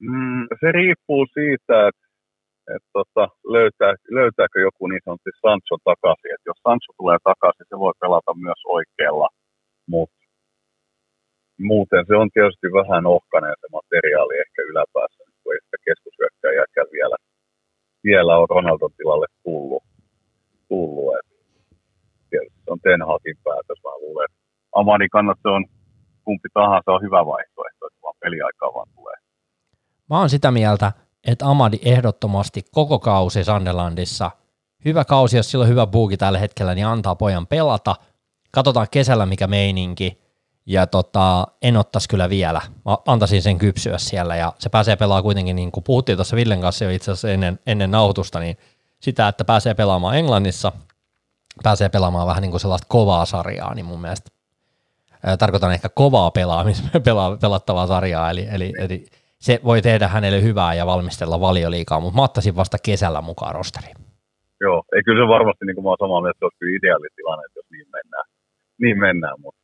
Mm, 0.00 0.42
se 0.60 0.72
riippuu 0.72 1.26
siitä, 1.34 1.88
että 1.88 2.06
et 2.74 2.84
tota, 2.96 3.24
löytää, 3.56 3.92
löytääkö 4.18 4.58
joku 4.68 4.82
niin 4.86 5.04
sanotusti 5.04 5.40
Sancho 5.42 5.76
takaisin. 5.90 6.34
Et 6.34 6.44
jos 6.50 6.58
Sancho 6.64 6.90
tulee 6.98 7.18
takaisin, 7.30 7.66
se 7.68 7.76
voi 7.84 7.94
pelata 8.02 8.32
myös 8.46 8.62
oikealla, 8.76 9.28
mutta 9.92 10.20
muuten 11.70 12.02
se 12.08 12.14
on 12.22 12.28
tietysti 12.34 12.66
vähän 12.80 13.04
ohkainen 13.14 13.54
se 13.60 13.68
materiaali 13.78 14.34
ehkä 14.44 14.60
yläpäässä, 14.70 15.22
kun 15.42 15.52
ei 15.52 15.60
sitä 15.64 15.78
keskushyökkäjääkään 15.86 16.90
vielä 16.98 17.16
vielä 18.04 18.38
on 18.38 18.46
Ronaldon 18.50 18.90
tilalle 18.96 19.26
tullut. 19.44 19.82
tullut 20.68 21.14
se 22.30 22.70
on 22.70 22.80
Ten 22.80 23.02
Hagin 23.06 23.36
päätös, 23.44 23.78
mä 23.84 23.90
luulen. 23.90 24.28
Amani 24.74 25.08
kannattaa 25.08 25.52
on 25.52 25.64
kumpi 26.24 26.48
tahansa 26.54 26.92
on 26.92 27.02
hyvä 27.02 27.26
vaihtoehto, 27.26 27.86
että 27.86 27.98
vaan 28.02 28.14
peliaikaa 28.20 28.74
vaan 28.74 28.88
tulee. 28.96 29.16
Mä 30.10 30.18
oon 30.18 30.30
sitä 30.30 30.50
mieltä, 30.50 30.92
että 31.26 31.46
Amadi 31.46 31.78
ehdottomasti 31.84 32.62
koko 32.72 32.98
kausi 32.98 33.44
Sandelandissa, 33.44 34.30
hyvä 34.84 35.04
kausi, 35.04 35.36
jos 35.36 35.50
sillä 35.50 35.62
on 35.62 35.68
hyvä 35.68 35.86
buuki 35.86 36.16
tällä 36.16 36.38
hetkellä, 36.38 36.74
niin 36.74 36.86
antaa 36.86 37.14
pojan 37.14 37.46
pelata. 37.46 37.96
Katsotaan 38.50 38.86
kesällä 38.90 39.26
mikä 39.26 39.46
meininki, 39.46 40.18
ja 40.66 40.86
tota, 40.86 41.46
en 41.62 41.76
ottaisi 41.76 42.08
kyllä 42.08 42.30
vielä. 42.30 42.60
Mä 42.84 42.98
antaisin 43.06 43.42
sen 43.42 43.58
kypsyä 43.58 43.98
siellä 43.98 44.36
ja 44.36 44.52
se 44.58 44.68
pääsee 44.68 44.96
pelaamaan 44.96 45.22
kuitenkin, 45.22 45.56
niin 45.56 45.72
kuin 45.72 45.84
puhuttiin 45.84 46.18
tuossa 46.18 46.36
Villen 46.36 46.60
kanssa 46.60 46.84
jo 46.84 46.90
itse 46.90 47.10
asiassa 47.10 47.30
ennen, 47.30 47.58
ennen 47.66 47.90
nautusta, 47.90 48.40
niin 48.40 48.56
sitä, 49.00 49.28
että 49.28 49.44
pääsee 49.44 49.74
pelaamaan 49.74 50.16
Englannissa, 50.16 50.72
pääsee 51.62 51.88
pelaamaan 51.88 52.26
vähän 52.26 52.42
niin 52.42 52.50
kuin 52.50 52.60
sellaista 52.60 52.86
kovaa 52.88 53.24
sarjaa, 53.24 53.74
niin 53.74 53.86
mun 53.86 54.00
mielestä 54.00 54.30
tarkoitan 55.38 55.72
ehkä 55.72 55.88
kovaa 55.88 56.30
pelaamis, 56.30 56.82
pela, 57.04 57.36
pelattavaa 57.40 57.86
sarjaa, 57.86 58.30
eli, 58.30 58.46
eli, 58.52 58.72
eli 58.78 59.04
se 59.38 59.60
voi 59.64 59.82
tehdä 59.82 60.08
hänelle 60.08 60.42
hyvää 60.42 60.74
ja 60.74 60.86
valmistella 60.86 61.40
valioliikaa, 61.40 62.00
mutta 62.00 62.16
mä 62.16 62.22
ottaisin 62.22 62.56
vasta 62.56 62.76
kesällä 62.84 63.20
mukaan 63.20 63.54
rosteriin. 63.54 63.96
Joo, 64.60 64.82
ei 64.96 65.02
kyllä 65.02 65.24
se 65.24 65.28
varmasti, 65.28 65.64
niin 65.64 65.74
kuin 65.74 65.84
mä 65.84 65.90
oon 65.90 65.96
samaa 66.00 66.20
mieltä, 66.20 66.38
se 66.38 66.44
olisi 66.44 66.76
ideaalitilanne, 66.76 67.44
jos 67.56 67.66
niin 67.70 67.86
mennään, 67.92 68.26
niin 68.80 68.98
mennään 68.98 69.40
mutta 69.40 69.59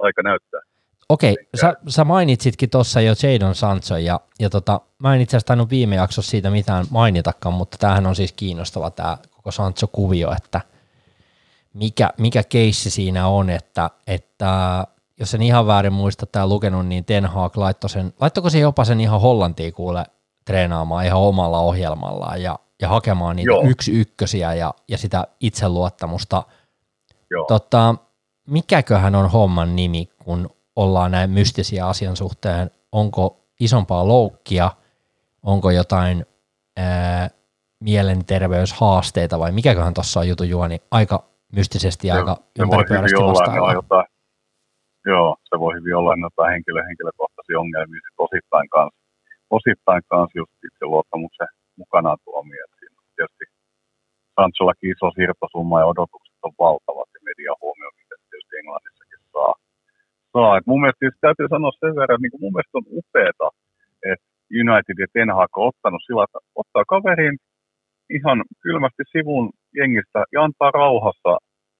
aika 0.00 0.22
näyttää. 0.22 0.60
Okei, 1.08 1.32
okay, 1.32 1.44
sä, 1.60 1.74
sä 1.88 2.04
mainitsitkin 2.04 2.70
tuossa 2.70 3.00
jo 3.00 3.14
Jadon 3.22 3.54
Sancho, 3.54 3.96
ja, 3.96 4.20
ja 4.38 4.50
tota, 4.50 4.80
mä 4.98 5.14
en 5.14 5.20
itse 5.20 5.36
asiassa 5.36 5.46
tainnut 5.46 5.70
viime 5.70 5.96
jaksossa 5.96 6.30
siitä 6.30 6.50
mitään 6.50 6.86
mainitakaan, 6.90 7.54
mutta 7.54 7.78
tämähän 7.78 8.06
on 8.06 8.16
siis 8.16 8.32
kiinnostava 8.32 8.90
tämä 8.90 9.18
koko 9.30 9.50
Sancho-kuvio, 9.50 10.34
että 10.36 10.60
mikä, 11.74 12.10
mikä 12.18 12.42
keissi 12.42 12.90
siinä 12.90 13.26
on, 13.26 13.50
että, 13.50 13.90
että 14.06 14.84
jos 15.20 15.34
en 15.34 15.42
ihan 15.42 15.66
väärin 15.66 15.92
muista 15.92 16.26
tämä 16.26 16.46
lukenut, 16.46 16.86
niin 16.86 17.04
Ten 17.04 17.26
Hag 17.26 17.56
laittoi 17.56 17.90
sen, 17.90 18.14
laittoiko 18.20 18.50
se 18.50 18.58
jopa 18.58 18.84
sen 18.84 19.00
ihan 19.00 19.20
Hollantiin 19.20 19.72
kuule 19.72 20.04
treenaamaan 20.44 21.06
ihan 21.06 21.20
omalla 21.20 21.58
ohjelmallaan 21.58 22.42
ja, 22.42 22.58
ja 22.82 22.88
hakemaan 22.88 23.36
niitä 23.36 23.50
Joo. 23.50 23.62
yksi 23.64 23.92
ykkösiä 24.00 24.54
ja, 24.54 24.74
ja 24.88 24.98
sitä 24.98 25.26
itseluottamusta. 25.40 26.42
Joo. 27.30 27.44
Tota, 27.48 27.94
mikäköhän 28.46 29.14
on 29.14 29.30
homman 29.30 29.76
nimi, 29.76 30.08
kun 30.24 30.50
ollaan 30.76 31.10
näin 31.10 31.30
mystisiä 31.30 31.86
asian 31.86 32.16
suhteen? 32.16 32.70
Onko 32.92 33.40
isompaa 33.60 34.08
loukkia? 34.08 34.70
Onko 35.42 35.70
jotain 35.70 36.26
ää, 36.76 37.30
mielenterveyshaasteita 37.80 39.38
vai 39.38 39.52
mikäköhän 39.52 39.94
tuossa 39.94 40.20
on 40.20 40.28
jutu 40.28 40.44
juoni? 40.44 40.78
Aika 40.90 41.24
mystisesti 41.52 42.08
ja 42.08 42.14
aika 42.14 42.36
ympäripyörästi 42.58 43.22
vastaavaa. 43.22 44.04
Joo, 45.06 45.36
se 45.48 45.54
voi 45.62 45.74
hyvin 45.78 45.96
olla 45.96 46.14
jotain 46.28 46.52
henkilö, 46.52 46.82
henkilökohtaisia 46.88 47.60
ongelmia 47.60 48.00
sit 48.04 48.18
osittain 48.26 48.68
kanssa, 48.68 49.00
osittain 49.50 50.02
kanssa 50.10 50.38
just 50.40 50.56
itse 50.66 50.84
luottamuksen 50.92 51.48
mukanaan 51.76 52.18
tuomia. 52.24 52.64
Tietysti 53.16 53.44
Sanchollakin 54.36 54.92
iso 54.94 55.08
siirtosumma 55.16 55.80
ja 55.80 55.90
odotukset 55.92 56.38
on 56.46 56.54
valtavat 56.64 57.08
ja 57.14 57.20
median 57.28 57.56
huomio, 57.62 57.88
tietysti 58.30 58.56
Englannissakin 58.60 59.22
saa. 59.32 59.54
Saa. 60.34 60.56
Et 60.56 60.66
mun 60.70 60.80
mielestä 60.80 61.02
siis 61.02 61.16
täytyy 61.26 61.48
sanoa 61.54 61.72
sen 61.72 61.94
verran, 62.00 62.16
että 62.16 62.24
niin 62.24 62.42
mun 62.44 62.54
mielestä 62.54 62.78
on 62.80 62.90
upeeta, 63.00 63.46
että 64.12 64.26
United 64.62 64.96
ja 65.02 65.08
Ten 65.14 65.30
Hag 65.38 65.52
on 65.58 65.68
ottanut 65.70 66.02
sillä, 66.06 66.24
että 66.24 66.38
ottaa 66.62 66.84
kaverin 66.92 67.36
ihan 68.16 68.38
kylmästi 68.64 69.02
sivun 69.12 69.46
jengistä 69.80 70.20
ja 70.32 70.38
antaa 70.44 70.70
rauhassa 70.80 71.32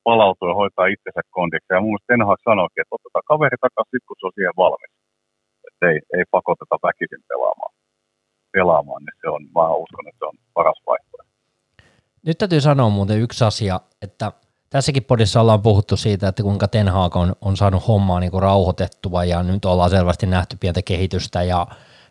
palautua 0.08 0.50
ja 0.50 0.60
hoitaa 0.60 0.92
itsensä 0.94 1.22
kondiksi. 1.36 1.72
Ja 1.74 1.80
mun 1.80 1.92
mielestä 1.92 2.10
Ten 2.10 2.26
Hag 2.28 2.40
sanoikin, 2.50 2.82
että 2.82 2.96
otetaan 2.98 3.30
kaveri 3.32 3.58
takaisin, 3.64 4.00
kun 4.06 4.16
se 4.18 4.26
on 4.26 4.36
siihen 4.36 4.58
valmis. 4.62 4.92
Että 5.66 5.82
ei, 5.90 5.98
ei 6.16 6.24
pakoteta 6.36 6.76
väkisin 6.86 7.22
pelaamaan. 7.30 7.72
pelaamaan 8.56 9.02
niin 9.04 9.18
se 9.22 9.28
on, 9.36 9.42
mä 9.56 9.66
uskon, 9.84 10.08
että 10.08 10.20
se 10.22 10.26
on 10.30 10.36
paras 10.56 10.80
vaihtoehto. 10.86 11.30
Nyt 12.26 12.38
täytyy 12.38 12.60
sanoa 12.60 12.90
muuten 12.90 13.20
yksi 13.20 13.44
asia, 13.44 13.80
että 14.02 14.32
Tässäkin 14.70 15.04
podissa 15.04 15.40
ollaan 15.40 15.62
puhuttu 15.62 15.96
siitä, 15.96 16.28
että 16.28 16.42
kuinka 16.42 16.68
Ten 16.68 16.88
Hag 16.88 17.16
on, 17.16 17.36
on 17.40 17.56
saanut 17.56 17.88
hommaa 17.88 18.20
niin 18.20 18.30
kuin 18.30 18.42
rauhoitettua 18.42 19.24
ja 19.24 19.42
nyt 19.42 19.64
ollaan 19.64 19.90
selvästi 19.90 20.26
nähty 20.26 20.56
pientä 20.60 20.82
kehitystä 20.82 21.42
ja 21.42 21.66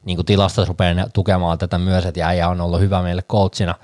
niin 0.06 0.18
kuin 0.18 0.26
tilastot 0.26 0.68
rupeaa 0.68 1.10
tukemaan 1.14 1.58
tätä 1.58 1.78
myös, 1.78 2.06
että 2.06 2.28
äijä 2.28 2.50
on 2.50 2.62
ollut 2.62 2.80
hyvä 2.80 3.02
meille 3.02 3.22
coachina. 3.22 3.76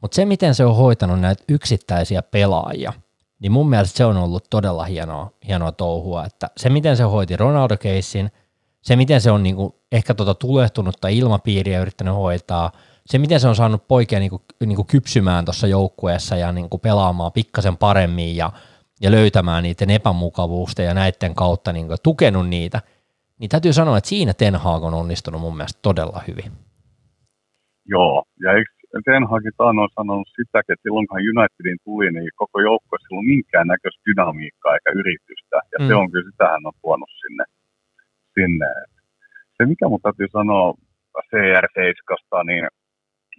Mutta 0.00 0.14
se, 0.14 0.24
miten 0.24 0.54
se 0.54 0.64
on 0.64 0.76
hoitanut 0.76 1.20
näitä 1.20 1.44
yksittäisiä 1.48 2.22
pelaajia, 2.22 2.92
niin 3.40 3.52
mun 3.52 3.70
mielestä 3.70 3.96
se 3.96 4.04
on 4.04 4.16
ollut 4.16 4.44
todella 4.50 4.84
hienoa, 4.84 5.30
hienoa 5.46 5.72
touhua. 5.72 6.24
Että 6.24 6.50
se, 6.56 6.68
miten 6.68 6.96
se 6.96 7.02
hoiti 7.02 7.36
ronaldo 7.36 7.76
keissin, 7.76 8.32
se, 8.82 8.96
miten 8.96 9.20
se 9.20 9.30
on 9.30 9.42
niin 9.42 9.56
kuin 9.56 9.74
ehkä 9.92 10.14
tuota 10.14 10.34
tulehtunutta 10.34 11.08
ilmapiiriä 11.08 11.80
yrittänyt 11.80 12.14
hoitaa– 12.14 12.72
se, 13.10 13.18
miten 13.18 13.40
se 13.40 13.48
on 13.48 13.54
saanut 13.54 13.88
poikia 13.88 14.18
niin 14.18 14.30
kuin, 14.30 14.42
niin 14.66 14.76
kuin 14.76 14.86
kypsymään 14.86 15.44
tuossa 15.44 15.66
joukkueessa 15.66 16.36
ja 16.36 16.52
niin 16.52 16.70
kuin 16.70 16.80
pelaamaan 16.80 17.32
pikkasen 17.32 17.76
paremmin 17.76 18.36
ja, 18.36 18.50
ja 19.00 19.10
löytämään 19.10 19.62
niiden 19.62 19.90
epämukavuusta 19.90 20.82
ja 20.82 20.94
näiden 20.94 21.34
kautta 21.34 21.72
niin 21.72 21.86
kuin, 21.86 21.98
tukenut 22.02 22.48
niitä, 22.48 22.80
niin 23.38 23.48
täytyy 23.48 23.72
sanoa, 23.72 23.98
että 23.98 24.08
siinä 24.08 24.32
Ten 24.34 24.56
Hag 24.56 24.84
on 24.84 24.94
onnistunut 24.94 25.40
mun 25.40 25.56
mielestä 25.56 25.78
todella 25.82 26.22
hyvin. 26.28 26.52
Joo, 27.94 28.24
ja 28.42 28.52
eikö 28.52 28.70
Ten 29.04 29.28
Hagin 29.30 29.52
on 29.58 29.88
sanonut 29.98 30.28
sitäkin, 30.36 30.72
että 30.72 30.84
silloin 30.84 31.08
kun 31.08 31.22
Unitedin 31.30 31.78
tuli, 31.84 32.08
niin 32.12 32.30
koko 32.42 32.60
joukko 32.68 32.96
ei 32.96 33.06
ollut 33.10 33.30
minkään 33.34 33.66
näköistä 33.74 34.02
dynamiikkaa 34.06 34.74
eikä 34.74 34.90
yritystä, 35.00 35.56
ja 35.72 35.78
mm. 35.80 35.86
se 35.88 35.94
on 36.00 36.10
kyllä, 36.10 36.30
sitä 36.30 36.44
hän 36.52 36.66
on 36.70 36.76
tuonut 36.82 37.12
sinne. 37.22 37.44
sinne. 38.34 38.68
Se, 39.56 39.60
mikä 39.66 39.88
mun 39.88 40.02
täytyy 40.02 40.28
sanoa 40.32 40.74
CR7, 41.30 42.44
niin 42.46 42.64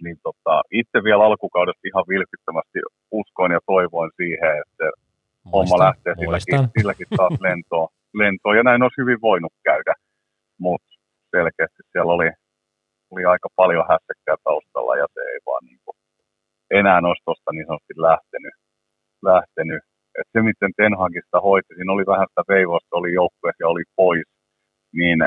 niin 0.04 0.18
tota, 0.22 0.54
itse 0.80 0.98
vielä 1.04 1.24
alkukaudesta 1.24 1.88
ihan 1.90 2.04
vilpittömästi 2.12 2.78
uskoin 3.20 3.52
ja 3.52 3.60
toivoin 3.66 4.10
siihen, 4.20 4.52
että 4.62 4.86
Muistan, 4.86 5.52
homma 5.52 5.84
lähtee 5.84 6.14
silläkin, 6.20 6.58
silläkin 6.76 7.10
taas 7.16 7.36
lentoon, 7.46 7.88
lentoon. 8.22 8.56
Ja 8.56 8.62
näin 8.62 8.82
olisi 8.82 9.00
hyvin 9.02 9.20
voinut 9.28 9.54
käydä, 9.68 9.94
mutta 10.64 10.92
selkeästi 11.36 11.82
siellä 11.92 12.12
oli, 12.12 12.30
oli 13.12 13.24
aika 13.24 13.48
paljon 13.56 13.86
hässäkkää 13.92 14.36
taustalla 14.44 14.96
ja 14.96 15.06
se 15.14 15.20
ei 15.32 15.40
vaan 15.46 15.64
niin 15.68 15.80
kuin, 15.84 15.96
enää 16.70 17.00
olisi 17.10 17.24
tuosta 17.24 17.52
niin 17.52 17.66
sanotusti 17.66 17.94
lähtenyt. 18.08 18.54
lähtenyt. 19.30 19.82
Et 20.18 20.28
se, 20.32 20.38
miten 20.42 20.72
Ten 20.76 20.94
Hagista 21.02 21.40
hoiti, 21.40 21.74
siinä 21.74 21.92
oli 21.92 22.06
vähän 22.12 22.26
sitä 22.30 22.42
veivosta, 22.52 22.96
oli 23.00 23.12
joukkueessa 23.20 23.62
ja 23.64 23.68
oli 23.68 23.84
pois, 23.96 24.28
niin 25.00 25.18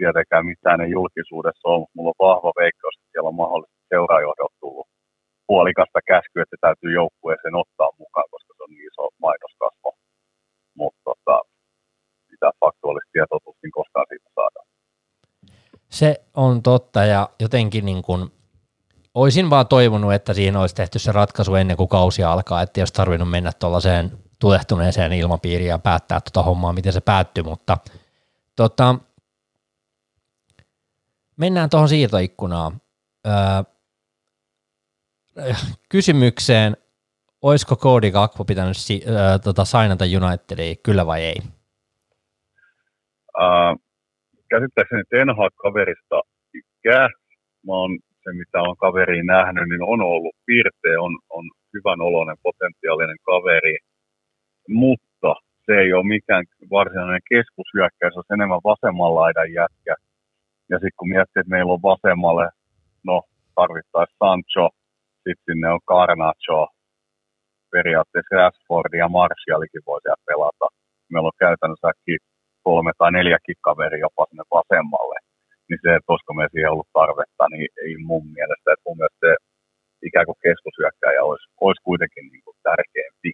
tietenkään 0.00 0.48
mitään 0.52 0.80
ei 0.84 0.90
julkisuudessa 0.96 1.68
ole, 1.68 1.80
mutta 1.80 1.96
mulla 1.96 2.12
on 2.14 2.24
vahva 2.28 2.50
veikkaus, 2.62 2.94
että 2.96 3.10
siellä 3.12 3.32
on 3.32 3.42
mahdollisesti 3.42 3.90
seuraajohdolta 3.92 4.60
tullut 4.62 4.88
puolikasta 5.48 6.00
käskyä, 6.12 6.42
että 6.42 6.56
täytyy 6.60 6.90
joukkueeseen 7.00 7.56
ottaa 7.62 7.90
mukaan, 8.02 8.28
koska 8.32 8.50
se 8.54 8.62
on 8.64 8.70
niin 8.70 8.86
iso 8.90 9.04
mainoskasvo. 9.24 9.90
Mutta 10.80 11.00
tota, 11.08 11.36
mitä 12.32 12.46
faktuaalista 12.60 13.14
tietoa 13.14 13.44
tuskin 13.44 13.72
koskaan 13.78 14.06
siitä 14.08 14.28
saadaan. 14.34 14.66
Se 15.98 16.10
on 16.34 16.62
totta 16.62 17.04
ja 17.04 17.28
jotenkin 17.40 17.84
niin 17.84 18.02
kuin, 18.02 18.20
olisin 19.14 19.50
vaan 19.50 19.66
toivonut, 19.66 20.12
että 20.12 20.34
siinä 20.34 20.60
olisi 20.60 20.74
tehty 20.74 20.98
se 20.98 21.12
ratkaisu 21.12 21.54
ennen 21.54 21.76
kuin 21.76 21.88
kausi 21.88 22.24
alkaa, 22.24 22.62
että 22.62 22.80
jos 22.80 22.92
tarvinnut 22.92 23.30
mennä 23.30 23.50
tuollaiseen 23.58 24.10
tulehtuneeseen 24.38 25.12
ilmapiiriin 25.12 25.68
ja 25.68 25.78
päättää 25.78 26.20
tuota 26.20 26.46
hommaa, 26.46 26.72
miten 26.72 26.92
se 26.92 27.00
päättyy, 27.00 27.44
mutta 27.44 27.78
tota, 28.56 28.94
mennään 31.38 31.70
tuohon 31.70 31.88
siirtoikkunaan. 31.88 32.72
Öö, 33.26 33.62
kysymykseen, 35.88 36.76
olisiko 37.42 37.76
Cody 37.76 38.10
Gakpo 38.10 38.44
pitänyt 38.44 38.76
si- 38.76 39.04
öö, 39.08 39.38
tota, 39.38 39.64
signata 39.64 40.04
Unitediin, 40.04 40.76
kyllä 40.82 41.06
vai 41.06 41.24
ei? 41.24 41.36
Uh, 43.38 43.80
käsittääkseni 44.50 45.02
Ten 45.10 45.28
kaverista 45.62 46.20
ikä. 46.54 47.08
Mä 47.66 47.72
oon 47.72 47.98
se, 48.24 48.30
mitä 48.32 48.62
on 48.62 48.76
kaveriin 48.76 49.26
nähnyt, 49.26 49.68
niin 49.68 49.82
on 49.82 50.00
ollut 50.00 50.36
piirte, 50.46 50.98
on, 50.98 51.12
on 51.30 51.44
hyvän 51.74 52.00
oloinen 52.00 52.36
potentiaalinen 52.42 53.16
kaveri, 53.22 53.76
mutta 54.68 55.34
se 55.66 55.72
ei 55.82 55.92
ole 55.92 56.06
mikään 56.06 56.44
varsinainen 56.70 57.20
keskushyökkäys, 57.28 58.14
se 58.14 58.18
on 58.18 58.34
enemmän 58.36 58.66
vasemmalla 58.70 59.20
laidan 59.20 59.52
jätkä. 59.52 59.94
Ja 60.70 60.76
sitten 60.76 60.98
kun 60.98 61.12
miettii, 61.14 61.40
että 61.40 61.54
meillä 61.56 61.72
on 61.72 61.88
vasemmalle, 61.92 62.46
no 63.08 63.16
tarvittaisiin 63.58 64.18
Sancho, 64.22 64.64
sitten 65.24 65.46
sinne 65.46 65.68
on 65.74 65.80
Garnacho, 65.90 66.60
periaatteessa 67.74 68.36
Rashford 68.36 68.92
ja 69.02 69.08
Martialikin 69.18 69.86
voi 69.86 70.00
siellä 70.00 70.26
pelata. 70.30 70.66
Meillä 71.10 71.30
on 71.32 71.42
käytännössä 71.44 71.90
kolme 72.66 72.92
tai 72.98 73.10
neljäkin 73.12 73.58
kaveri 73.66 73.98
jopa 74.06 74.22
sinne 74.28 74.44
vasemmalle. 74.58 75.18
Niin 75.68 75.80
se, 75.82 75.90
että 75.96 76.10
olisiko 76.12 76.32
meillä 76.34 76.54
siihen 76.54 76.72
ollut 76.74 76.96
tarvetta, 77.00 77.44
niin 77.52 77.68
ei 77.84 77.94
mun 78.10 78.26
mielestä. 78.36 78.68
Että 78.72 78.86
mun 78.86 78.98
mielestä 78.98 79.22
se 79.26 79.32
ikään 80.08 80.26
kuin 80.28 80.42
keskushyökkäjä 80.46 81.20
olisi, 81.28 81.46
olisi 81.66 81.82
kuitenkin 81.88 82.24
niin 82.32 82.44
kuin 82.44 82.56
tärkeämpi. 82.68 83.30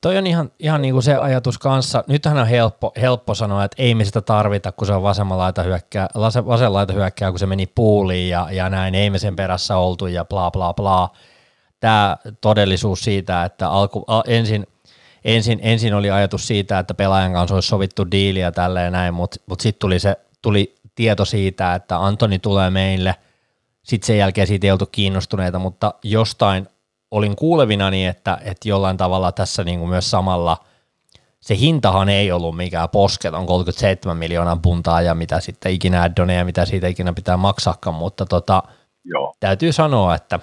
Toi 0.00 0.18
on 0.18 0.26
ihan, 0.26 0.50
ihan 0.58 0.82
niin 0.82 0.94
kuin 0.94 1.02
se 1.02 1.14
ajatus 1.14 1.58
kanssa. 1.58 2.04
Nythän 2.06 2.38
on 2.38 2.46
helppo, 2.46 2.92
helppo 3.00 3.34
sanoa, 3.34 3.64
että 3.64 3.82
ei 3.82 3.94
me 3.94 4.04
sitä 4.04 4.20
tarvita, 4.20 4.72
kun 4.72 4.86
se 4.86 4.92
on 4.92 5.02
vasemmalla 5.02 5.52
hyökkää, 5.64 6.08
vasen 6.46 6.94
hyökkää, 6.94 7.30
kun 7.30 7.38
se 7.38 7.46
meni 7.46 7.66
puuliin 7.66 8.28
ja, 8.28 8.48
ja 8.50 8.68
näin, 8.68 8.94
ei 8.94 9.10
me 9.10 9.18
sen 9.18 9.36
perässä 9.36 9.76
oltu 9.76 10.06
ja 10.06 10.24
bla 10.24 10.50
bla 10.50 10.74
bla. 10.74 11.10
Tämä 11.80 12.16
todellisuus 12.40 13.00
siitä, 13.00 13.44
että 13.44 13.68
alku, 13.68 14.04
a, 14.06 14.22
ensin, 14.26 14.66
ensin, 15.24 15.58
ensin 15.62 15.94
oli 15.94 16.10
ajatus 16.10 16.46
siitä, 16.46 16.78
että 16.78 16.94
pelaajan 16.94 17.32
kanssa 17.32 17.54
olisi 17.54 17.68
sovittu 17.68 18.10
diiliä 18.10 18.52
tälleen 18.52 18.92
näin, 18.92 19.14
mutta 19.14 19.36
mut 19.46 19.60
sitten 19.60 19.80
tuli, 19.80 19.98
se, 19.98 20.16
tuli 20.42 20.74
tieto 20.94 21.24
siitä, 21.24 21.74
että 21.74 22.04
Antoni 22.04 22.38
tulee 22.38 22.70
meille, 22.70 23.14
sitten 23.82 24.06
sen 24.06 24.18
jälkeen 24.18 24.46
siitä 24.46 24.66
ei 24.66 24.70
oltu 24.70 24.86
kiinnostuneita, 24.86 25.58
mutta 25.58 25.94
jostain 26.02 26.68
olin 27.10 27.36
kuulevinani, 27.36 28.06
että, 28.06 28.38
että 28.44 28.68
jollain 28.68 28.96
tavalla 28.96 29.32
tässä 29.32 29.64
niin 29.64 29.78
kuin 29.78 29.88
myös 29.88 30.10
samalla 30.10 30.56
se 31.40 31.56
hintahan 31.56 32.08
ei 32.08 32.32
ollut 32.32 32.56
mikään 32.56 32.88
posketon 32.88 33.46
37 33.46 34.16
miljoonaa 34.16 34.58
puntaa 34.62 35.02
ja 35.02 35.14
mitä 35.14 35.40
sitten 35.40 35.72
ikinä 35.72 36.02
addoneja, 36.02 36.44
mitä 36.44 36.64
siitä 36.66 36.88
ikinä 36.88 37.12
pitää 37.12 37.36
maksaakaan, 37.36 37.96
mutta 37.96 38.26
tota, 38.26 38.62
Joo. 39.04 39.34
täytyy 39.40 39.72
sanoa, 39.72 40.14
että 40.14 40.40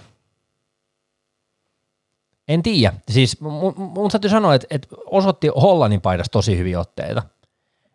en 2.47 2.63
tiedä. 2.63 2.93
Siis 3.09 3.41
mun, 3.41 3.73
mun 3.77 4.09
täytyy 4.09 4.29
sanoa, 4.29 4.55
että, 4.55 4.67
että 4.69 4.87
osoitti 5.05 5.47
Hollannin 5.47 6.01
paidassa 6.01 6.31
tosi 6.31 6.57
hyviä 6.57 6.79
otteita. 6.79 7.23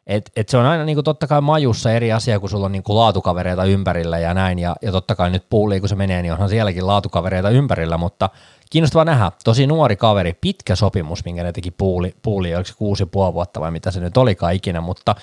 Et, 0.06 0.32
et 0.36 0.48
se 0.48 0.56
on 0.56 0.66
aina 0.66 0.84
niinku 0.84 1.02
totta 1.02 1.26
kai 1.26 1.40
majussa 1.40 1.92
eri 1.92 2.12
asia, 2.12 2.40
kun 2.40 2.48
sulla 2.48 2.66
on 2.66 2.72
niinku 2.72 2.94
laatukavereita 2.94 3.64
ympärillä 3.64 4.18
ja 4.18 4.34
näin, 4.34 4.58
ja, 4.58 4.76
ja 4.82 4.92
totta 4.92 5.14
kai 5.14 5.30
nyt 5.30 5.44
puuliin, 5.50 5.82
kun 5.82 5.88
se 5.88 5.94
menee, 5.94 6.22
niin 6.22 6.32
onhan 6.32 6.48
sielläkin 6.48 6.86
laatukavereita 6.86 7.50
ympärillä, 7.50 7.98
mutta 7.98 8.30
kiinnostava 8.72 9.04
nähdä, 9.04 9.32
tosi 9.44 9.66
nuori 9.66 9.96
kaveri, 9.96 10.32
pitkä 10.40 10.76
sopimus, 10.76 11.24
minkä 11.24 11.42
ne 11.42 11.52
teki 11.52 11.70
puuli, 11.70 12.14
puuli 12.22 12.54
oliko 12.54 12.68
se 12.68 12.74
kuusi 12.76 13.06
puoli 13.06 13.34
vuotta 13.34 13.60
vai 13.60 13.70
mitä 13.70 13.90
se 13.90 14.00
nyt 14.00 14.16
olikaan 14.16 14.54
ikinä, 14.54 14.80
mutta, 14.80 15.14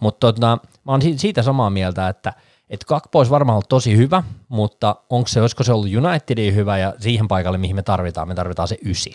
mutta 0.00 0.32
tota, 0.32 0.58
mä 0.84 0.92
oon 0.92 1.00
siitä 1.16 1.42
samaa 1.42 1.70
mieltä, 1.70 2.08
että 2.08 2.32
et 2.70 2.84
Kakpo 2.84 3.18
olisi 3.18 3.30
varmaan 3.30 3.54
ollut 3.54 3.68
tosi 3.68 3.96
hyvä, 3.96 4.22
mutta 4.48 4.96
onko 5.10 5.28
se, 5.28 5.40
olisiko 5.40 5.64
se 5.64 5.72
ollut 5.72 5.90
Unitedin 5.96 6.54
hyvä 6.54 6.78
ja 6.78 6.94
siihen 6.98 7.28
paikalle, 7.28 7.58
mihin 7.58 7.76
me 7.76 7.82
tarvitaan, 7.82 8.28
me 8.28 8.34
tarvitaan 8.34 8.68
se 8.68 8.76
ysi. 8.84 9.12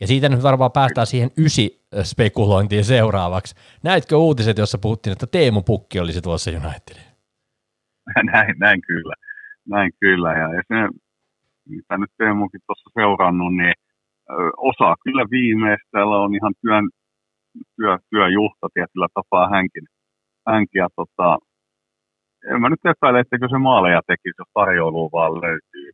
Ja 0.00 0.06
siitä 0.06 0.28
nyt 0.28 0.42
varmaan 0.42 0.72
päästään 0.72 1.06
siihen 1.06 1.30
ysi 1.38 1.86
spekulointiin 2.02 2.84
seuraavaksi. 2.84 3.54
Näitkö 3.82 4.16
uutiset, 4.16 4.58
jossa 4.58 4.78
puhuttiin, 4.78 5.12
että 5.12 5.26
Teemu 5.26 5.62
Pukki 5.62 6.00
olisi 6.00 6.22
tuossa 6.22 6.50
Unitedin? 6.50 7.08
Näin, 8.32 8.54
näin 8.58 8.80
kyllä. 8.86 9.14
Näin 9.68 9.90
kyllä. 10.00 10.32
Ja, 10.32 10.54
ja 10.54 10.88
mitä 11.68 11.98
nyt 11.98 12.10
Teemukin 12.18 12.60
tuossa 12.66 12.90
seurannut, 12.94 13.54
niin 13.56 13.74
osaa 14.56 14.94
kyllä 15.04 15.24
viimeistellä 15.30 16.16
on 16.24 16.34
ihan 16.34 16.54
työn, 16.62 16.88
työ, 17.76 17.98
työjuhta 18.10 18.66
tietyllä 18.74 19.08
tapaa 19.14 19.48
hänkin. 19.48 19.84
hänkin 20.46 20.80
ja 20.80 20.88
tota, 20.96 21.38
en 22.50 22.60
mä 22.60 22.68
nyt 22.68 22.86
epäile, 22.92 23.20
että 23.20 23.48
se 23.50 23.58
maaleja 23.58 24.00
tekisi, 24.06 24.38
jos 24.38 24.50
tarjoulu 24.54 25.10
vaan 25.12 25.34
löytyy. 25.46 25.90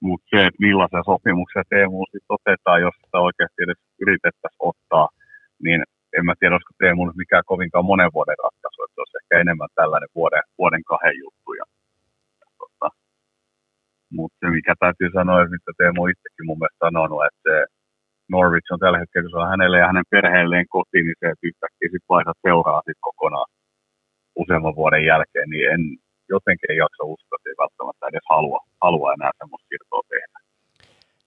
Mutta 0.00 0.26
se, 0.30 0.46
että 0.46 0.64
millaisen 0.66 1.04
sopimuksen 1.10 1.64
Teemu 1.70 1.98
sitten 2.12 2.36
otetaan, 2.38 2.80
jos 2.86 2.94
sitä 3.04 3.18
oikeasti 3.28 3.62
edes 3.62 3.80
yritettäisiin 4.02 4.68
ottaa, 4.70 5.08
niin 5.64 5.80
en 6.16 6.24
mä 6.26 6.34
tiedä, 6.38 6.54
olisiko 6.54 6.74
Teemu 6.78 7.06
nyt 7.06 7.16
mikään 7.16 7.50
kovinkaan 7.52 7.90
monen 7.92 8.10
vuoden 8.14 8.40
ratkaisu, 8.44 8.78
että 8.82 9.00
olisi 9.00 9.18
ehkä 9.20 9.34
enemmän 9.42 9.68
tällainen 9.74 10.10
vuoden, 10.14 10.42
vuoden 10.58 10.84
kahden 10.90 11.16
juttu. 11.24 11.50
Ja, 11.60 11.64
mutta 14.18 14.36
se, 14.40 14.46
mikä 14.58 14.74
täytyy 14.84 15.10
sanoa, 15.18 15.42
että 15.42 15.54
mitä 15.56 15.70
Teemu 15.78 16.00
itsekin 16.06 16.46
mun 16.48 16.58
mielestä 16.58 16.84
sanonut, 16.86 17.22
että 17.30 17.54
Norwich 18.34 18.72
on 18.72 18.82
tällä 18.82 18.98
hetkellä, 19.00 19.24
kun 19.24 19.32
se 19.34 19.42
on 19.42 19.52
hänelle 19.54 19.78
ja 19.78 19.90
hänen 19.90 20.10
perheelleen 20.14 20.66
kotiin, 20.74 21.04
niin 21.06 21.20
se, 21.20 21.26
että 21.30 21.48
yhtäkkiä 21.50 21.88
sitten 21.92 22.12
vaihdat 22.14 22.38
seuraa 22.46 22.80
sitten 22.86 23.06
kokonaan 23.08 23.50
useamman 24.42 24.76
vuoden 24.80 25.04
jälkeen, 25.10 25.48
niin 25.50 25.66
en, 25.74 25.82
jotenkin 26.34 26.70
ei 26.70 26.76
jaksa 26.84 27.02
uskoa, 27.12 27.36
että 27.36 27.50
ei 27.50 27.62
välttämättä 27.62 28.06
edes 28.06 28.26
halua, 28.30 28.60
halua 28.82 29.12
enää 29.16 29.30
semmoista 29.38 29.68
siirtoa 29.68 30.02
tehdä. 30.08 30.36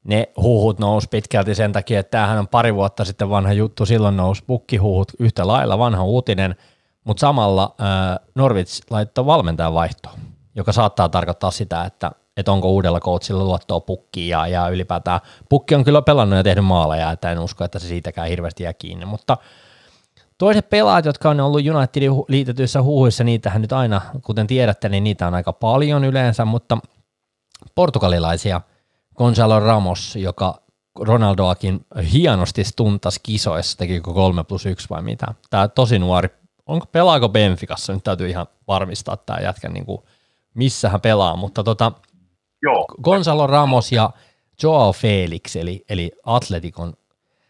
Ne 0.03 0.29
huhut 0.37 0.79
nousi 0.79 1.07
pitkälti 1.11 1.55
sen 1.55 1.71
takia, 1.71 1.99
että 1.99 2.11
tämähän 2.11 2.39
on 2.39 2.47
pari 2.47 2.75
vuotta 2.75 3.05
sitten 3.05 3.29
vanha 3.29 3.53
juttu, 3.53 3.85
silloin 3.85 4.17
nousi 4.17 4.43
pukkihuhut 4.47 5.11
yhtä 5.19 5.47
lailla, 5.47 5.77
vanha 5.77 6.03
uutinen, 6.03 6.55
mutta 7.03 7.21
samalla 7.21 7.75
äh, 7.81 8.27
Norwich 8.35 8.81
laittoi 8.89 9.25
valmentajan 9.25 9.73
vaihtoon, 9.73 10.19
joka 10.55 10.71
saattaa 10.71 11.09
tarkoittaa 11.09 11.51
sitä, 11.51 11.85
että, 11.85 12.11
että 12.39 12.51
onko 12.51 12.69
uudella 12.69 12.99
coachilla 12.99 13.43
luottoa 13.43 13.79
pukkiin 13.79 14.29
ja, 14.29 14.47
ja 14.47 14.69
ylipäätään 14.69 15.19
pukki 15.49 15.75
on 15.75 15.83
kyllä 15.83 16.01
pelannut 16.01 16.37
ja 16.37 16.43
tehnyt 16.43 16.65
maaleja, 16.65 17.11
että 17.11 17.31
en 17.31 17.39
usko, 17.39 17.63
että 17.63 17.79
se 17.79 17.87
siitäkään 17.87 18.29
hirveästi 18.29 18.63
jää 18.63 18.73
kiinni, 18.73 19.05
mutta– 19.05 19.37
Toiset 20.39 20.69
pelaajat, 20.69 21.05
jotka 21.05 21.29
on 21.29 21.39
ollut 21.39 21.61
Unitedin 21.75 22.11
liitetyissä 22.27 22.81
huuhuissa, 22.81 23.23
niitähän 23.23 23.61
nyt 23.61 23.73
aina, 23.73 24.01
kuten 24.21 24.47
tiedätte, 24.47 24.89
niin 24.89 25.03
niitä 25.03 25.27
on 25.27 25.33
aika 25.33 25.53
paljon 25.53 26.03
yleensä, 26.03 26.45
mutta 26.45 26.77
portugalilaisia, 27.75 28.61
Gonzalo 29.17 29.59
Ramos, 29.59 30.15
joka 30.15 30.61
Ronaldoakin 30.99 31.85
hienosti 32.13 32.63
stuntas 32.63 33.19
kisoissa, 33.23 33.77
tekikö 33.77 34.13
3 34.13 34.43
plus 34.43 34.65
1 34.65 34.89
vai 34.89 35.01
mitä. 35.01 35.25
Tämä 35.49 35.67
tosi 35.67 35.99
nuori, 35.99 36.29
onko, 36.65 36.85
pelaako 36.85 37.29
Benficassa, 37.29 37.93
nyt 37.93 38.03
täytyy 38.03 38.29
ihan 38.29 38.47
varmistaa 38.67 39.17
tämä 39.17 39.39
jätkä, 39.39 39.69
niin 39.69 39.85
kuin, 39.85 40.01
missä 40.53 40.89
hän 40.89 41.01
pelaa, 41.01 41.35
mutta 41.35 41.63
tota, 41.63 41.91
Joo. 42.61 42.85
Gonzalo 43.03 43.47
Ramos 43.47 43.91
ja 43.91 44.09
Joao 44.63 44.93
Felix, 44.93 45.55
eli, 45.55 45.85
eli 45.89 46.11
Atletikon 46.25 46.93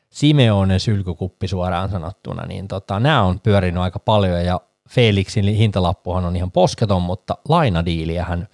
Simeonen 0.09 0.79
sylkykuppi 0.79 1.47
suoraan 1.47 1.89
sanottuna, 1.89 2.45
niin 2.45 2.67
tota, 2.67 2.99
nämä 2.99 3.23
on 3.23 3.39
pyörinyt 3.39 3.83
aika 3.83 3.99
paljon 3.99 4.45
ja 4.45 4.61
Felixin 4.89 5.45
hintalappuhan 5.45 6.25
on 6.25 6.35
ihan 6.35 6.51
posketon, 6.51 7.01
mutta 7.01 7.37
lainadiiliähän 7.49 8.47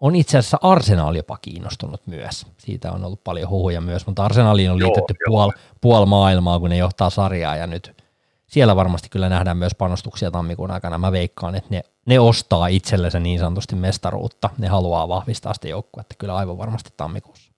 on 0.00 0.16
itse 0.16 0.38
asiassa 0.38 0.58
Arsenal 0.62 1.14
jopa 1.14 1.36
kiinnostunut 1.36 2.06
myös. 2.06 2.46
Siitä 2.58 2.92
on 2.92 3.04
ollut 3.04 3.24
paljon 3.24 3.50
huhuja 3.50 3.80
myös, 3.80 4.06
mutta 4.06 4.24
Arsenaliin 4.24 4.70
on 4.70 4.78
liitetty 4.78 5.14
joo, 5.20 5.26
puol, 5.26 5.50
puol 5.80 6.06
maailmaa, 6.06 6.58
kun 6.58 6.70
ne 6.70 6.76
johtaa 6.76 7.10
sarjaa 7.10 7.56
ja 7.56 7.66
nyt 7.66 8.05
siellä 8.46 8.76
varmasti 8.76 9.08
kyllä 9.08 9.28
nähdään 9.28 9.56
myös 9.56 9.74
panostuksia 9.74 10.30
tammikuun 10.30 10.70
aikana. 10.70 10.98
Mä 10.98 11.12
veikkaan, 11.12 11.54
että 11.54 11.70
ne, 11.70 11.80
ne 12.06 12.20
ostaa 12.20 12.66
itsellensä 12.66 13.20
niin 13.20 13.38
sanotusti 13.38 13.76
mestaruutta. 13.76 14.50
Ne 14.58 14.68
haluaa 14.68 15.08
vahvistaa 15.08 15.54
sitä 15.54 15.68
joukkuetta 15.68 16.14
kyllä 16.18 16.36
aivan 16.36 16.58
varmasti 16.58 16.90
tammikuussa. 16.96 17.52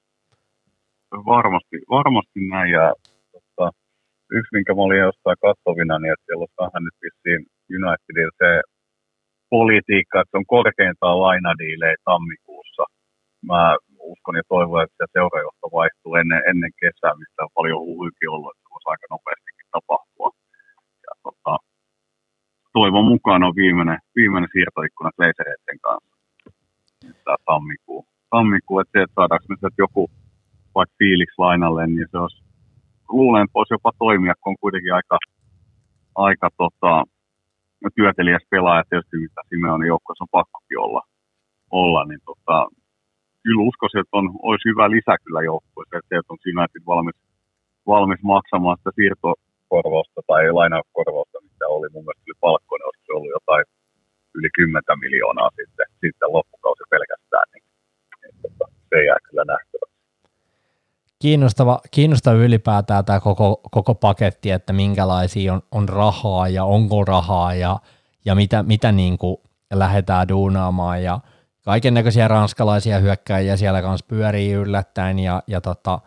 Varmasti, 1.12 1.76
varmasti 1.90 2.40
näin 2.50 2.70
ja 2.70 2.94
yksi, 4.38 4.52
minkä 4.52 4.72
mä 4.74 4.82
olin 4.82 5.06
jostain 5.08 5.38
katsovina, 5.46 5.98
niin 5.98 6.12
että 6.12 6.24
siellä 6.26 6.44
on 6.46 6.64
vähän 6.64 6.82
nyt 6.84 6.96
vissiin 7.04 7.42
Unitedilla 7.76 8.38
se 8.42 8.50
politiikka, 9.56 10.20
että 10.20 10.38
on 10.38 10.52
korkeintaan 10.56 11.20
lainadiilejä 11.26 11.96
tammikuussa. 12.10 12.84
Mä 13.50 13.62
uskon 14.12 14.36
ja 14.40 14.44
toivon, 14.54 14.82
että 14.82 14.96
se 14.98 15.06
seurajohto 15.16 15.66
vaihtuu 15.78 16.12
ennen, 16.20 16.42
ennen 16.50 16.72
kesää, 16.82 17.18
mistä 17.20 17.44
on 17.46 17.56
paljon 17.58 17.80
huhuikin 17.88 18.32
ollut, 18.34 18.50
että 18.50 18.62
se 18.64 18.72
voisi 18.72 18.88
aika 18.92 19.06
nopeastikin 19.10 19.68
tapahtua. 19.76 20.07
Toivon 22.72 23.04
mukaan 23.04 23.42
on 23.42 23.54
viimeinen, 23.56 23.98
viimeinen 24.16 24.50
siirtoikkuna 24.52 25.10
Glazereiden 25.16 25.80
kanssa. 25.82 26.16
Tämä 27.24 27.36
tammikuu. 27.44 28.06
tammikuu 28.30 28.80
että, 28.80 29.06
saadaanko 29.14 29.46
nyt 29.48 29.74
joku 29.78 30.10
vaikka 30.74 30.94
Felix 30.98 31.28
lainalle, 31.38 31.86
niin 31.86 32.06
se 32.10 32.18
olisi 32.18 32.42
luulen, 33.08 33.42
että 33.44 33.54
voisi 33.54 33.74
jopa 33.74 33.92
toimia, 33.98 34.34
kun 34.40 34.50
on 34.50 34.56
kuitenkin 34.60 34.94
aika, 34.94 35.18
aika 36.14 36.48
tota, 36.56 37.04
työtelijäs 37.94 38.44
pelaaja, 38.50 38.84
tietysti 38.88 39.16
mitä 39.16 39.40
Simeonin 39.48 39.92
joukkueessa 39.92 40.24
on 40.24 40.36
pakkokin 40.38 40.78
olla, 40.86 41.02
olla 41.70 42.04
niin 42.04 42.20
tota, 42.24 42.56
kyllä 43.42 43.68
uskoisin, 43.68 44.00
että 44.00 44.16
on, 44.18 44.26
olisi 44.42 44.68
hyvä 44.68 44.90
lisä 44.90 45.14
kyllä 45.24 45.42
joukkueeseen, 45.42 46.02
että 46.20 46.32
on 46.32 46.44
United 46.54 46.82
valmis, 46.86 47.18
valmis 47.86 48.22
maksamaan 48.22 48.76
sitä 48.76 48.90
siirtokorvausta 48.98 50.20
tai 50.26 50.52
lainakorvausta, 50.52 51.38
mitä 51.58 51.68
oli 51.68 51.88
mun 51.92 52.04
mielestä 52.04 52.24
oli 52.28 52.38
palkkoinen, 52.40 52.86
olisi 52.86 53.06
se 53.06 53.12
ollut 53.12 53.36
jotain 53.38 53.64
yli 54.34 54.48
10 54.56 54.82
miljoonaa 55.00 55.50
sitten, 55.56 55.86
sitten 56.00 56.32
loppukausi 56.32 56.82
pelkästään, 56.90 57.46
niin, 57.52 57.64
niin 58.22 58.34
tota, 58.42 58.64
se 58.88 59.04
jää 59.04 59.16
kyllä 59.30 59.44
nähtäväksi. 59.44 59.98
Kiinnostava, 61.22 61.80
kiinnostava 61.90 62.36
ylipäätään 62.36 63.04
tämä 63.04 63.20
koko, 63.20 63.60
koko 63.70 63.94
paketti, 63.94 64.50
että 64.50 64.72
minkälaisia 64.72 65.54
on, 65.54 65.62
on 65.70 65.88
rahaa 65.88 66.48
ja 66.48 66.64
onko 66.64 67.04
rahaa 67.04 67.54
ja, 67.54 67.78
ja 68.24 68.34
mitä, 68.34 68.62
mitä 68.62 68.92
niin 68.92 69.18
kuin 69.18 69.36
lähdetään 69.74 70.28
duunaamaan 70.28 71.02
ja 71.02 71.20
kaiken 71.64 71.94
näköisiä 71.94 72.28
ranskalaisia 72.28 72.98
hyökkäjiä 72.98 73.56
siellä 73.56 73.82
kanssa 73.82 74.06
pyörii 74.08 74.52
yllättäen 74.52 75.18
ja, 75.18 75.42
ja 75.46 75.60
tota, 75.60 76.00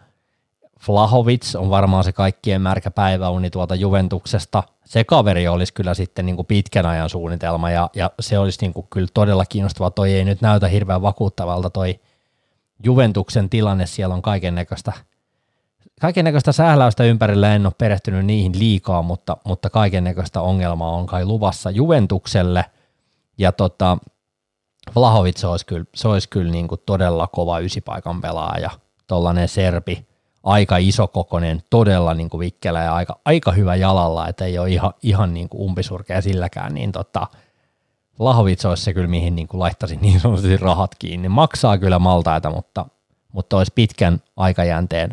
Flahovic 0.82 1.56
on 1.56 1.70
varmaan 1.70 2.04
se 2.04 2.12
kaikkien 2.12 2.62
märkä 2.62 2.92
päiväuni 2.92 3.50
tuolta 3.50 3.76
Juventuksesta. 3.76 4.64
Se 4.86 5.04
kaveri 5.04 5.48
olisi 5.48 5.74
kyllä 5.74 5.94
sitten 5.94 6.26
niin 6.26 6.36
kuin 6.36 6.46
pitkän 6.46 6.86
ajan 6.86 7.10
suunnitelma 7.10 7.72
ja, 7.72 7.90
ja 7.96 8.12
se 8.20 8.40
olisi 8.40 8.58
niin 8.62 8.74
kuin 8.74 8.88
kyllä 8.90 9.08
todella 9.14 9.46
kiinnostava. 9.46 9.92
Toi 9.92 10.14
ei 10.14 10.26
nyt 10.26 10.42
näytä 10.42 10.68
hirveän 10.68 11.02
vakuuttavalta 11.02 11.70
toi 11.70 12.00
Juventuksen 12.84 13.50
tilanne. 13.50 13.86
Siellä 13.86 14.16
on 14.16 14.22
kaiken 14.22 14.56
näköistä 14.56 14.94
kaiken 16.02 16.26
näköistä 16.26 16.52
sähläystä 16.52 17.04
ympärillä, 17.04 17.56
en 17.56 17.66
ole 17.66 17.74
perehtynyt 17.78 18.26
niihin 18.26 18.60
liikaa, 18.60 19.02
mutta, 19.02 19.38
mutta 19.46 19.70
kaiken 19.70 20.04
näköistä 20.04 20.42
ongelmaa 20.42 20.92
on 20.92 21.06
kai 21.06 21.26
luvassa 21.26 21.72
Juventukselle. 21.72 22.66
Ja 23.38 23.52
tota, 23.52 23.98
Vlahovic 24.96 25.44
olisi 25.44 25.66
kyllä, 25.66 25.86
se 25.96 26.08
olisi 26.08 26.30
kyllä 26.30 26.52
niin 26.52 26.68
kuin 26.68 26.82
todella 26.86 27.28
kova 27.28 27.60
ysipaikan 27.60 28.22
pelaaja, 28.22 28.70
tollainen 29.08 29.48
serpi, 29.48 30.11
aika 30.44 30.78
isokokoinen, 30.78 31.60
todella 31.70 32.14
niin 32.14 32.30
kuin 32.30 32.40
vikkelä 32.40 32.84
ja 32.84 32.96
aika, 32.96 33.20
aika 33.26 33.52
hyvä 33.52 33.76
jalalla, 33.76 34.28
että 34.28 34.46
ei 34.46 34.60
ole 34.60 34.70
ihan, 34.70 34.94
ihan 35.04 35.34
niin 35.34 35.50
kuin 35.50 35.62
umpisurkea 35.62 36.22
silläkään, 36.22 36.74
niin 36.74 36.92
tota, 36.92 37.28
Vlahovic 38.20 38.66
olisi 38.66 38.84
se 38.84 38.94
kyllä, 38.94 39.08
mihin 39.08 39.36
niin 39.36 39.48
kuin 39.48 39.60
laittaisin 39.60 40.02
niin 40.02 40.20
sanotusti 40.20 40.58
rahat 40.58 40.92
kiinni. 41.00 41.30
Maksaa 41.30 41.78
kyllä 41.78 42.00
maltaita, 42.00 42.50
mutta, 42.50 42.86
mutta 43.34 43.58
olisi 43.58 43.72
pitkän 43.76 44.18
aikajänteen 44.38 45.10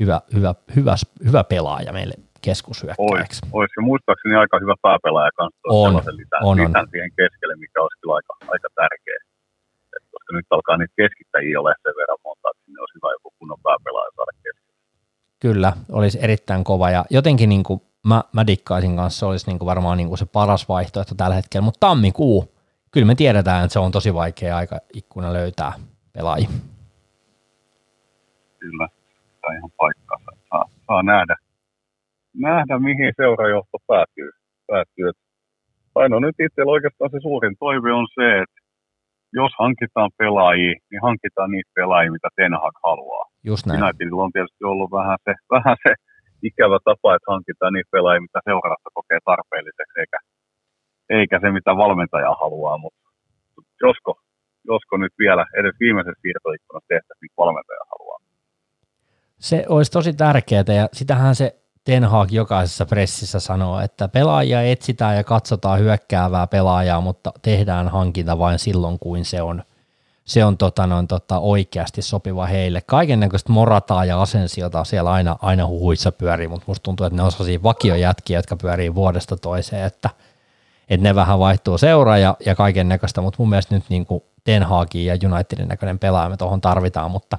hyvä, 0.00 0.20
hyvä, 0.34 0.54
hyvä, 0.76 0.94
hyvä 1.28 1.42
pelaaja 1.44 1.92
meille 1.92 2.14
keskushyökkäjäksi. 2.48 3.40
Olisi, 3.42 3.56
olisi. 3.58 3.74
Ja 3.78 3.82
muistaakseni 3.90 4.34
aika 4.42 4.56
hyvä 4.64 4.76
pääpelaaja 4.86 5.32
kanssa 5.40 5.66
on, 5.68 5.94
lisän, 6.20 6.42
on, 6.50 6.56
lisän 6.56 6.84
on. 6.86 6.92
siihen 6.92 7.12
keskelle, 7.20 7.54
mikä 7.64 7.78
olisi 7.84 7.98
kyllä 8.00 8.14
aika, 8.18 8.32
aika 8.54 8.68
tärkeä. 8.80 9.18
Et 9.94 10.04
koska 10.12 10.30
nyt 10.36 10.46
alkaa 10.56 10.76
niitä 10.76 11.00
keskittäjiä 11.02 11.60
ole 11.62 11.72
sen 11.82 11.94
verran 12.00 12.22
monta, 12.26 12.46
että 12.50 12.62
sinne 12.64 12.78
olisi 12.80 12.96
hyvä 12.98 13.08
joku 13.16 13.28
kunnon 13.38 13.60
pääpelaaja 13.66 14.12
saada. 14.16 14.32
Kyllä, 15.42 15.72
olisi 15.92 16.18
erittäin 16.22 16.64
kova 16.64 16.90
ja 16.90 17.04
jotenkin 17.10 17.48
niin 17.48 17.62
kuin 17.62 17.80
mä, 18.08 18.22
mä 18.32 18.46
dikkaisin 18.46 18.96
kanssa, 18.96 19.18
se 19.18 19.26
olisi 19.26 19.46
niin 19.46 19.58
kuin 19.58 19.66
varmaan 19.66 19.96
niin 19.96 20.08
kuin 20.08 20.18
se 20.18 20.26
paras 20.26 20.68
vaihtoehto 20.68 21.14
tällä 21.14 21.34
hetkellä, 21.34 21.64
mutta 21.64 21.86
tammikuu, 21.86 22.54
kyllä 22.90 23.06
me 23.06 23.14
tiedetään, 23.14 23.64
että 23.64 23.72
se 23.72 23.78
on 23.78 23.92
tosi 23.92 24.14
vaikea 24.14 24.56
aika 24.56 24.78
ikkuna 24.94 25.32
löytää 25.32 25.72
pelaajia. 26.12 26.48
Kyllä, 28.58 28.88
tämä 29.40 29.56
ihan 29.56 29.70
paikkansa. 29.76 30.30
Saa, 30.50 30.64
saa 30.86 31.02
nähdä, 31.02 31.36
nähdä, 32.34 32.78
mihin 32.78 33.12
seurajohto 33.16 33.78
päätyy. 33.86 34.30
päätyy. 34.66 35.10
Ainoa 35.94 36.20
nyt 36.20 36.40
itsellä 36.40 36.72
oikeastaan 36.72 37.10
se 37.10 37.18
suurin 37.22 37.56
toive 37.58 37.92
on 37.92 38.06
se, 38.14 38.42
että 38.42 38.61
jos 39.32 39.52
hankitaan 39.58 40.10
pelaajia, 40.18 40.74
niin 40.90 41.02
hankitaan 41.08 41.50
niitä 41.50 41.70
pelaajia, 41.74 42.12
mitä 42.16 42.28
Ten 42.36 42.54
Hag 42.62 42.76
haluaa. 42.88 43.24
Just 43.44 43.66
näin. 43.66 43.82
Unitedilla 43.82 44.22
on 44.22 44.32
tietysti 44.32 44.64
ollut 44.64 44.90
vähän 44.98 45.18
se, 45.24 45.32
vähän 45.56 45.76
se 45.84 45.92
ikävä 46.48 46.78
tapa, 46.84 47.14
että 47.14 47.32
hankitaan 47.34 47.72
niitä 47.72 47.94
pelaajia, 47.96 48.26
mitä 48.26 48.40
seurasta 48.48 48.88
kokee 48.98 49.18
tarpeelliseksi, 49.24 49.96
eikä, 50.02 50.18
eikä 51.18 51.36
se, 51.42 51.48
mitä 51.58 51.70
valmentaja 51.76 52.32
haluaa. 52.42 52.78
Mutta 52.78 53.02
josko, 53.86 54.10
josko 54.64 54.96
nyt 54.96 55.14
vielä 55.18 55.44
edes 55.58 55.74
viimeisessä 55.80 56.22
siirtoikkunassa 56.22 56.88
tehtäisiin, 56.88 57.24
mitä 57.24 57.40
valmentaja 57.42 57.84
haluaa. 57.92 58.18
Se 59.38 59.64
olisi 59.68 59.92
tosi 59.92 60.12
tärkeää 60.12 60.74
ja 60.80 60.88
sitähän 60.92 61.34
se 61.34 61.61
Ten 61.84 62.04
Hag 62.04 62.32
jokaisessa 62.32 62.86
pressissä 62.86 63.40
sanoo, 63.40 63.80
että 63.80 64.08
pelaajia 64.08 64.62
etsitään 64.62 65.16
ja 65.16 65.24
katsotaan 65.24 65.78
hyökkäävää 65.78 66.46
pelaajaa, 66.46 67.00
mutta 67.00 67.32
tehdään 67.42 67.88
hankinta 67.88 68.38
vain 68.38 68.58
silloin, 68.58 68.98
kuin 68.98 69.24
se 69.24 69.42
on, 69.42 69.62
se 70.24 70.44
on 70.44 70.58
tota 70.58 70.86
noin, 70.86 71.08
tota, 71.08 71.38
oikeasti 71.38 72.02
sopiva 72.02 72.46
heille. 72.46 72.80
Kaiken 72.80 73.20
näköistä 73.20 73.52
morataa 73.52 74.04
ja 74.04 74.22
asensiota 74.22 74.84
siellä 74.84 75.12
aina, 75.12 75.36
aina 75.42 75.66
huhuissa 75.66 76.12
pyörii, 76.12 76.48
mutta 76.48 76.64
musta 76.66 76.82
tuntuu, 76.82 77.06
että 77.06 77.16
ne 77.16 77.22
on 77.22 77.32
sellaisia 77.32 77.62
vakiojätkiä, 77.62 78.38
jotka 78.38 78.56
pyörii 78.56 78.94
vuodesta 78.94 79.36
toiseen, 79.36 79.86
että, 79.86 80.10
että 80.88 81.08
ne 81.08 81.14
vähän 81.14 81.38
vaihtuu 81.38 81.78
seuraa 81.78 82.18
ja, 82.18 82.36
ja 82.46 82.54
kaiken 82.54 82.88
näköistä, 82.88 83.20
mutta 83.20 83.36
mun 83.38 83.48
mielestä 83.48 83.74
nyt 83.74 83.84
niin 83.88 84.06
kuin 84.06 84.22
Ten 84.44 84.62
Hagin 84.62 85.06
ja 85.06 85.14
Unitedin 85.32 85.68
näköinen 85.68 85.98
pelaaja 85.98 86.28
me 86.28 86.36
tuohon 86.36 86.60
tarvitaan, 86.60 87.10
mutta 87.10 87.38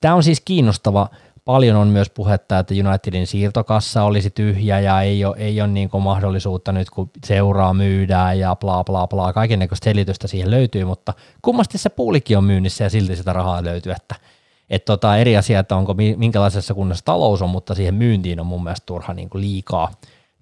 tämä 0.00 0.14
on 0.14 0.22
siis 0.22 0.40
kiinnostava 0.44 1.08
Paljon 1.44 1.76
on 1.76 1.88
myös 1.88 2.10
puhetta, 2.10 2.58
että 2.58 2.74
Unitedin 2.88 3.26
siirtokassa 3.26 4.02
olisi 4.02 4.30
tyhjä 4.30 4.80
ja 4.80 5.02
ei 5.02 5.24
ole, 5.24 5.36
ei 5.38 5.60
ole 5.60 5.68
niin 5.68 5.90
kuin 5.90 6.02
mahdollisuutta 6.02 6.72
nyt, 6.72 6.90
kun 6.90 7.10
seuraa 7.24 7.74
myydään 7.74 8.38
ja 8.38 8.56
bla 8.56 8.84
bla 8.84 9.06
bla, 9.06 9.32
näköistä 9.56 9.84
selitystä 9.84 10.28
siihen 10.28 10.50
löytyy, 10.50 10.84
mutta 10.84 11.14
kummasti 11.42 11.78
se 11.78 11.88
puulikin 11.88 12.38
on 12.38 12.44
myynnissä 12.44 12.84
ja 12.84 12.90
silti 12.90 13.16
sitä 13.16 13.32
rahaa 13.32 13.64
löytyy, 13.64 13.92
että 13.92 14.14
et 14.70 14.84
tota, 14.84 15.16
eri 15.16 15.36
asia, 15.36 15.60
että 15.60 15.76
onko 15.76 15.94
minkälaisessa 16.16 16.74
kunnossa 16.74 17.04
talous 17.04 17.42
on, 17.42 17.50
mutta 17.50 17.74
siihen 17.74 17.94
myyntiin 17.94 18.40
on 18.40 18.46
mun 18.46 18.64
mielestä 18.64 18.86
turha 18.86 19.14
niin 19.14 19.30
kuin 19.30 19.42
liikaa 19.42 19.90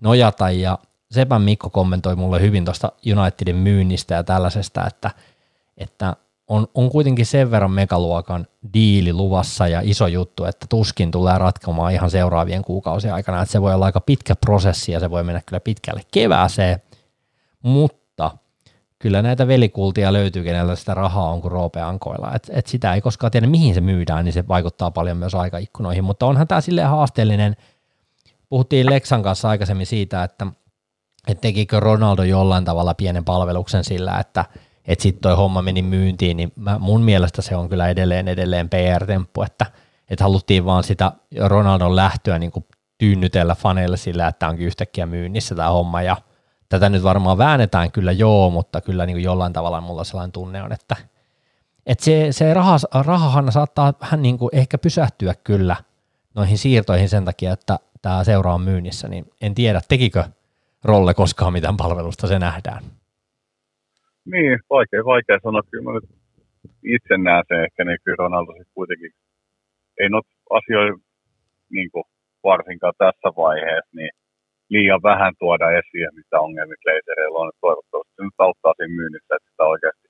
nojata. 0.00 0.50
Ja 0.50 0.78
Sepän 1.10 1.42
Mikko 1.42 1.70
kommentoi 1.70 2.16
mulle 2.16 2.40
hyvin 2.40 2.64
tuosta 2.64 2.92
Unitedin 3.20 3.56
myynnistä 3.56 4.14
ja 4.14 4.24
tällaisesta, 4.24 4.86
että, 4.86 5.10
että 5.78 6.16
on, 6.50 6.66
on 6.74 6.90
kuitenkin 6.90 7.26
sen 7.26 7.50
verran 7.50 7.70
megaluokan 7.70 8.46
diili 8.74 9.12
luvassa 9.12 9.68
ja 9.68 9.80
iso 9.84 10.06
juttu, 10.06 10.44
että 10.44 10.66
tuskin 10.68 11.10
tulee 11.10 11.38
ratkomaan 11.38 11.92
ihan 11.92 12.10
seuraavien 12.10 12.64
kuukausien 12.64 13.14
aikana, 13.14 13.42
että 13.42 13.52
se 13.52 13.62
voi 13.62 13.74
olla 13.74 13.84
aika 13.84 14.00
pitkä 14.00 14.36
prosessi 14.36 14.92
ja 14.92 15.00
se 15.00 15.10
voi 15.10 15.24
mennä 15.24 15.42
kyllä 15.46 15.60
pitkälle 15.60 16.02
kevääseen, 16.12 16.82
mutta 17.62 18.30
kyllä 18.98 19.22
näitä 19.22 19.48
velikultia 19.48 20.12
löytyy, 20.12 20.42
kenellä 20.42 20.76
sitä 20.76 20.94
rahaa 20.94 21.30
on 21.30 21.40
kuin 21.40 21.52
roopeankoilla, 21.52 22.34
että 22.34 22.52
et 22.54 22.66
sitä 22.66 22.94
ei 22.94 23.00
koskaan 23.00 23.30
tiedä 23.30 23.46
mihin 23.46 23.74
se 23.74 23.80
myydään, 23.80 24.24
niin 24.24 24.32
se 24.32 24.48
vaikuttaa 24.48 24.90
paljon 24.90 25.16
myös 25.16 25.34
aikaikkunoihin, 25.34 26.04
mutta 26.04 26.26
onhan 26.26 26.48
tämä 26.48 26.60
silleen 26.60 26.88
haasteellinen, 26.88 27.56
puhuttiin 28.48 28.90
Lexan 28.90 29.22
kanssa 29.22 29.48
aikaisemmin 29.48 29.86
siitä, 29.86 30.24
että, 30.24 30.46
että 31.28 31.40
tekikö 31.40 31.80
Ronaldo 31.80 32.22
jollain 32.22 32.64
tavalla 32.64 32.94
pienen 32.94 33.24
palveluksen 33.24 33.84
sillä, 33.84 34.18
että– 34.18 34.44
että 34.84 35.02
sitten 35.02 35.20
toi 35.20 35.36
homma 35.36 35.62
meni 35.62 35.82
myyntiin, 35.82 36.36
niin 36.36 36.52
mä, 36.56 36.78
mun 36.78 37.02
mielestä 37.02 37.42
se 37.42 37.56
on 37.56 37.68
kyllä 37.68 37.88
edelleen 37.88 38.28
edelleen 38.28 38.68
PR-temppu, 38.68 39.42
että, 39.42 39.66
että 40.10 40.24
haluttiin 40.24 40.64
vaan 40.64 40.84
sitä 40.84 41.12
Ronaldon 41.38 41.96
lähtöä 41.96 42.38
niin 42.38 42.52
kuin 42.52 42.64
tyynnytellä 42.98 43.54
faneille 43.54 43.96
sillä, 43.96 44.28
että 44.28 44.48
onkin 44.48 44.66
yhtäkkiä 44.66 45.06
myynnissä 45.06 45.54
tämä 45.54 45.68
homma, 45.68 46.02
ja 46.02 46.16
tätä 46.68 46.88
nyt 46.88 47.02
varmaan 47.02 47.38
väännetään 47.38 47.92
kyllä 47.92 48.12
joo, 48.12 48.50
mutta 48.50 48.80
kyllä 48.80 49.06
niin 49.06 49.14
kuin 49.14 49.24
jollain 49.24 49.52
tavalla 49.52 49.80
mulla 49.80 50.04
sellainen 50.04 50.32
tunne 50.32 50.62
on, 50.62 50.72
että, 50.72 50.96
että 51.86 52.04
se, 52.04 52.26
se 52.30 52.54
raha, 52.54 52.76
rahahan 53.04 53.52
saattaa 53.52 53.94
vähän 54.00 54.22
niin 54.22 54.38
kuin 54.38 54.50
ehkä 54.52 54.78
pysähtyä 54.78 55.34
kyllä 55.44 55.76
noihin 56.34 56.58
siirtoihin 56.58 57.08
sen 57.08 57.24
takia, 57.24 57.52
että 57.52 57.78
tämä 58.02 58.24
seura 58.24 58.54
on 58.54 58.60
myynnissä, 58.60 59.08
niin 59.08 59.30
en 59.40 59.54
tiedä, 59.54 59.80
tekikö 59.88 60.24
Rolle 60.84 61.14
koskaan 61.14 61.52
mitään 61.52 61.76
palvelusta, 61.76 62.26
se 62.26 62.38
nähdään. 62.38 62.99
Niin, 64.32 64.58
vaikea, 64.70 65.04
vaikea 65.14 65.38
sanoa. 65.42 65.62
Kyllä 65.70 65.84
mä 65.84 65.92
nyt 65.94 66.08
itse 66.96 67.14
näen 67.18 67.44
sen 67.48 67.64
ehkä, 67.64 67.84
niin 67.84 67.98
kyllä 68.04 68.22
Ronaldo 68.24 68.52
sitten 68.52 68.78
kuitenkin 68.78 69.12
ei 70.00 70.08
noita 70.08 70.30
asioita 70.58 70.98
niin 71.74 71.90
varsinkaan 72.50 72.94
tässä 73.04 73.28
vaiheessa, 73.44 73.96
niin 73.98 74.12
liian 74.74 75.02
vähän 75.10 75.32
tuoda 75.38 75.66
esiin, 75.80 76.14
mitä 76.20 76.40
ongelmia 76.46 76.82
Glazereilla 76.82 77.38
on. 77.38 77.52
Toivottavasti 77.60 78.12
se 78.16 78.22
nyt 78.24 78.38
auttaa 78.46 78.74
siinä 78.76 78.96
myynnissä, 78.98 79.34
että 79.36 79.50
sitä 79.50 79.64
oikeasti 79.74 80.08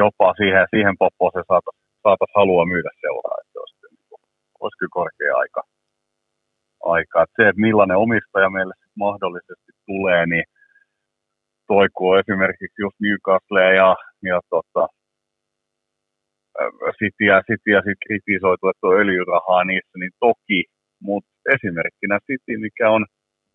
jopa 0.00 0.28
siihen, 0.40 0.66
siihen 0.74 0.96
poppoon 1.02 1.32
se 1.34 1.42
saataisiin 1.50 1.88
saatais 2.04 2.32
halua 2.40 2.64
myydä 2.72 2.90
seuraa, 3.02 3.38
että 3.42 3.56
olisi, 3.62 3.76
niin 3.96 4.06
kuin, 4.10 4.20
olisi 4.62 4.78
kyllä 4.78 4.96
korkea 4.98 5.32
aika. 5.42 5.62
aika. 6.94 7.16
Että 7.22 7.36
se, 7.36 7.42
että 7.48 7.64
millainen 7.66 8.02
omistaja 8.06 8.50
meille 8.56 8.74
mahdollisesti 9.04 9.70
tulee, 9.88 10.22
niin 10.32 10.44
toi, 11.70 11.86
kun 11.94 12.08
on 12.12 12.20
esimerkiksi 12.22 12.82
just 12.84 12.98
Newcastle 13.04 13.64
ja, 13.80 13.90
ja 14.30 14.38
tota, 14.52 14.84
Cityä, 16.98 17.36
Cityä 17.48 17.80
sit 17.86 18.00
kritisoitu, 18.06 18.64
että 18.68 18.86
on 18.86 18.98
öljyrahaa 19.02 19.64
niissä, 19.64 19.96
niin 19.98 20.14
toki, 20.26 20.60
mutta 21.08 21.30
esimerkkinä 21.54 22.16
City, 22.26 22.52
mikä 22.66 22.86
on 22.96 23.02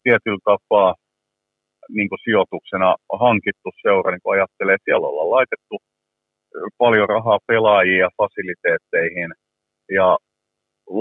tietyllä 0.04 0.44
tapaa 0.52 0.92
niin 1.96 2.10
sijoituksena 2.24 2.90
hankittu 3.26 3.70
seura, 3.82 4.12
niin 4.12 4.24
kuin 4.24 4.34
ajattelee, 4.36 4.76
että 4.76 4.88
siellä 4.88 5.08
ollaan 5.08 5.36
laitettu 5.38 5.76
paljon 6.78 7.10
rahaa 7.16 7.40
pelaajia 7.48 8.08
fasiliteetteihin. 8.18 9.32
Ja 9.98 10.08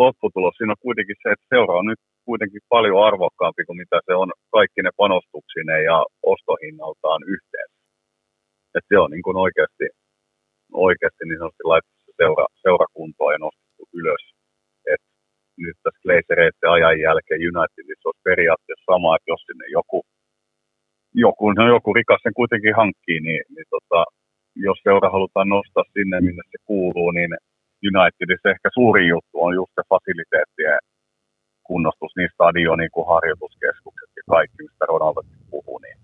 lopputulos 0.03 0.55
siinä 0.57 0.75
on 0.77 0.87
kuitenkin 0.87 1.17
se, 1.23 1.29
että 1.33 1.47
seura 1.55 1.75
on 1.81 1.87
nyt 1.87 2.03
kuitenkin 2.29 2.63
paljon 2.75 2.99
arvokkaampi 3.09 3.63
kuin 3.65 3.81
mitä 3.83 3.99
se 4.07 4.15
on 4.23 4.29
kaikki 4.57 4.81
ne 4.83 4.91
panostuksineen 5.03 5.85
ja 5.91 5.99
ostohinnaltaan 6.33 7.23
yhteen. 7.35 7.69
Että 8.77 8.89
se 8.91 8.99
on 9.05 9.11
niin 9.11 9.27
kuin 9.27 9.37
oikeasti, 9.45 9.87
oikeasti 10.89 11.23
niin 11.25 11.39
sanotusti 11.39 11.65
laitettu 11.73 12.11
seura, 12.21 12.47
seurakuntoa 12.65 13.33
ja 13.33 13.39
nostettu 13.47 13.85
ylös. 13.99 14.25
Et 14.93 15.03
nyt 15.65 15.77
tässä 15.83 16.03
Glazereiden 16.03 16.75
ajan 16.77 17.01
jälkeen 17.07 17.45
Unitedissa 17.51 18.09
olisi 18.09 18.27
periaatteessa 18.31 18.91
sama, 18.93 19.17
että 19.17 19.31
jos 19.33 19.43
sinne 19.49 19.67
joku, 19.79 19.99
joku, 21.25 21.45
no 21.53 21.65
joku 21.75 21.89
rikas 21.99 22.21
sen 22.23 22.39
kuitenkin 22.41 22.79
hankkii, 22.81 23.21
niin, 23.27 23.43
niin 23.55 23.69
tota, 23.75 24.01
jos 24.67 24.79
seura 24.87 25.09
halutaan 25.17 25.49
nostaa 25.57 25.93
sinne, 25.95 26.17
minne 26.29 26.43
se 26.53 26.59
kuuluu, 26.71 27.11
niin 27.11 27.33
Unitedissa 27.91 28.53
ehkä 28.55 28.69
suurin 28.79 29.09
juttu 29.15 29.37
on 29.47 29.53
just 29.59 29.73
se 29.75 29.83
fasiliteettien 29.93 30.79
kunnostus, 31.71 32.13
niin 32.17 32.31
stadioni 32.35 32.87
kuin 32.95 33.09
harjoituskeskukset 33.13 34.11
ja 34.17 34.23
kaikki, 34.35 34.57
mistä 34.63 34.85
Ronaldo 34.93 35.21
puhuu, 35.51 35.79
niin, 35.85 35.99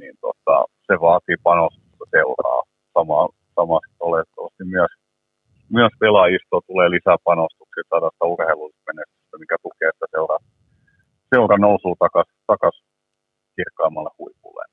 niin 0.00 0.14
tota, 0.24 0.56
se 0.88 0.94
vaatii 1.06 1.38
panostusta 1.48 2.04
seuraa. 2.14 2.60
Sama, 2.96 3.18
sama 3.58 3.76
olettavasti 4.08 4.64
myös, 4.76 4.92
myös 5.76 5.92
pelaajistoa 6.00 6.60
tulee 6.66 6.88
lisää 6.90 7.16
panostuksia 7.24 7.90
sadasta 7.92 8.24
urheilullista 8.32 8.92
mikä 9.38 9.56
tukee 9.62 9.90
sitä 9.94 10.06
seura, 10.10 10.36
seura 11.34 11.56
nousuu 11.58 11.96
takaisin 11.98 12.34
takas 12.46 12.82
kirkkaammalle 13.56 14.10
huipulle. 14.18 14.64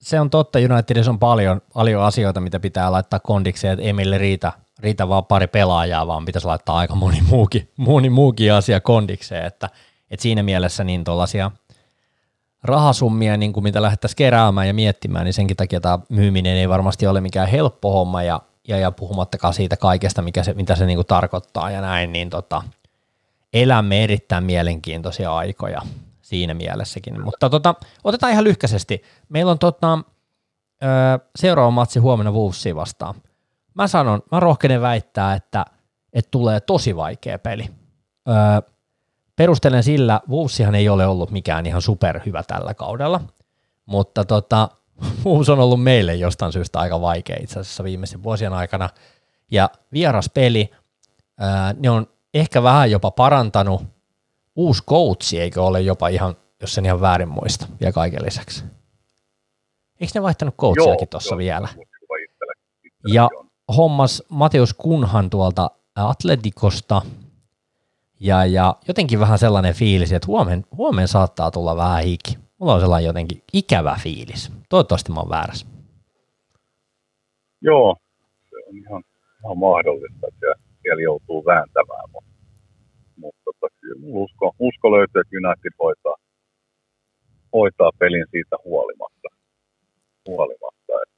Se 0.00 0.20
on 0.20 0.30
totta, 0.30 0.58
Unitedissa 0.58 1.10
on 1.10 1.18
paljon, 1.18 1.60
paljon 1.74 2.02
asioita, 2.02 2.40
mitä 2.40 2.60
pitää 2.60 2.92
laittaa 2.92 3.20
kondikseen, 3.20 3.72
että 3.72 3.84
Emille 3.84 4.18
riitä 4.18 4.52
riitä 4.78 5.08
vaan 5.08 5.24
pari 5.24 5.46
pelaajaa, 5.46 6.06
vaan 6.06 6.24
pitäisi 6.24 6.46
laittaa 6.46 6.76
aika 6.76 6.94
moni 6.94 7.20
muukin, 7.30 7.72
moni 7.76 8.10
muukin 8.10 8.52
asia 8.52 8.80
kondikseen, 8.80 9.46
että, 9.46 9.68
että 10.10 10.22
siinä 10.22 10.42
mielessä 10.42 10.84
niin 10.84 11.04
tuollaisia 11.04 11.50
rahasummia, 12.64 13.36
niin 13.36 13.52
kuin 13.52 13.64
mitä 13.64 13.82
lähdettäisiin 13.82 14.16
keräämään 14.16 14.66
ja 14.66 14.74
miettimään, 14.74 15.24
niin 15.24 15.34
senkin 15.34 15.56
takia 15.56 15.80
tämä 15.80 15.98
myyminen 16.08 16.56
ei 16.56 16.68
varmasti 16.68 17.06
ole 17.06 17.20
mikään 17.20 17.48
helppo 17.48 17.92
homma, 17.92 18.22
ja, 18.22 18.40
ja, 18.68 18.78
ja 18.78 18.90
puhumattakaan 18.90 19.54
siitä 19.54 19.76
kaikesta, 19.76 20.22
mikä 20.22 20.42
se, 20.44 20.54
mitä 20.54 20.76
se 20.76 20.86
niin 20.86 20.98
kuin 20.98 21.06
tarkoittaa 21.06 21.70
ja 21.70 21.80
näin, 21.80 22.12
niin 22.12 22.30
tota, 22.30 22.62
elämme 23.52 24.04
erittäin 24.04 24.44
mielenkiintoisia 24.44 25.36
aikoja 25.36 25.82
siinä 26.22 26.54
mielessäkin. 26.54 27.22
Mutta 27.24 27.50
tota, 27.50 27.74
otetaan 28.04 28.32
ihan 28.32 28.44
lyhkäisesti. 28.44 29.02
Meillä 29.28 29.50
on 29.50 29.58
tota, 29.58 29.98
seuraava 31.36 31.70
matsi 31.70 31.98
huomenna 31.98 32.32
Wolvesia 32.32 32.74
vastaan– 32.74 33.14
mä 33.74 33.86
sanon, 33.86 34.22
mä 34.32 34.40
rohkenen 34.40 34.80
väittää, 34.80 35.34
että, 35.34 35.64
että 36.12 36.30
tulee 36.30 36.60
tosi 36.60 36.96
vaikea 36.96 37.38
peli. 37.38 37.70
Öö, 38.28 38.34
perustelen 39.36 39.82
sillä, 39.82 40.20
Wolvesihan 40.28 40.74
ei 40.74 40.88
ole 40.88 41.06
ollut 41.06 41.30
mikään 41.30 41.66
ihan 41.66 41.82
superhyvä 41.82 42.42
tällä 42.42 42.74
kaudella, 42.74 43.20
mutta 43.86 44.24
tota, 44.24 44.68
Wolves 45.24 45.48
on 45.48 45.60
ollut 45.60 45.82
meille 45.82 46.14
jostain 46.14 46.52
syystä 46.52 46.78
aika 46.78 47.00
vaikea 47.00 47.36
itse 47.40 47.60
asiassa 47.60 47.84
viimeisen 47.84 48.22
vuosien 48.22 48.52
aikana, 48.52 48.90
ja 49.50 49.70
vieras 49.92 50.30
peli, 50.34 50.70
öö, 51.40 51.48
ne 51.78 51.90
on 51.90 52.06
ehkä 52.34 52.62
vähän 52.62 52.90
jopa 52.90 53.10
parantanut, 53.10 53.82
uusi 54.56 54.82
coachi, 54.84 55.40
eikö 55.40 55.62
ole 55.62 55.80
jopa 55.80 56.08
ihan, 56.08 56.36
jos 56.60 56.74
sen 56.74 56.84
ihan 56.84 57.00
väärin 57.00 57.28
muista, 57.28 57.66
vielä 57.80 57.92
kaiken 57.92 58.24
lisäksi. 58.24 58.64
Eikö 60.00 60.12
ne 60.14 60.22
vaihtanut 60.22 60.56
coachiakin 60.56 61.08
tuossa 61.08 61.36
vielä? 61.36 61.68
Ja 63.08 63.28
hommas 63.76 64.22
Mateus 64.28 64.74
Kunhan 64.74 65.30
tuolta 65.30 65.70
Atletikosta, 65.94 67.02
ja, 68.20 68.46
ja 68.46 68.76
jotenkin 68.88 69.20
vähän 69.20 69.38
sellainen 69.38 69.74
fiilis, 69.74 70.12
että 70.12 70.26
huomen, 70.26 70.64
huomen 70.76 71.08
saattaa 71.08 71.50
tulla 71.50 71.76
vähän 71.76 72.04
hiki. 72.04 72.38
Mulla 72.58 72.74
on 72.74 72.80
sellainen 72.80 73.06
jotenkin 73.06 73.42
ikävä 73.52 73.96
fiilis. 74.02 74.52
Toivottavasti 74.68 75.12
mä 75.12 75.20
oon 75.20 75.30
väärässä. 75.30 75.66
Joo, 77.60 77.96
se 78.50 78.56
on 78.68 78.76
ihan, 78.76 79.02
ihan 79.40 79.58
mahdollista, 79.58 80.26
että 80.28 80.46
siellä 80.82 81.02
joutuu 81.02 81.44
vääntämään, 81.44 82.10
mutta, 82.12 82.30
mutta 83.16 83.40
tota, 83.44 83.66
kyllä 83.80 84.00
usko, 84.06 84.52
usko 84.58 84.92
löytyy, 84.92 85.20
että 85.20 85.36
United 85.42 85.72
hoitaa, 85.82 86.16
hoitaa 87.52 87.90
pelin 87.98 88.26
siitä 88.30 88.56
huolimatta. 88.64 89.28
huolimatta 90.28 90.92
että 91.02 91.11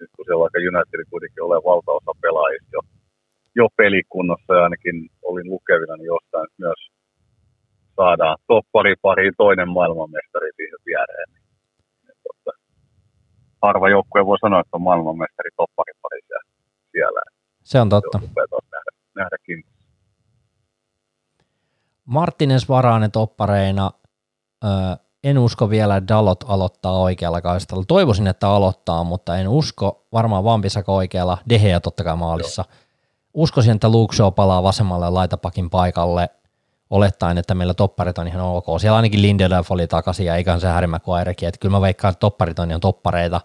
nyt 0.00 0.10
kun 0.14 0.24
siellä 0.24 0.44
vaikka 0.44 0.66
United 0.72 1.00
kuitenkin 1.10 1.42
ole 1.42 1.58
valtaosa 1.70 2.12
pelaajista 2.22 2.72
jo, 2.76 2.80
jo 3.54 3.66
pelikunnossa 3.76 4.52
ja 4.54 4.62
ainakin 4.66 4.96
olin 5.28 5.50
lukevina, 5.52 5.96
niin 5.96 6.12
jostain 6.14 6.48
myös 6.64 6.80
saadaan 7.96 8.36
toppari 8.46 8.94
pariin 9.02 9.34
toinen 9.36 9.68
maailmanmestari 9.68 10.50
siihen 10.56 10.80
viereen. 10.86 11.28
Niin, 11.32 12.18
totta, 12.26 12.50
harva 13.62 13.88
joukkue 13.88 14.26
voi 14.26 14.38
sanoa, 14.38 14.60
että 14.60 14.76
on 14.76 14.82
maailmanmestari 14.82 15.50
toppari 15.56 15.92
pari 16.02 16.20
siellä. 16.92 17.20
Se 17.62 17.80
on 17.80 17.88
totta. 17.88 18.18
On 18.18 18.66
nähdä, 18.72 18.90
nähdäkin. 19.14 19.64
Martines 22.04 22.68
Varainen 22.68 23.10
toppareina, 23.10 23.90
en 25.26 25.38
usko 25.38 25.70
vielä, 25.70 25.96
että 25.96 26.14
Dalot 26.14 26.44
aloittaa 26.48 26.98
oikealla 26.98 27.40
kaistalla. 27.40 27.84
Toivoisin, 27.88 28.26
että 28.26 28.48
aloittaa, 28.48 29.04
mutta 29.04 29.36
en 29.36 29.48
usko. 29.48 30.06
Varmaan 30.12 30.44
Vampisaka 30.44 30.92
oikealla, 30.92 31.38
Deheä 31.48 31.80
totta 31.80 32.04
kai 32.04 32.16
maalissa. 32.16 32.64
Joo. 32.68 32.76
Uskoisin, 33.34 33.74
että 33.74 33.88
Luke 33.88 34.16
Shaw 34.16 34.32
palaa 34.32 34.62
vasemmalle 34.62 35.10
laitapakin 35.10 35.70
paikalle, 35.70 36.28
olettaen, 36.90 37.38
että 37.38 37.54
meillä 37.54 37.74
topparit 37.74 38.18
on 38.18 38.28
ihan 38.28 38.40
ok. 38.40 38.64
Siellä 38.80 38.96
ainakin 38.96 39.22
Lindelöf 39.22 39.70
oli 39.70 39.86
takaisin 39.86 40.26
ja 40.26 40.36
eiköhän 40.36 40.60
se 40.60 40.68
Harry 40.68 40.86
Maguirekin, 40.86 41.48
että 41.48 41.58
kyllä 41.58 41.76
mä 41.76 41.80
veikkaan, 41.80 42.12
että 42.12 42.20
topparit 42.20 42.58
on 42.58 42.70
ihan 42.70 42.80
toppareita. 42.80 43.40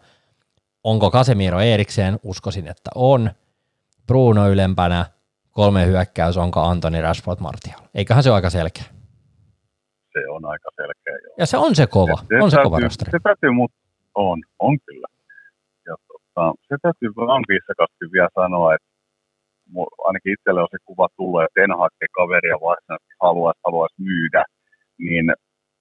Onko 0.83 1.11
Casemiro 1.11 1.59
erikseen? 1.59 2.19
Uskoisin, 2.23 2.67
että 2.67 2.91
on. 2.95 3.31
Bruno 4.07 4.49
ylempänä, 4.49 5.05
kolme 5.51 5.85
hyökkäys, 5.85 6.37
onko 6.37 6.61
Antoni 6.61 7.01
Rashford 7.01 7.39
Martial? 7.39 7.79
Eiköhän 7.95 8.23
se 8.23 8.29
ole 8.29 8.35
aika 8.35 8.49
selkeä 8.49 9.00
se 10.13 10.21
on 10.35 10.45
aika 10.45 10.69
selkeä. 10.75 11.15
Jo. 11.25 11.29
Ja 11.41 11.45
se 11.45 11.57
on 11.57 11.75
se 11.75 11.85
kova, 11.87 12.17
se, 12.17 12.25
se 12.29 12.43
on 12.43 12.51
se 12.51 12.55
täytyy, 12.55 12.69
kova 12.69 12.79
rosteri. 12.79 13.11
Se 13.11 13.19
täytyy, 13.23 13.51
mutta 13.51 13.77
on, 14.15 14.37
on 14.59 14.77
kyllä. 14.85 15.09
Ja 15.87 15.95
tota, 16.07 16.43
se 16.67 16.75
täytyy 16.81 17.09
vaan 17.15 17.43
viissakasti 17.51 18.05
vielä 18.15 18.33
sanoa, 18.41 18.73
että 18.75 18.89
ainakin 20.07 20.33
itselle 20.33 20.61
on 20.61 20.71
se 20.71 20.77
kuva 20.89 21.07
tullut, 21.17 21.43
että 21.43 21.61
en 21.63 21.77
hakee 21.83 22.09
kaveria 22.19 22.57
varsinaisesti 22.69 23.13
haluaisi, 23.25 23.59
haluaisi 23.65 23.97
myydä, 24.09 24.43
niin 25.05 25.25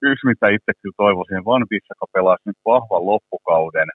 yksi 0.09 0.27
mitä 0.27 0.47
itse 0.55 0.71
kyllä 0.81 0.99
toivoisin, 1.03 1.45
Van 1.49 1.65
Bissaka 1.69 2.05
pelaisi 2.13 2.43
nyt 2.45 2.59
vahvan 2.65 3.05
loppukauden, 3.11 3.89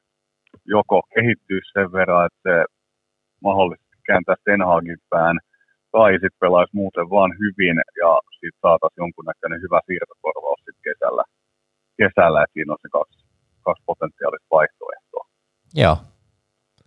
joko 0.64 1.02
kehittyy 1.14 1.60
sen 1.72 1.92
verran, 1.92 2.26
että 2.26 2.40
se 2.46 2.54
mahdollisesti 3.46 3.96
kääntää 4.08 4.36
Ten 4.44 4.62
Hagin 4.70 5.02
pään, 5.10 5.36
tai 5.96 6.12
sitten 6.12 6.42
pelaisi 6.44 6.76
muuten 6.80 7.06
vaan 7.16 7.32
hyvin 7.42 7.76
ja 8.02 8.10
sitten 8.40 8.62
saataisiin 8.64 9.02
jonkunnäköinen 9.04 9.62
hyvä 9.64 9.80
siirtokorvaus 9.86 10.60
sitten 10.64 10.86
kesällä. 10.88 11.24
kesällä 12.00 12.38
että 12.42 12.54
siinä 12.54 12.72
on 12.72 12.82
se 12.82 12.88
kaksi, 12.98 13.18
kaksi 13.66 13.82
potentiaalista 13.86 14.54
vaihtoehtoa. 14.56 15.24
Joo. 15.82 15.96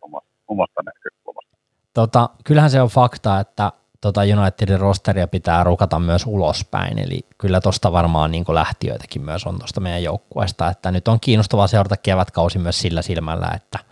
Omasta, 0.01 0.32
omasta 0.47 0.80
näkökulmasta. 0.89 1.55
Tota, 1.93 2.30
kyllähän 2.47 2.70
se 2.70 2.82
on 2.82 2.95
fakta, 2.99 3.39
että 3.39 3.72
tota 4.01 4.22
Unitedin 4.38 4.80
rosteria 4.80 5.28
pitää 5.28 5.64
rukata 5.64 5.99
myös 5.99 6.24
ulospäin, 6.28 6.99
eli 6.99 7.20
kyllä 7.38 7.62
tuosta 7.62 7.91
varmaan 7.91 8.32
niin 8.32 8.45
lähtiöitäkin 8.62 9.22
myös 9.22 9.45
on 9.47 9.60
tuosta 9.60 9.82
meidän 9.82 10.03
joukkueesta, 10.03 10.70
että 10.70 10.91
nyt 10.91 11.07
on 11.07 11.20
kiinnostavaa 11.20 11.68
seurata 11.68 11.97
kevätkausi 11.97 12.60
myös 12.60 12.80
sillä 12.82 13.01
silmällä, 13.01 13.51
että– 13.55 13.80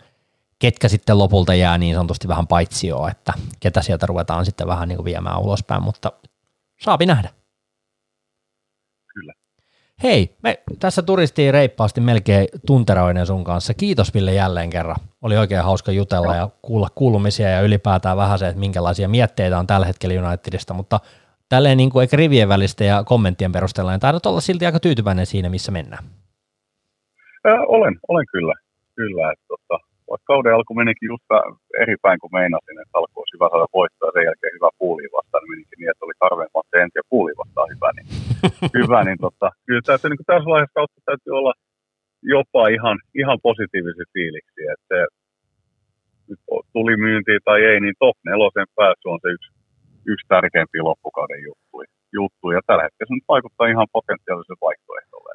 ketkä 0.58 0.88
sitten 0.88 1.18
lopulta 1.18 1.54
jää 1.54 1.78
niin 1.78 1.94
sanotusti 1.94 2.28
vähän 2.28 2.46
paitsioon, 2.46 3.10
että 3.10 3.32
ketä 3.60 3.82
sieltä 3.82 4.06
ruvetaan 4.06 4.44
sitten 4.44 4.66
vähän 4.66 4.88
niin 4.88 4.96
kuin 4.96 5.04
viemään 5.04 5.40
ulospäin, 5.40 5.82
mutta 5.82 6.12
saapi 6.80 7.06
nähdä. 7.06 7.28
Kyllä. 9.14 9.32
Hei, 10.02 10.36
me 10.42 10.62
tässä 10.78 11.02
turistiin 11.02 11.54
reippaasti 11.54 12.00
melkein 12.00 12.48
tunteroinen 12.66 13.26
sun 13.26 13.44
kanssa. 13.44 13.74
Kiitos 13.74 14.14
Ville 14.14 14.34
jälleen 14.34 14.70
kerran. 14.70 14.96
Oli 15.22 15.36
oikein 15.36 15.64
hauska 15.64 15.92
jutella 15.92 16.36
ja 16.36 16.48
kuulla 16.62 16.88
kuulumisia 16.94 17.48
ja 17.48 17.60
ylipäätään 17.60 18.16
vähän 18.16 18.38
se, 18.38 18.48
että 18.48 18.60
minkälaisia 18.60 19.08
mietteitä 19.08 19.58
on 19.58 19.66
tällä 19.66 19.86
hetkellä 19.86 20.28
Unitedista, 20.28 20.74
mutta 20.74 21.00
tälleen 21.48 21.76
niin 21.76 21.90
kuin 21.90 22.02
ehkä 22.02 22.16
rivien 22.16 22.48
välistä 22.48 22.84
ja 22.84 23.04
kommenttien 23.04 23.52
perusteella, 23.52 23.90
niin 23.90 24.00
taidat 24.00 24.26
olla 24.26 24.40
silti 24.40 24.66
aika 24.66 24.80
tyytyväinen 24.80 25.26
siinä, 25.26 25.48
missä 25.48 25.72
mennään. 25.72 26.04
Olen, 27.68 27.98
olen 28.08 28.26
kyllä. 28.32 28.54
Kyllä, 28.94 29.32
että 29.32 29.44
tota, 29.48 29.87
vaikka 30.10 30.30
kauden 30.32 30.54
alku 30.56 30.72
menikin 30.82 31.10
just 31.12 31.26
eri 31.82 31.96
päin 32.04 32.18
kuin 32.20 32.34
meinasin, 32.38 32.80
että 32.82 32.96
alkoi 32.98 33.20
olisi 33.20 33.34
hyvä 33.36 33.48
saada 33.50 33.76
voittaa 33.78 34.08
ja 34.08 34.14
sen 34.14 34.28
jälkeen 34.28 34.56
hyvä 34.58 34.70
puuli 34.80 35.04
vastaan, 35.16 35.40
niin 35.40 35.52
menikin 35.52 35.78
niin, 35.78 35.90
että 35.90 36.04
oli 36.06 36.22
harvemmat 36.24 36.68
ensin 36.82 37.00
ja 37.00 37.10
puuli 37.12 37.32
vastaan 37.40 37.68
hyvä, 37.74 37.88
niin, 37.96 38.06
hyvä, 38.78 39.00
niin 39.08 39.20
tota, 39.26 39.48
kyllä 39.66 39.84
täytyy, 39.86 40.08
niin 40.10 40.30
tässä 40.30 40.50
vaiheessa 40.52 40.78
kautta 40.78 41.00
täytyy 41.08 41.32
olla 41.40 41.52
jopa 42.34 42.62
ihan, 42.76 42.96
ihan 43.20 43.38
positiivisia 43.48 44.12
fiiliksi, 44.14 44.60
että 44.74 44.86
se, 44.90 44.98
nyt 46.28 46.40
tuli 46.76 46.94
myyntiin 47.06 47.40
tai 47.44 47.58
ei, 47.70 47.78
niin 47.80 47.96
top 48.04 48.16
nelosen 48.30 48.68
pääsy 48.76 49.04
on 49.12 49.20
se 49.22 49.28
yksi, 49.36 49.50
yksi 50.12 50.26
tärkeimpiä 50.28 50.82
loppukauden 50.90 51.42
juttuja. 51.48 51.88
juttuja. 52.18 52.56
Ja 52.58 52.62
tällä 52.66 52.84
hetkellä 52.84 53.08
se 53.08 53.18
nyt 53.18 53.32
vaikuttaa 53.34 53.72
ihan 53.74 53.88
potentiaalisen 53.96 54.62
vaihtoehdolle. 54.66 55.27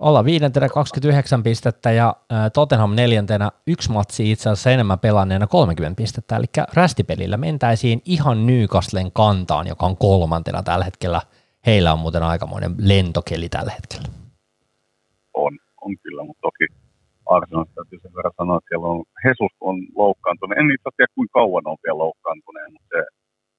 Olla 0.00 0.24
viidentenä 0.24 0.68
29 0.68 1.42
pistettä 1.42 1.90
ja 1.90 2.16
Tottenham 2.54 2.94
neljäntenä 2.94 3.50
yksi 3.66 3.92
matsi 3.92 4.30
itse 4.30 4.50
asiassa 4.50 4.70
enemmän 4.70 4.98
pelanneena 4.98 5.46
30 5.46 5.96
pistettä, 5.96 6.36
eli 6.36 6.46
rästipelillä 6.74 7.36
mentäisiin 7.36 8.02
ihan 8.04 8.46
Newcastlen 8.46 9.12
kantaan, 9.12 9.66
joka 9.66 9.86
on 9.86 9.96
kolmantena 9.96 10.62
tällä 10.62 10.84
hetkellä. 10.84 11.20
Heillä 11.66 11.92
on 11.92 11.98
muuten 11.98 12.22
aikamoinen 12.22 12.72
lentokeli 12.78 13.48
tällä 13.48 13.72
hetkellä. 13.72 14.08
On, 15.34 15.52
on 15.80 15.92
kyllä, 16.02 16.24
mutta 16.24 16.40
toki 16.40 16.66
Arsenalista 17.26 17.74
täytyy 17.74 17.98
sen 18.02 18.14
verran 18.16 18.32
sanoa, 18.36 18.58
että 18.58 18.68
siellä 18.68 18.86
on, 18.86 19.04
Jesus 19.24 19.54
on 19.60 19.76
loukkaantunut. 19.96 20.58
En 20.58 20.70
itse 20.74 20.90
tiedä, 20.96 21.12
kuinka 21.14 21.32
kauan 21.40 21.66
on 21.72 21.76
vielä 21.84 21.98
loukkaantuneen, 21.98 22.72
mutta 22.72 22.88
se, 22.94 23.00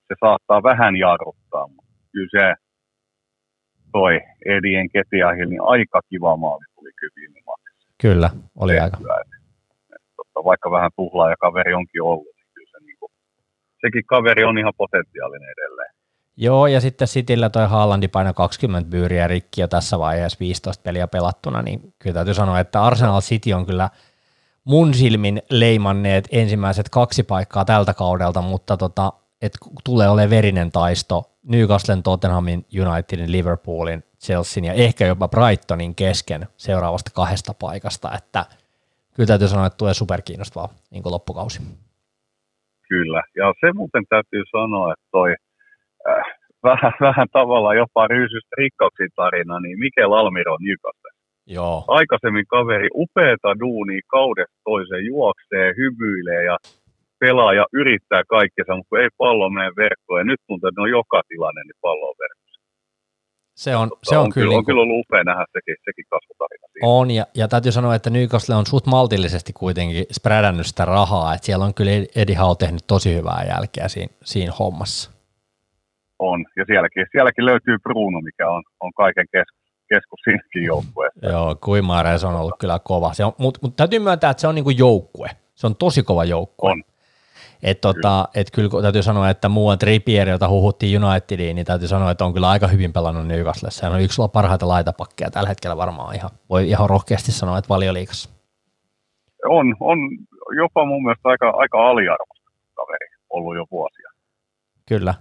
se 0.07 0.13
saattaa 0.19 0.63
vähän 0.63 0.93
jarruttaa. 1.05 1.67
Mutta 1.67 1.91
kyllä 2.11 2.31
se 2.37 2.45
toi 3.91 4.19
Edien 4.45 4.89
Ketiahil, 4.93 5.49
niin 5.49 5.61
aika 5.61 6.01
kiva 6.09 6.37
maali 6.37 6.65
tuli 6.75 6.91
kyllä 6.99 7.13
viime 7.15 7.41
Kyllä, 8.01 8.29
oli 8.59 8.79
aika. 8.79 8.97
Et, 8.97 9.27
et, 9.95 10.01
totta, 10.15 10.43
vaikka 10.45 10.71
vähän 10.71 10.91
tuhlaa 10.95 11.29
ja 11.29 11.35
kaveri 11.39 11.73
onkin 11.73 12.01
ollut, 12.01 12.35
niin 12.35 12.47
kyllä 12.53 12.71
se 12.71 12.85
niin 12.85 12.97
kuin, 12.99 13.11
sekin 13.81 14.05
kaveri 14.05 14.43
on 14.43 14.57
ihan 14.57 14.73
potentiaalinen 14.77 15.49
edelleen. 15.57 15.93
Joo, 16.37 16.67
ja 16.67 16.81
sitten 16.81 17.07
Cityllä 17.07 17.49
toi 17.49 17.67
Haalandi 17.67 18.07
paino 18.07 18.33
20 18.33 18.89
byyriä 18.89 19.27
rikki 19.27 19.61
jo 19.61 19.67
tässä 19.67 19.99
vaiheessa 19.99 20.39
15 20.39 20.83
peliä 20.83 21.07
pelattuna, 21.07 21.61
niin 21.61 21.79
kyllä 21.99 22.13
täytyy 22.13 22.33
sanoa, 22.33 22.59
että 22.59 22.83
Arsenal 22.83 23.21
City 23.21 23.53
on 23.53 23.65
kyllä 23.65 23.89
mun 24.63 24.93
silmin 24.93 25.41
leimanneet 25.49 26.27
ensimmäiset 26.31 26.89
kaksi 26.89 27.23
paikkaa 27.23 27.65
tältä 27.65 27.93
kaudelta, 27.93 28.41
mutta 28.41 28.77
tota, 28.77 29.13
et 29.41 29.53
tulee 29.83 30.09
olemaan 30.09 30.29
verinen 30.29 30.71
taisto 30.71 31.30
Newcastlen, 31.47 32.03
Tottenhamin, 32.03 32.65
Unitedin, 32.81 33.31
Liverpoolin, 33.31 34.03
Chelsean 34.25 34.65
ja 34.65 34.73
ehkä 34.73 35.05
jopa 35.05 35.27
Brightonin 35.27 35.95
kesken 35.95 36.47
seuraavasta 36.57 37.11
kahdesta 37.15 37.53
paikasta, 37.61 38.11
että 38.17 38.45
kyllä 39.15 39.27
täytyy 39.27 39.47
sanoa, 39.47 39.65
että 39.65 39.77
tulee 39.77 39.93
superkiinnostavaa 39.93 40.69
niin 40.91 41.03
kuin 41.03 41.13
loppukausi. 41.13 41.61
Kyllä, 42.89 43.23
ja 43.35 43.53
se 43.59 43.73
muuten 43.73 44.03
täytyy 44.09 44.43
sanoa, 44.51 44.93
että 44.93 45.05
toi 45.11 45.35
äh, 46.09 46.25
vähän, 46.63 46.93
vähän 47.01 47.27
tavallaan 47.31 47.77
jopa 47.77 48.07
ryysystä 48.07 48.55
rikkauksiin 48.57 49.09
tarina, 49.15 49.59
niin 49.59 49.79
Mikel 49.79 50.11
Almiro 50.11 50.57
Newcastle. 50.59 51.11
Joo. 51.47 51.85
Aikaisemmin 51.87 52.47
kaveri 52.47 52.89
upeata 52.95 53.59
duunia 53.59 54.01
kaudesta 54.07 54.57
toiseen 54.63 55.05
juoksee, 55.05 55.73
hymyilee 55.77 56.43
ja 56.43 56.57
pelaa 57.23 57.53
ja 57.59 57.65
yrittää 57.81 58.23
kaikkea, 58.35 58.75
mutta 58.77 58.99
ei 59.03 59.09
pallo 59.17 59.49
mene 59.49 59.71
verkkoon. 59.83 60.19
Ja 60.21 60.23
nyt 60.23 60.41
tuntuu, 60.47 60.67
että 60.67 60.79
ne 60.79 60.83
on 60.83 60.97
joka 60.99 61.19
tilanne, 61.29 61.61
niin 61.63 61.81
pallo 61.81 62.05
on 62.11 62.15
verkossa. 62.23 62.41
Se 63.65 63.75
on, 63.75 63.91
se 64.03 64.17
on, 64.17 64.23
on 64.23 64.31
kyllä, 64.33 64.49
on 64.49 64.55
niin 64.55 64.65
kyllä 64.65 64.81
ollut 64.81 64.99
upea 64.99 65.23
nähdä 65.23 65.45
sekin, 65.53 65.75
sekin 65.85 66.05
kasvutarina. 66.09 66.67
Siinä. 66.67 66.87
On, 66.87 67.11
ja, 67.11 67.25
ja 67.35 67.47
täytyy 67.47 67.71
sanoa, 67.71 67.95
että 67.95 68.09
Newcastle 68.09 68.55
on 68.55 68.65
suht 68.65 68.85
maltillisesti 68.85 69.53
kuitenkin 69.53 70.05
sprädännyt 70.11 70.65
sitä 70.65 70.85
rahaa, 70.85 71.33
että 71.33 71.45
siellä 71.45 71.65
on 71.65 71.73
kyllä 71.73 71.91
Eddie 72.15 72.35
Howe 72.35 72.55
tehnyt 72.59 72.83
tosi 72.87 73.15
hyvää 73.15 73.43
jälkeä 73.47 73.87
siinä, 73.87 74.13
siinä 74.23 74.53
hommassa. 74.59 75.11
On, 76.19 76.45
ja 76.57 76.63
sielläkin, 76.65 77.05
sielläkin 77.11 77.45
löytyy 77.45 77.77
Bruno, 77.83 78.21
mikä 78.21 78.49
on, 78.49 78.63
on 78.79 78.91
kaiken 78.93 79.25
keskus, 79.31 79.61
keskus 79.89 80.19
siinäkin 80.23 80.63
joukkueessa. 80.63 81.27
Joo, 81.29 81.55
Kuimares 81.63 82.23
on 82.23 82.35
ollut 82.35 82.59
kyllä 82.59 82.79
kova, 82.83 83.11
mutta 83.37 83.59
mut 83.63 83.75
täytyy 83.75 83.99
myöntää, 83.99 84.29
että 84.31 84.41
se 84.41 84.47
on 84.47 84.55
niinku 84.55 84.69
joukkue. 84.69 85.29
Se 85.55 85.67
on 85.67 85.75
tosi 85.75 86.03
kova 86.03 86.25
joukkue. 86.25 86.71
On. 86.71 86.83
Et 87.63 87.81
tota, 87.81 88.27
et 88.35 88.51
kyllä 88.51 88.81
täytyy 88.81 89.03
sanoa, 89.03 89.29
että 89.29 89.49
muuan 89.49 89.79
Trippier, 89.79 90.29
jota 90.29 90.49
huhuttiin 90.49 91.03
Unitediin, 91.03 91.55
niin 91.55 91.65
täytyy 91.65 91.87
sanoa, 91.87 92.11
että 92.11 92.25
on 92.25 92.33
kyllä 92.33 92.49
aika 92.49 92.67
hyvin 92.67 92.93
pelannut 92.93 93.27
Newcastlessa. 93.27 93.85
Hän 93.85 93.95
on 93.95 94.01
yksi 94.01 94.21
parhaita 94.33 94.67
laitapakkeja 94.67 95.31
tällä 95.31 95.49
hetkellä 95.49 95.77
varmaan 95.77 96.15
ihan, 96.15 96.29
voi 96.49 96.69
ihan 96.69 96.89
rohkeasti 96.89 97.31
sanoa, 97.31 97.57
että 97.57 97.69
valioliikassa. 97.69 98.29
On, 99.49 99.75
on 99.79 99.97
jopa 100.57 100.85
mun 100.85 101.03
mielestä 101.03 101.29
aika, 101.29 101.49
aika 101.49 101.89
aliarvoista 101.89 102.51
kaveri 102.75 103.07
ollut 103.29 103.55
jo 103.55 103.65
vuosia. 103.71 104.09
Kyllä. 104.87 105.13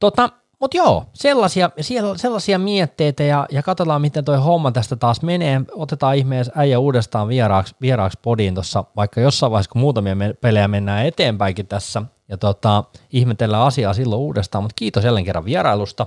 Tota, 0.00 0.28
mutta 0.60 0.76
joo, 0.76 1.04
sellaisia, 1.12 1.70
sellaisia 2.16 2.58
mietteitä 2.58 3.22
ja, 3.22 3.46
ja 3.50 3.62
katsotaan, 3.62 4.00
miten 4.00 4.24
toi 4.24 4.38
homma 4.38 4.72
tästä 4.72 4.96
taas 4.96 5.22
menee. 5.22 5.60
Otetaan 5.72 6.16
ihmeessä 6.16 6.52
äijä 6.56 6.78
uudestaan 6.78 7.28
vieraaksi, 7.28 7.74
vieraaksi 7.80 8.18
podiin 8.22 8.54
tuossa, 8.54 8.84
vaikka 8.96 9.20
jossain 9.20 9.52
vaiheessa, 9.52 9.70
kun 9.70 9.80
muutamia 9.80 10.16
pelejä 10.40 10.68
mennään 10.68 11.06
eteenpäinkin 11.06 11.66
tässä, 11.66 12.02
ja 12.28 12.36
tota, 12.36 12.84
ihmetellään 13.12 13.62
asiaa 13.62 13.94
silloin 13.94 14.20
uudestaan, 14.20 14.64
mutta 14.64 14.74
kiitos 14.76 15.04
jälleen 15.04 15.24
kerran 15.24 15.44
vierailusta. 15.44 16.06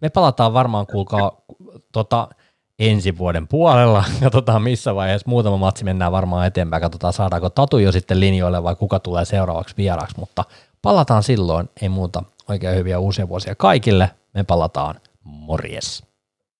Me 0.00 0.08
palataan 0.08 0.52
varmaan, 0.52 0.86
kuulkaa, 0.86 1.32
tota, 1.92 2.28
ensi 2.78 3.18
vuoden 3.18 3.48
puolella. 3.48 4.04
Katsotaan 4.22 4.62
missä 4.62 4.94
vaiheessa 4.94 5.30
muutama 5.30 5.56
matsi 5.56 5.84
mennään 5.84 6.12
varmaan 6.12 6.46
eteenpäin. 6.46 6.82
Katsotaan 6.82 7.12
saadaanko 7.12 7.50
Tatu 7.50 7.78
jo 7.78 7.92
sitten 7.92 8.20
linjoille 8.20 8.62
vai 8.62 8.76
kuka 8.76 9.00
tulee 9.00 9.24
seuraavaksi 9.24 9.76
vieraaksi, 9.76 10.16
mutta 10.18 10.44
palataan 10.82 11.22
silloin. 11.22 11.70
Ei 11.82 11.88
muuta 11.88 12.22
Oikein 12.48 12.76
hyviä 12.76 12.98
uusia 12.98 13.28
vuosia 13.28 13.54
kaikille. 13.54 14.10
Me 14.34 14.44
palataan. 14.44 15.00
Morjes. 15.24 16.13